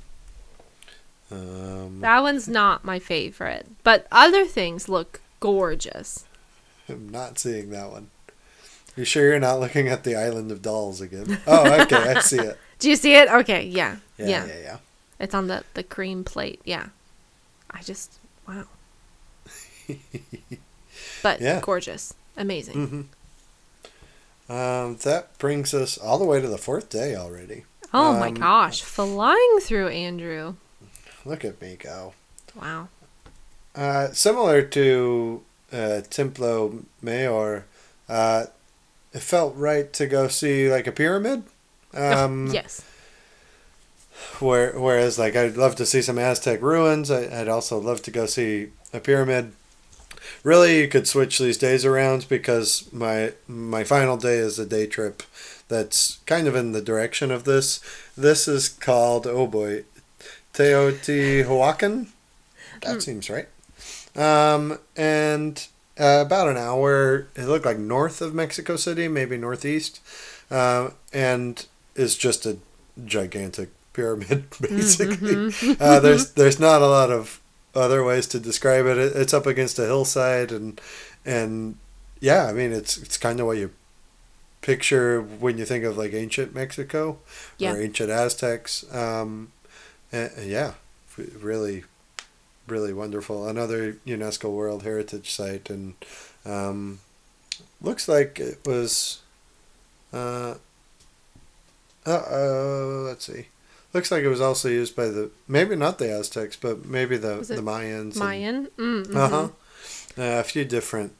[1.31, 6.25] Um, That one's not my favorite, but other things look gorgeous.
[6.89, 8.09] I'm not seeing that one.
[8.97, 11.39] You sure you're not looking at the Island of Dolls again?
[11.47, 12.57] Oh, okay, I see it.
[12.79, 13.29] Do you see it?
[13.29, 13.97] Okay, yeah.
[14.17, 14.45] Yeah, Yeah.
[14.47, 14.77] yeah, yeah.
[15.19, 16.59] It's on the the cream plate.
[16.65, 16.87] Yeah.
[17.69, 18.17] I just
[18.47, 18.65] wow.
[21.23, 21.59] but Yeah.
[21.61, 22.13] gorgeous.
[22.37, 22.87] Amazing.
[24.47, 27.63] hmm Um, that brings us all the way to the fourth day already.
[27.93, 30.55] Oh my Um, gosh, flying through Andrew.
[31.25, 32.13] Look at me go.
[32.55, 32.87] Wow.
[33.75, 35.41] Uh, similar to
[35.71, 37.65] uh, Templo Mayor,
[38.09, 38.45] uh,
[39.13, 41.43] it felt right to go see like a pyramid.
[41.93, 42.81] Um, yes.
[44.39, 47.11] Where, whereas, like, I'd love to see some Aztec ruins.
[47.11, 49.51] I, I'd also love to go see a pyramid.
[50.43, 54.87] Really, you could switch these days around because my my final day is a day
[54.87, 55.23] trip
[55.67, 57.79] that's kind of in the direction of this.
[58.17, 59.83] This is called oh boy,
[60.53, 62.07] Teotihuacan.
[62.81, 63.47] That seems right.
[64.15, 65.67] Um, and
[65.99, 67.27] uh, about an hour.
[67.35, 70.01] It looked like north of Mexico City, maybe northeast,
[70.49, 72.57] uh, and is just a
[73.05, 75.53] gigantic pyramid basically.
[75.79, 77.40] uh, there's there's not a lot of
[77.75, 78.97] other ways to describe it.
[78.97, 79.15] it.
[79.15, 80.79] It's up against a hillside and
[81.25, 81.77] and
[82.19, 83.71] yeah, I mean it's it's kind of what you
[84.61, 87.17] picture when you think of like ancient Mexico
[87.57, 87.73] Yeah.
[87.73, 88.83] or ancient Aztecs.
[88.93, 89.51] Um,
[90.11, 90.73] and, and yeah,
[91.17, 91.83] really,
[92.67, 93.47] really wonderful.
[93.47, 95.95] Another UNESCO World Heritage Site, and
[96.45, 96.99] um,
[97.81, 99.19] looks like it was.
[100.13, 100.55] Uh,
[102.05, 103.47] uh, uh, let's see.
[103.93, 107.37] Looks like it was also used by the maybe not the Aztecs, but maybe the
[107.37, 108.15] the Mayans.
[108.15, 108.67] Mayan.
[108.77, 109.29] Mm, Uh mhm.
[109.29, 109.47] huh.
[110.17, 111.13] Uh, a few different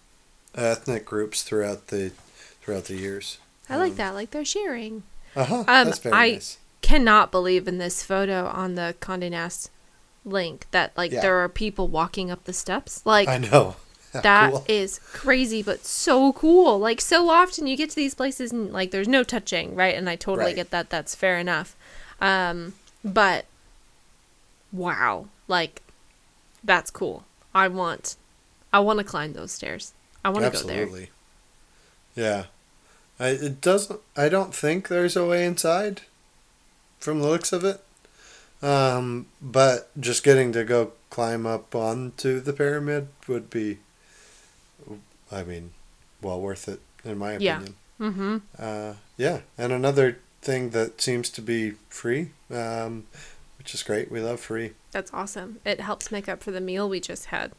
[0.56, 2.12] ethnic groups throughout the
[2.62, 3.38] throughout the years.
[3.70, 4.14] I like that.
[4.14, 5.04] Like they're sharing.
[5.36, 5.56] Uh huh.
[5.60, 6.58] Um, That's very I- nice.
[6.82, 9.70] Cannot believe in this photo on the Condé Nast
[10.26, 11.22] link that like Yeah.
[11.22, 13.06] there are people walking up the steps.
[13.06, 13.76] Like I know.
[14.14, 15.22] That is cool.
[15.22, 16.78] crazy, but so cool.
[16.80, 19.96] Like so often you get to these places and like there's no touching, right?
[19.96, 20.56] And I totally Right.
[20.56, 20.90] get that.
[20.90, 21.78] That's fair enough.
[22.22, 22.74] Um,
[23.04, 23.46] but
[24.72, 25.82] wow, like
[26.64, 27.26] that's cool.
[27.54, 28.16] I want,
[28.72, 29.94] I want to climb those stairs.
[30.24, 30.84] I want to go there.
[30.84, 31.10] Absolutely.
[32.16, 32.46] Yeah.
[33.20, 34.00] I, it doesn't.
[34.16, 36.02] I don't think there's a way inside,
[37.00, 37.84] from the looks of it.
[38.64, 43.80] Um, but just getting to go climb up onto the pyramid would be,
[45.32, 45.72] I mean,
[46.22, 47.58] well worth it in my Yeah.
[47.58, 47.76] opinion.
[48.00, 48.38] Mm-hmm.
[48.58, 53.06] Uh, yeah, and another thing that seems to be free, um,
[53.58, 54.12] which is great.
[54.12, 54.72] We love free.
[54.92, 55.60] That's awesome.
[55.66, 57.52] It helps make up for the meal we just had.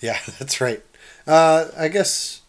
[0.00, 0.82] Yeah, that's right.
[1.26, 2.42] Uh, I guess,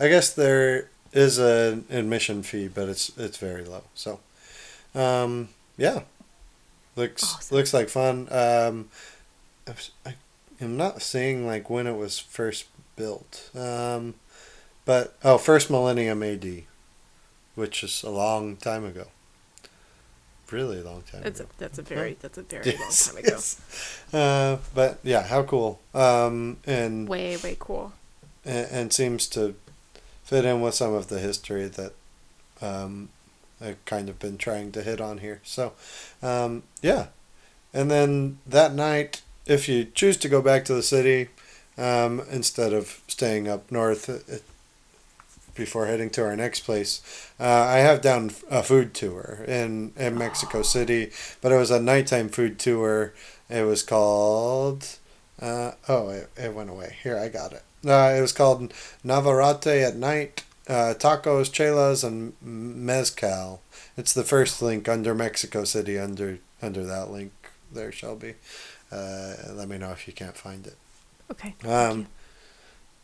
[0.00, 3.84] I guess there is an admission fee, but it's it's very low.
[3.94, 4.20] So,
[4.94, 6.00] um, yeah,
[6.96, 7.56] looks Awesome.
[7.56, 8.28] looks like fun.
[8.32, 8.88] Um,
[9.66, 10.14] I was- I
[10.60, 12.64] am not seeing like when it was first
[12.96, 14.14] built, um,
[14.84, 16.64] but oh, first millennium AD,
[17.54, 19.06] which is a long time ago.
[20.50, 21.22] Really long time.
[21.24, 21.52] It's a, ago.
[21.58, 23.34] that's a very that's a very Yes, long time ago.
[23.36, 24.00] yes.
[24.12, 25.80] Uh, but yeah, how cool.
[25.94, 27.92] Um, and Way way cool.
[28.44, 29.54] and, and seems to
[30.22, 31.92] fit in with some of the history that
[32.60, 33.08] um,
[33.60, 35.40] I've kind of been trying to hit on here.
[35.44, 35.72] So,
[36.22, 37.06] um, yeah.
[37.72, 41.28] And then that night, if you choose to go back to the city
[41.76, 44.36] um, instead of staying up north uh,
[45.54, 47.00] before heading to our next place,
[47.38, 51.10] uh, I have done a food tour in, in Mexico City,
[51.40, 53.12] but it was a nighttime food tour.
[53.48, 54.86] It was called
[55.40, 56.96] Uh, oh, it, it went away.
[57.02, 57.62] Here, I got it.
[57.86, 58.72] Uh, it was called
[59.02, 63.60] Navarrete at Night, uh, Tacos, Chelas, and Mezcal.
[63.96, 67.32] It's the first link under Mexico City under under that link
[67.70, 68.34] there, Shelby.
[68.90, 70.76] Uh, let me know if you can't find it.
[71.30, 71.54] Okay.
[71.66, 72.06] Um,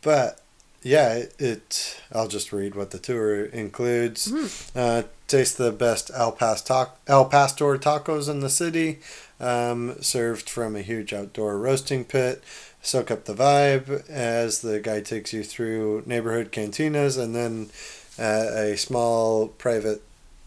[0.01, 0.40] but
[0.83, 2.01] yeah, it, it.
[2.11, 4.31] I'll just read what the tour includes.
[4.31, 4.71] Mm.
[4.75, 8.99] Uh, taste the best El, Pastor, El Pastor tacos in the city,
[9.39, 12.43] um, served from a huge outdoor roasting pit.
[12.81, 17.69] Soak up the vibe as the guide takes you through neighborhood cantinas and then
[18.17, 20.01] uh, a small private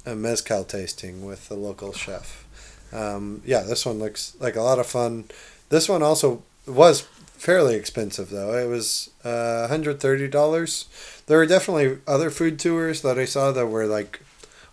[0.04, 2.44] uh, mezcal tasting with the local chef.
[2.92, 5.24] Um, yeah, this one looks like a lot of fun.
[5.68, 7.06] This one also was
[7.44, 8.54] fairly expensive though.
[8.54, 11.24] It was uh, $130.
[11.26, 14.20] There were definitely other food tours that I saw that were like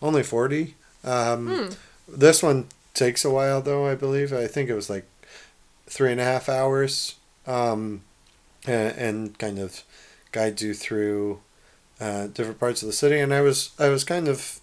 [0.01, 0.75] only 40.
[1.03, 1.69] Um, Hmm.
[2.07, 4.33] This one takes a while though, I believe.
[4.33, 5.05] I think it was like
[5.87, 7.15] three and a half hours
[7.45, 8.01] um,
[8.67, 9.83] and, and kind of
[10.31, 11.39] guides you through
[11.99, 13.19] uh, different parts of the city.
[13.19, 14.59] And I was I was kind of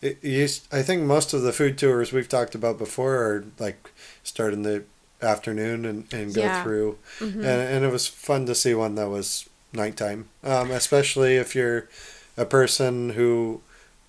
[0.00, 3.90] it used, I think most of the food tours we've talked about before are like
[4.22, 4.84] start in the
[5.22, 6.62] afternoon and, and go Yeah.
[6.62, 7.34] through Mhm.
[7.36, 11.88] and, and it was fun to see one that was nighttime um, especially if you're
[12.36, 13.60] a person who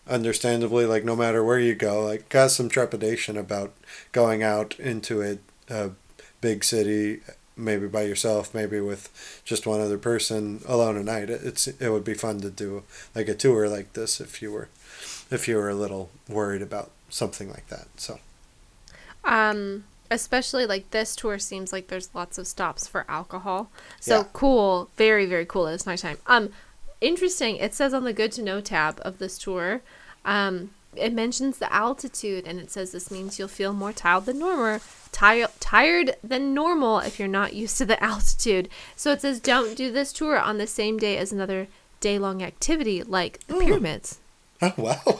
[0.08, 3.72] understandably like no matter where you go like has some trepidation about
[4.12, 5.38] going out into a,
[5.74, 5.92] a
[6.42, 7.20] big city
[7.56, 9.10] maybe by yourself maybe with
[9.46, 12.84] just one other person alone at night It- it's it would be fun to do
[13.14, 14.70] like a tour like this if you were
[15.30, 18.20] if you were a little worried about something like that so
[19.24, 23.72] Um, especially like this tour seems like there's lots of stops for alcohol.
[24.00, 24.24] So Yeah.
[24.34, 25.66] cool, very very cool.
[25.68, 26.18] It's nighttime.
[26.28, 26.50] Um,
[27.00, 27.56] interesting.
[27.56, 29.82] It says on the good to know tab of this tour,
[30.26, 34.40] um, it mentions the altitude and it says this means you'll feel more tired than
[34.40, 34.82] normal.
[35.14, 38.70] Tired, tired than normal if you're not used to the altitude.
[38.96, 41.68] So it says don't do this tour on the same day as another
[42.02, 43.62] day long activity like the Hmm.
[43.66, 44.20] pyramids.
[44.62, 45.20] oh wow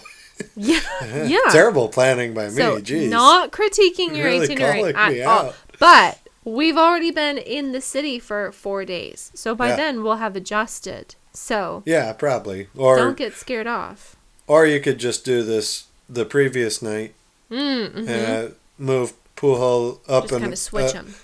[0.56, 0.80] Yeah,
[1.26, 1.40] yeah.
[1.52, 5.56] terrible planning by me So jeez not critiquing your Really itinerary at me all, out.
[5.80, 9.76] but we've already been in the city for four days, so by Yeah.
[9.76, 11.16] then we'll have adjusted.
[11.34, 14.16] So yeah probably or don't get scared off.
[14.48, 17.14] Or you could just do this the previous night,
[17.50, 18.10] Mm, mhm.
[18.50, 21.16] uh, move Pujol up Just and kind of switch uh, them.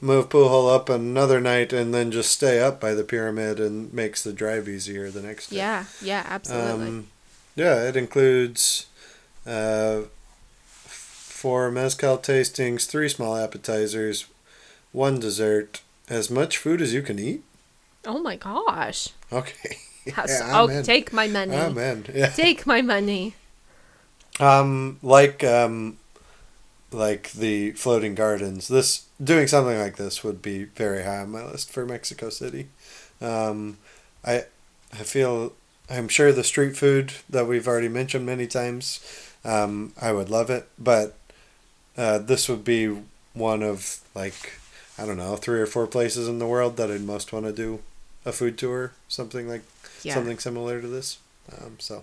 [0.00, 4.22] move Pujol up another night, and then just stay up by the pyramid, and makes
[4.22, 5.56] the drive easier the next day.
[5.56, 6.86] yeah, yeah, absolutely.
[6.88, 7.06] Um,
[7.56, 8.86] yeah, it includes
[9.46, 10.02] uh,
[10.62, 14.26] four mezcal tastings, three small appetizers,
[14.92, 17.42] one dessert, as much food as you can eat.
[18.04, 19.08] oh my gosh!
[19.32, 19.78] Okay.
[20.06, 20.84] Yeah, oh, in.
[20.84, 21.56] take my money.
[21.56, 22.06] I'm in.
[22.14, 22.28] Yeah.
[22.28, 23.34] Take my money.
[24.38, 25.98] Um, like um,
[26.92, 28.68] like the floating gardens.
[28.68, 32.68] This doing something like this would be very high on my list for Mexico City.
[33.20, 33.78] Um,
[34.24, 34.44] I
[34.92, 35.54] I feel
[35.88, 39.00] I'm sure the street food that we've already mentioned many times.
[39.44, 41.14] Um, I would love it, but
[41.96, 42.96] uh, this would be
[43.34, 44.54] one of like
[44.98, 47.52] I don't know three or four places in the world that I'd most want to
[47.52, 47.80] do
[48.24, 49.62] a food tour, something like
[50.02, 50.14] Yeah.
[50.14, 51.18] something similar to this.
[51.52, 52.02] Um, so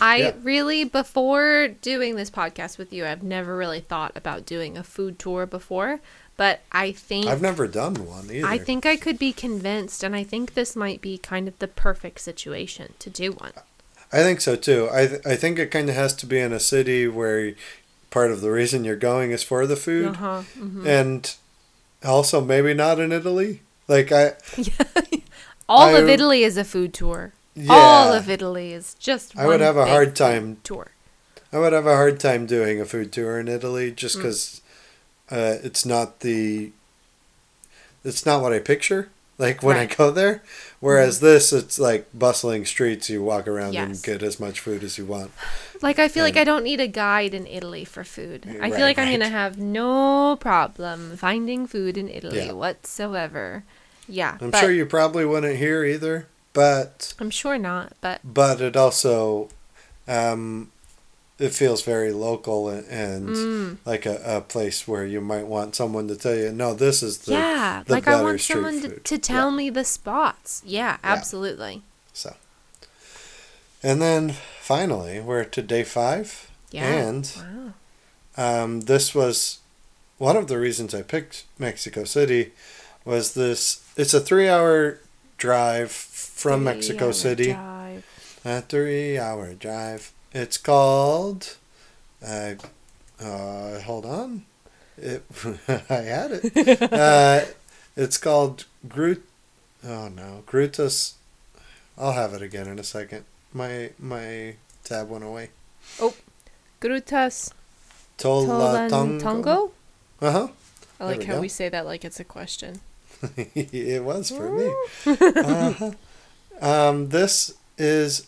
[0.00, 0.32] I Yeah.
[0.42, 5.18] really, before doing this podcast with you, I've never really thought about doing a food
[5.18, 6.00] tour before.
[6.36, 8.46] But I think I've never done one either.
[8.46, 11.68] I think I could be convinced, and I think this might be kind of the
[11.68, 13.52] perfect situation to do one.
[14.12, 14.88] I think so too.
[14.92, 17.54] I th- I think it kind of has to be in a city where
[18.10, 20.42] part of the reason you're going is for the food, Uh-huh.
[20.58, 20.84] mhm.
[20.86, 21.34] and
[22.04, 23.60] also maybe not in Italy.
[23.86, 24.32] Like I,
[25.68, 27.32] All of Italy is a food tour.
[27.54, 29.36] yeah, All of Italy is just.
[29.36, 30.88] I would have a hard time- tour.
[31.52, 33.96] I would have a hard time doing a food tour in Italy Mm.
[33.96, 34.60] just because
[35.30, 36.70] uh, it's not the,
[38.04, 39.08] it's not what I picture.
[39.36, 39.90] Like when I Right.
[39.90, 40.02] Mm-hmm.
[40.02, 40.42] go there,
[40.78, 43.10] whereas this, it's like bustling streets.
[43.10, 45.32] You walk around and get as much food as you want.
[45.82, 48.46] Like I feel like I don't need a guide in Italy for food.
[48.46, 52.52] I Right, feel like I'm gonna have no problem finding food in Italy Yeah.
[52.52, 53.64] whatsoever.
[54.06, 57.94] Yeah, I'm but sure you probably wouldn't here either, but I'm sure not.
[58.00, 59.48] But but it also
[60.06, 60.70] um,
[61.38, 65.74] it feels very local and, and mm, like a, a place where you might want
[65.74, 69.00] someone to tell you no this is the yeah, the like I want someone to,
[69.00, 70.62] to tell me the spots.
[70.64, 71.82] Yeah, absolutely.
[72.12, 72.36] so
[73.82, 76.86] and then finally we're to day five Yeah.
[76.86, 77.32] and
[78.36, 78.62] wow.
[78.64, 79.58] um, this was
[80.18, 82.52] one of the reasons I picked Mexico City
[83.04, 84.98] was this it's a three hour
[85.36, 88.04] drive from Mexico Three-hour City drive.
[88.44, 90.12] A three hour drive.
[90.34, 91.56] It's called.
[92.26, 92.54] Uh,
[93.20, 94.44] uh, hold on.
[94.98, 95.22] It,
[95.68, 96.82] I had it.
[96.92, 97.44] uh,
[97.96, 99.24] It's called Groot.
[99.86, 101.14] Oh no, Grutas.
[101.96, 103.24] I'll have it again in a second.
[103.52, 105.50] My my tab went away.
[106.00, 106.14] Oh,
[106.80, 107.52] Grutas
[108.18, 109.70] Tolantongo.
[110.20, 110.48] Uh huh.
[110.98, 111.40] I like we how go.
[111.42, 112.80] we say that like it's a question.
[113.36, 114.72] it was for me.
[115.06, 115.90] uh-huh.
[116.60, 118.26] um, this is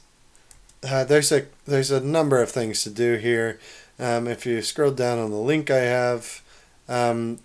[0.82, 3.58] uh, there's a there's a number of things to do here.
[3.98, 6.42] Um, if you scroll down on the link I have,
[6.88, 7.38] um,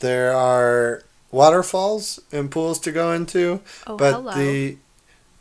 [0.00, 4.32] there are waterfalls and pools to go into, Oh, but hello.
[4.34, 4.76] the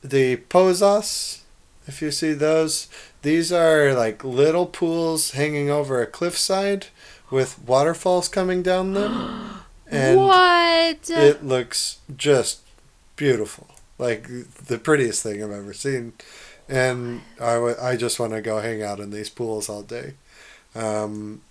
[0.03, 1.41] the pozas,
[1.87, 2.87] if you see those,
[3.21, 6.87] these are like little pools hanging over a cliffside
[7.31, 9.49] with waterfalls coming down them.
[9.89, 11.09] And what?
[11.09, 12.59] it looks just
[13.15, 13.67] beautiful
[13.97, 14.27] like
[14.67, 16.11] the prettiest thing i've ever seen
[16.69, 20.13] and I wa- I just want to go hang out in these pools all day.
[20.75, 21.41] Um,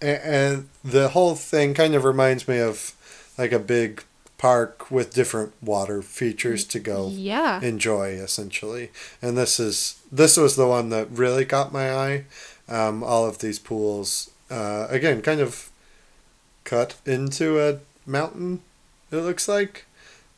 [0.00, 2.94] and, and the whole thing kind of reminds me of
[3.38, 4.04] like a big
[4.38, 7.60] park with different water features to go yeah.
[7.60, 8.90] enjoy essentially.
[9.20, 12.24] And this is this was the one that really caught my eye.
[12.68, 15.70] Um, all of these pools uh, again kind of
[16.64, 18.60] cut into a mountain
[19.10, 19.86] it looks like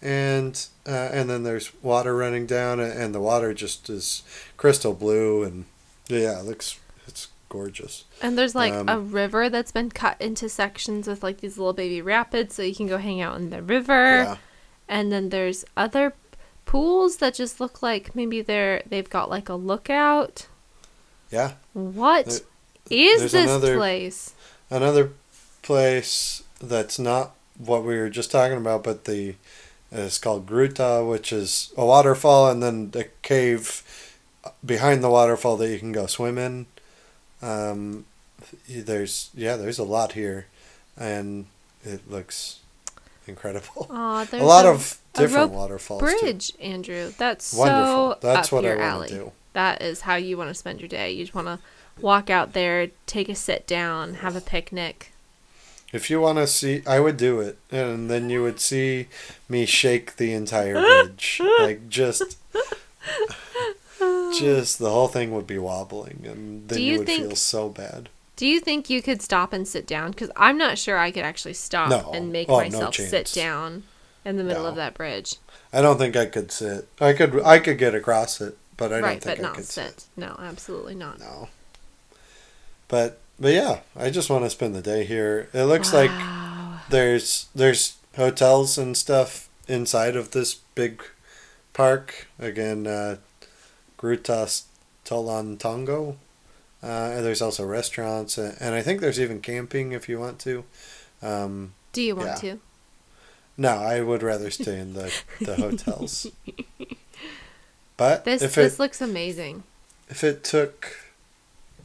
[0.03, 4.23] and uh, and then there's water running down and, the water just is
[4.57, 5.65] crystal blue and
[6.09, 10.49] yeah it looks it's gorgeous And there's like Um, a river that's been cut into
[10.49, 13.63] sections with like these little baby rapids so you can go hang out in the
[13.63, 14.23] river.
[14.25, 14.37] yeah
[14.89, 16.15] And then there's other
[16.65, 20.47] pools that just look like maybe they're they've got like a lookout.
[21.31, 22.41] yeah What There-
[22.91, 24.35] is this another- place?
[24.71, 25.13] Another
[25.63, 29.35] place that's not what we were just talking about, but the
[29.93, 33.83] it's called Gruta, which is a waterfall, and then the cave
[34.65, 36.67] behind the waterfall that you can go swim in.
[37.43, 38.07] Um,
[38.69, 40.47] there's yeah, there's a lot here,
[40.97, 41.47] and
[41.85, 42.61] it looks
[43.27, 43.87] incredible.
[43.91, 46.01] Aw, there's a lot of a different rope waterfalls.
[46.01, 47.13] bridge, Andrew.
[47.19, 48.13] That's Wonderful.
[48.13, 49.33] so That's what your I want to do.
[49.53, 51.13] That is how you want to spend your day.
[51.13, 51.59] You just want to
[52.01, 55.12] walk out there, take a sit down, have a picnic.
[55.93, 59.09] If you want to see, I would do it, and then you would see
[59.49, 60.75] me shake the entire
[61.05, 62.39] bridge, like just,
[64.39, 67.37] just the whole thing would be wobbling, and then Do you, you would think- feel
[67.37, 68.09] so bad.
[68.37, 70.11] Do you think you could stop and sit down?
[70.11, 72.11] Because I'm not sure I could actually stop No.
[72.13, 73.85] and make Oh, no myself sit down
[74.25, 74.71] in the middle No.
[74.71, 75.37] of that bridge.
[75.73, 76.89] I don't think I could sit.
[77.01, 80.01] I could, I could get across it, but I right, don't think I could sit.
[80.01, 80.05] sit.
[80.17, 81.21] No, absolutely not.
[81.21, 81.51] No.
[82.89, 85.49] But but yeah, I just want to spend the day here.
[85.53, 86.11] It looks like
[86.91, 91.03] there's there's hotels and stuff inside of this big
[91.73, 92.27] park.
[92.39, 93.17] Again, uh,
[93.99, 94.65] Grutas
[95.05, 96.17] Tolantongo.
[96.85, 100.41] Uh, and there's also restaurants, and, and I think there's even camping if you want
[100.41, 100.65] to.
[101.23, 102.35] Um, Do you want Yeah.
[102.55, 102.61] to?
[103.57, 106.27] no, I would rather stay in the, the hotels.
[107.97, 109.63] But This this it looks amazing.
[110.09, 110.97] if it took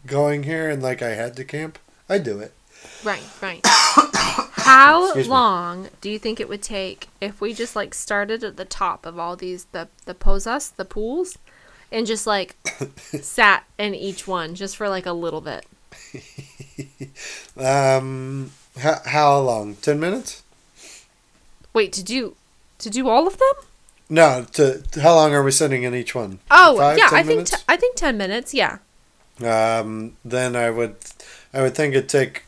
[0.07, 1.77] going here and like I had to camp,
[2.09, 2.53] I'd do it.
[3.03, 3.61] Right, right.
[3.65, 5.31] How Excuse me.
[5.31, 9.05] long do you think it would take if we just like started at the top
[9.05, 11.37] of all these the the pozas, the pools,
[11.91, 12.55] and just like
[13.21, 15.65] sat in each one just for like a little bit?
[17.57, 19.75] Um, how, how long?
[19.75, 20.43] Ten minutes?
[21.73, 22.35] Wait, to do
[22.79, 23.53] to do all of them?
[24.09, 24.45] No.
[24.53, 26.39] To, to- how long are we sitting in each one?
[26.51, 27.51] Oh, Five, yeah, 10 I think minutes?
[27.51, 28.77] t- I think 10 minutes, yeah.
[29.43, 30.95] Um, then I would,
[31.53, 32.43] I would think it'd take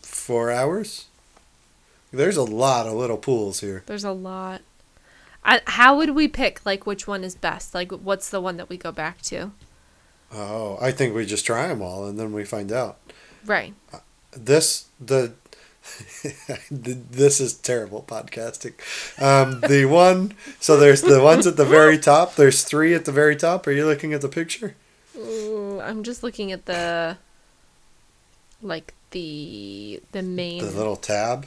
[0.00, 1.06] four hours.
[2.12, 3.82] There's a lot of little pools here.
[3.86, 4.60] There's a lot.
[5.44, 7.74] I, how would we pick like which one is best?
[7.74, 9.52] Like what's the one that we go back to?
[10.32, 12.98] Oh, I think we just try them all and then we find out.
[13.44, 13.74] Right.
[14.32, 15.34] This the.
[16.70, 18.74] this is terrible podcasting.
[19.20, 22.36] Um, the one, so there's the ones at the very top.
[22.36, 23.66] There's three at the very top.
[23.66, 24.76] Are you looking at the picture?
[25.16, 27.16] Ooh, I'm just looking at the
[28.62, 31.46] like the the main The little tab.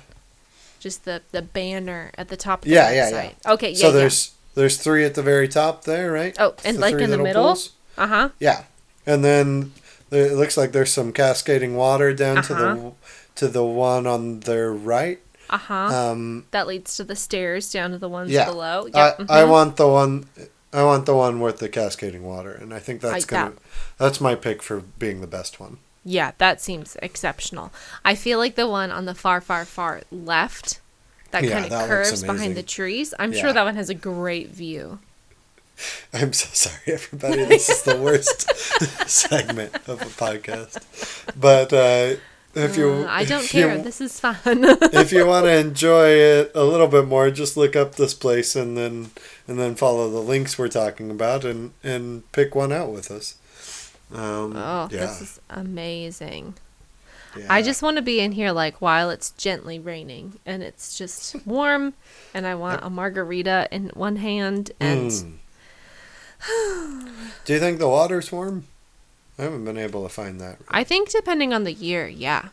[0.80, 3.52] just the the banner at the top of the Yeah, yeah, yeah.
[3.54, 6.36] Okay, yeah, so there's there's three at the very top there, right?
[6.40, 7.46] Oh, and like in the middle?
[7.46, 7.72] pools?
[7.98, 8.30] Uh-huh.
[8.40, 8.64] Yeah,
[9.06, 9.74] and then
[10.12, 12.76] it looks like there's some cascading water down to Uh-huh.
[12.76, 12.92] the
[13.36, 15.20] to the one on the right.
[15.50, 15.74] Uh-huh.
[15.74, 18.88] Um, that leads to the stairs down to the ones yeah, below.
[18.94, 19.30] I, Yep.
[19.30, 20.26] I want the one.
[20.76, 23.50] I want the one with the cascading water, and I think that's I- gonna.
[23.52, 23.60] that-
[23.98, 25.78] That's my pick for being the best one.
[26.04, 27.72] Yeah, that seems exceptional.
[28.04, 30.80] I feel like the one on the far, far, far left,
[31.32, 33.14] that Yeah, kind of curves behind the trees.
[33.18, 33.42] I'm Yeah.
[33.42, 35.00] sure that one has a great view.
[36.14, 37.44] I'm so sorry, everybody.
[37.46, 38.42] This is the worst
[39.10, 40.80] segment of a podcast.
[41.40, 42.16] But uh,
[42.56, 43.76] if you, Uh, I don't if care.
[43.76, 44.38] you- This is fun.
[44.46, 48.56] if you want to enjoy it a little bit more, just look up this place
[48.56, 49.12] and then
[49.48, 53.36] and then follow the links we're talking about and and pick one out with us.
[54.14, 56.54] Um, oh, yeah, this is amazing.
[57.38, 57.48] yeah.
[57.50, 61.36] I just want to be in here like while it's gently raining and it's just
[61.46, 61.94] warm
[62.34, 65.34] and I want a margarita in one hand and Mm.
[67.46, 68.66] Do you think the water's warm?
[69.38, 70.58] I haven't been able to find that.
[70.70, 72.50] I think depending on the year, yeah.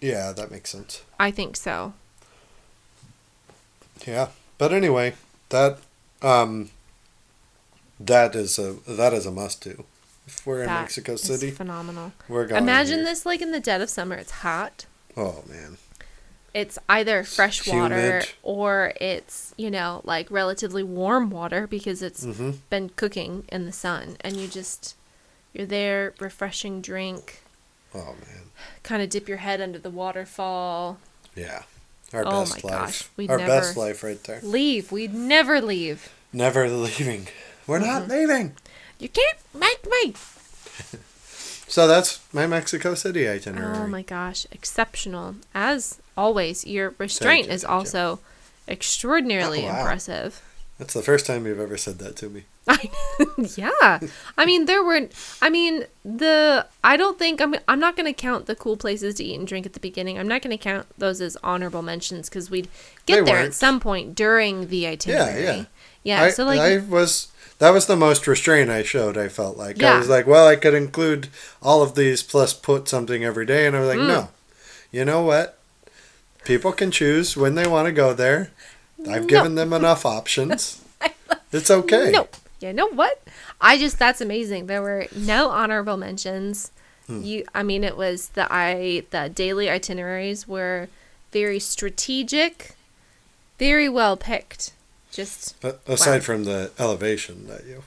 [0.00, 1.02] Yeah, that makes sense.
[1.18, 1.92] I think so.
[4.06, 4.28] Yeah,
[4.58, 5.14] but anyway,
[5.48, 5.78] that
[6.22, 6.70] um,
[7.98, 9.84] that is a that is a must do.
[10.26, 12.12] If we're in That Mexico is City, phenomenal.
[12.28, 12.62] we're going.
[12.62, 13.04] Imagine here.
[13.04, 14.16] this like in the dead of summer.
[14.16, 14.86] It's hot.
[15.16, 15.78] Oh man,
[16.52, 18.28] It's either fresh water Humid.
[18.42, 23.72] or it's, you know, like relatively warm water because it's hmm been cooking in the
[23.72, 24.94] sun and you just
[25.56, 27.40] you're there, refreshing drink,
[27.94, 28.50] oh man,
[28.82, 30.98] kind of dip your head under the waterfall.
[31.34, 31.62] yeah,
[32.12, 34.40] our Oh best my life, gosh, we'd our best life right there.
[34.42, 34.92] Leave.
[34.92, 36.12] We'd never leave.
[36.32, 37.28] Never leaving.
[37.66, 38.10] We're not Mm-hmm.
[38.12, 38.52] leaving.
[38.98, 40.14] You can't make me.
[41.68, 43.76] So that's my Mexico City itinerary.
[43.78, 45.34] Oh my gosh, exceptional.
[45.52, 47.74] As always, your restraint you, is thank you.
[47.76, 48.20] also
[48.68, 49.78] extraordinarily Oh, wow.
[49.80, 50.40] impressive.
[50.78, 52.44] That's the first time you've ever said that to me.
[52.68, 52.90] I,
[53.56, 54.00] yeah.
[54.36, 55.08] I mean, there were.
[55.40, 56.66] I mean, the.
[56.82, 57.54] I don't think I'm.
[57.68, 60.18] I'm not going to count the cool places to eat and drink at the beginning.
[60.18, 62.68] I'm not going to count those as honorable mentions because we'd
[63.06, 63.46] get They there weren't.
[63.48, 65.42] at some point during the itinerary.
[65.44, 65.64] yeah.
[66.02, 66.22] Yeah.
[66.22, 67.28] I, so like, I was
[67.58, 69.16] that was the most restraint I showed.
[69.16, 71.28] I felt like I was like, well, I could include
[71.62, 74.08] all of these plus put something every day, and I was like, Mm.
[74.08, 74.28] no,
[74.90, 75.58] you know what?
[76.44, 78.50] People can choose when they want to go there.
[79.08, 79.26] I've No.
[79.28, 80.82] given them enough options.
[81.52, 82.10] It's okay.
[82.10, 82.28] no.
[82.68, 83.22] You know what?
[83.60, 84.66] I just that's amazing.
[84.66, 86.70] There were no honorable mentions.
[87.06, 87.22] Hmm.
[87.22, 87.44] You.
[87.54, 90.88] I mean, it was the I the daily itineraries were
[91.32, 92.72] very strategic,
[93.58, 94.72] very well picked.
[95.12, 95.54] Just
[95.86, 96.20] aside Wow.
[96.20, 97.82] from the elevation that you,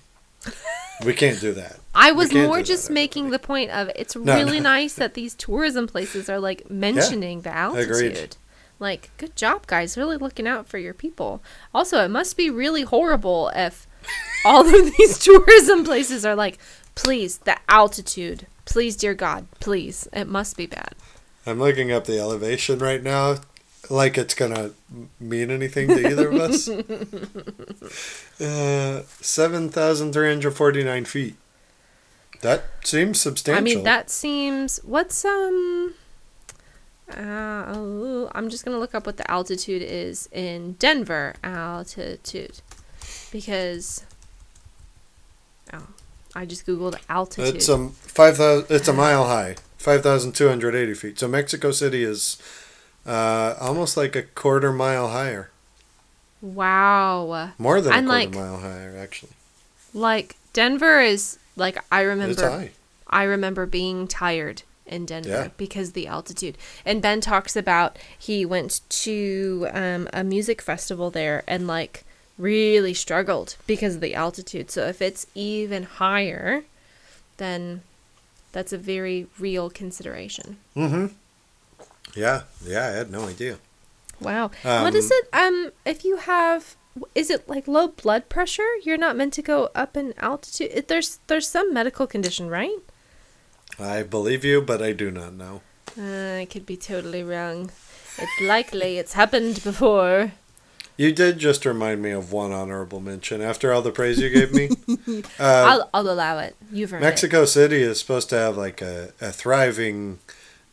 [1.06, 1.78] we can't do that.
[1.94, 4.70] I was more just making the point of it's No, really no.
[4.72, 7.90] nice that these tourism places are like mentioning the altitude.
[7.92, 8.36] agreed.
[8.80, 9.98] Like, good job, guys.
[9.98, 11.42] Really looking out for your people.
[11.76, 13.86] Also, it must be really horrible if
[14.46, 16.58] all of these tourism places are like,
[16.96, 18.48] please, the altitude.
[18.66, 20.08] Please, dear God, please.
[20.14, 20.96] It must be bad.
[21.46, 23.38] I'm looking up the elevation right now,
[23.90, 24.72] like it's gonna
[25.20, 26.70] mean anything to either of us.
[28.42, 31.36] Uh, seven thousand three hundred forty-nine feet.
[32.40, 33.62] That seems substantial.
[33.62, 34.80] I mean, that seems.
[34.84, 35.94] What's, um.
[37.12, 42.62] Uh, I'm just going to look up what the altitude is in Denver altitude.
[43.32, 44.04] Because.
[45.72, 45.88] Oh,
[46.36, 47.56] I just Googled altitude.
[47.56, 48.68] It's um five thousand.
[48.76, 51.20] It's a mile high, five thousand two hundred eighty feet.
[51.20, 52.42] So Mexico City is
[53.06, 55.50] uh, almost like a quarter mile higher,
[56.42, 57.52] wow.
[57.58, 59.32] more than a quarter like, mile higher actually.
[59.94, 61.38] Like, Denver is.
[61.56, 62.50] Like, I It's remember.
[62.50, 62.72] high.
[63.10, 65.48] I remember being tired in Denver Yeah.
[65.58, 66.58] because the altitude.
[66.86, 72.06] And Ben talks about he went to um, a music festival there and like
[72.40, 74.72] really struggled because of the altitude.
[74.72, 76.64] So if it's even higher,
[77.38, 77.82] then
[78.52, 80.58] that's a very real consideration.
[80.76, 81.08] Mm-hmm.
[82.16, 82.88] Yeah, yeah.
[82.88, 83.58] I had no idea.
[84.20, 84.52] Wow.
[84.64, 85.30] what is Um, it?
[85.34, 86.76] Um, if you have,
[87.14, 88.68] is it like low blood pressure?
[88.84, 90.72] You're not meant to go up in altitude.
[90.74, 92.80] It, there's there's some medical condition, right?
[93.80, 95.62] I believe you, but I do not know.
[95.98, 97.72] Uh, I could be totally wrong.
[98.18, 100.34] It's likely it's happened before.
[101.00, 103.42] You did just remind me of one honorable mention.
[103.42, 104.70] After all the praise you gave me,
[105.40, 106.58] uh, I'll I'll allow it.
[106.74, 110.20] You've earned Mexico City is supposed to have like a, a thriving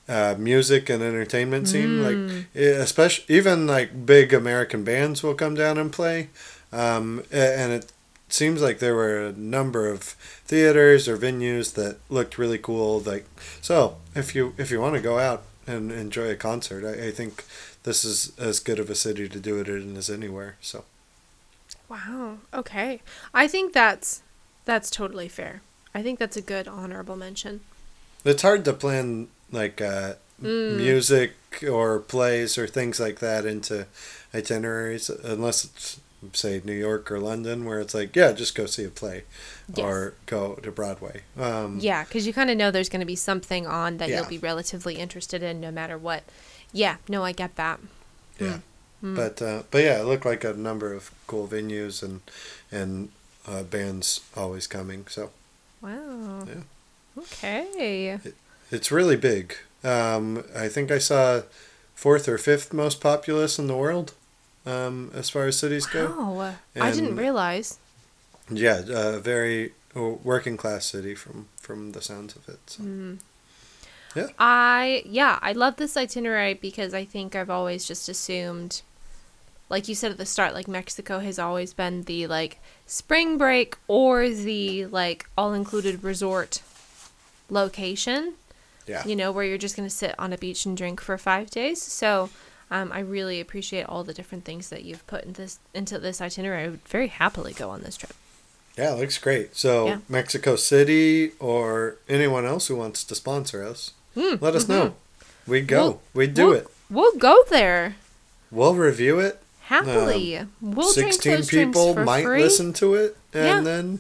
[0.09, 2.03] uh, music and entertainment scene.
[2.03, 6.31] Like especially even like big American bands will come down and play,
[6.73, 7.93] um, and it
[8.29, 12.99] seems like there were a number of theaters or venues that looked really cool.
[12.99, 13.29] Like
[13.61, 17.11] so, if you if you want to go out and enjoy a concert, I, I
[17.13, 17.45] think
[17.87, 20.57] this is as good of a city to do it in as anywhere.
[20.61, 20.85] So.
[21.89, 22.39] Wow.
[22.53, 23.01] Okay.
[23.33, 24.23] I think that's
[24.65, 25.63] that's totally fair.
[25.95, 27.61] I think that's a good honorable mention.
[28.25, 30.77] It's hard to plan like uh, Mm.
[30.77, 31.33] music
[31.67, 33.87] or plays or things like that into
[34.35, 35.99] itineraries unless it's
[36.35, 39.23] say New York or London where it's like yeah just go see a play
[39.75, 39.79] Yes.
[39.87, 41.23] or go to Broadway.
[41.39, 44.17] Um, Yeah, because you kind of know there's going to be something on that Yeah.
[44.21, 46.23] you'll be relatively interested in, no matter what.
[46.77, 46.97] Yeah.
[47.09, 47.81] No, I get that.
[48.39, 48.59] yeah.
[49.03, 49.17] Mm.
[49.17, 52.21] But uh, but yeah, it looked like a number of cool venues and
[52.71, 53.09] and
[53.47, 55.07] uh, bands always coming.
[55.09, 55.31] So
[55.83, 56.45] Wow.
[56.47, 57.23] Yeah.
[57.23, 58.19] Okay.
[58.71, 59.55] it's really big.
[59.85, 61.43] Um, I think I saw
[61.95, 64.13] fourth or fifth most populous in the world,
[64.67, 66.07] um, as far as cities go.
[66.09, 66.55] Wow.
[66.75, 67.79] I didn't realize.
[68.51, 72.61] Yeah, a very uh, working class city from from the sounds of it.
[72.67, 72.83] So.
[72.83, 73.19] Mm.
[74.17, 74.29] Yeah.
[74.39, 78.83] I yeah, I love this itinerary because I think I've always just assumed
[79.69, 83.77] like you said at the start, like Mexico has always been the like spring break
[83.89, 86.63] or the like all included resort
[87.51, 88.35] location.
[88.87, 89.05] Yeah.
[89.05, 91.83] You know, where you're just gonna sit on a beach and drink for five days.
[91.83, 92.31] So
[92.71, 96.21] um, I really appreciate all the different things that you've put in this into this
[96.21, 96.65] itinerary.
[96.65, 98.15] I would very happily go on this trip.
[98.77, 99.57] Yeah, it looks great.
[99.57, 99.99] So Yeah.
[100.09, 104.69] Mexico City or anyone else who wants to sponsor us, Mm, let us mhm.
[104.69, 104.95] know.
[105.47, 105.83] We go.
[105.83, 106.67] We'll- we do we'll- it.
[106.89, 107.97] We'll go there
[108.51, 109.41] We'll review it.
[109.65, 110.41] happily.
[110.61, 112.43] we'll Sixteen people might free.
[112.43, 113.61] listen to it, and Yeah.
[113.61, 113.99] then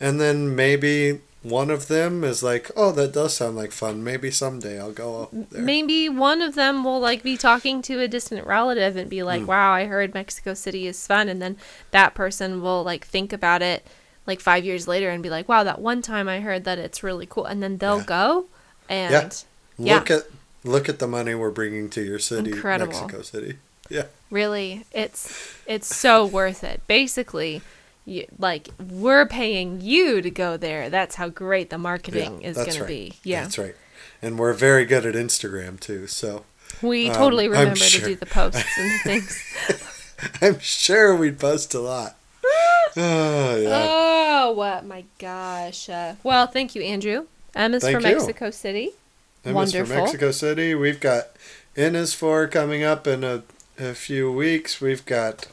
[0.00, 4.02] and then maybe one of them is like, "Oh, that does sound like fun.
[4.02, 8.00] Maybe someday I'll go up there." Maybe one of them will like be talking to
[8.00, 9.46] a distant relative and be like, Hmm.
[9.46, 11.56] "Wow, I heard Mexico City is fun," and then
[11.92, 13.86] that person will like think about it
[14.26, 17.04] like five years later and be like, "Wow, that one time I heard that it's
[17.04, 18.04] really cool," and then they'll Yeah.
[18.04, 18.46] go
[18.88, 19.44] and
[19.78, 19.94] yeah.
[19.98, 20.22] Look at
[20.64, 22.92] look at the money we're bringing to your city, Incredible.
[22.92, 23.58] Mexico City.
[23.88, 24.04] Yeah.
[24.30, 26.82] really, it's it's so worth it.
[26.86, 27.62] Basically.
[28.08, 30.88] You, like we're paying you to go there.
[30.90, 32.78] That's how great the marketing yeah, is going right.
[32.78, 33.14] to be.
[33.24, 33.74] Yeah, That's right.
[34.22, 36.44] And we're very good at Instagram too, so
[36.80, 39.42] we Um, totally remember to do the posts and things.
[40.40, 42.16] I'm sure we'd post a lot.
[42.98, 43.86] Oh yeah.
[43.90, 45.88] Oh my gosh.
[45.88, 47.26] Uh, well, thank you, Andrew.
[47.56, 48.14] M is Thank for you.
[48.16, 48.90] Mexico City.
[49.44, 49.86] And as for.
[49.86, 51.28] Mexico City, we've got
[51.76, 53.42] N is for coming up in a,
[53.78, 54.80] a few weeks.
[54.80, 55.48] We've got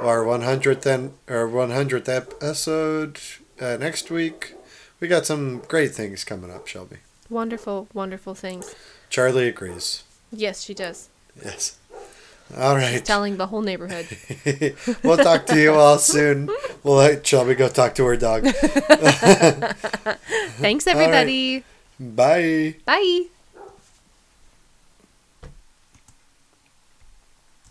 [0.00, 3.18] our 100th en- our 100th episode
[3.60, 4.54] uh, next week.
[5.00, 6.98] We got some great things coming up, Shelby.
[7.28, 8.74] Wonderful, wonderful things.
[9.10, 10.04] Charlie agrees.
[10.32, 11.08] Yes, she does.
[11.42, 11.78] Yes.
[12.56, 13.04] All right.
[13.04, 14.06] Telling the whole neighborhood.
[15.02, 16.48] we'll talk to you all soon.
[16.84, 18.44] We'll let Shelby go talk to her dog.
[20.58, 21.00] Thanks, All right.
[21.02, 21.64] everybody.
[21.98, 22.76] Bye.
[22.84, 23.26] Bye.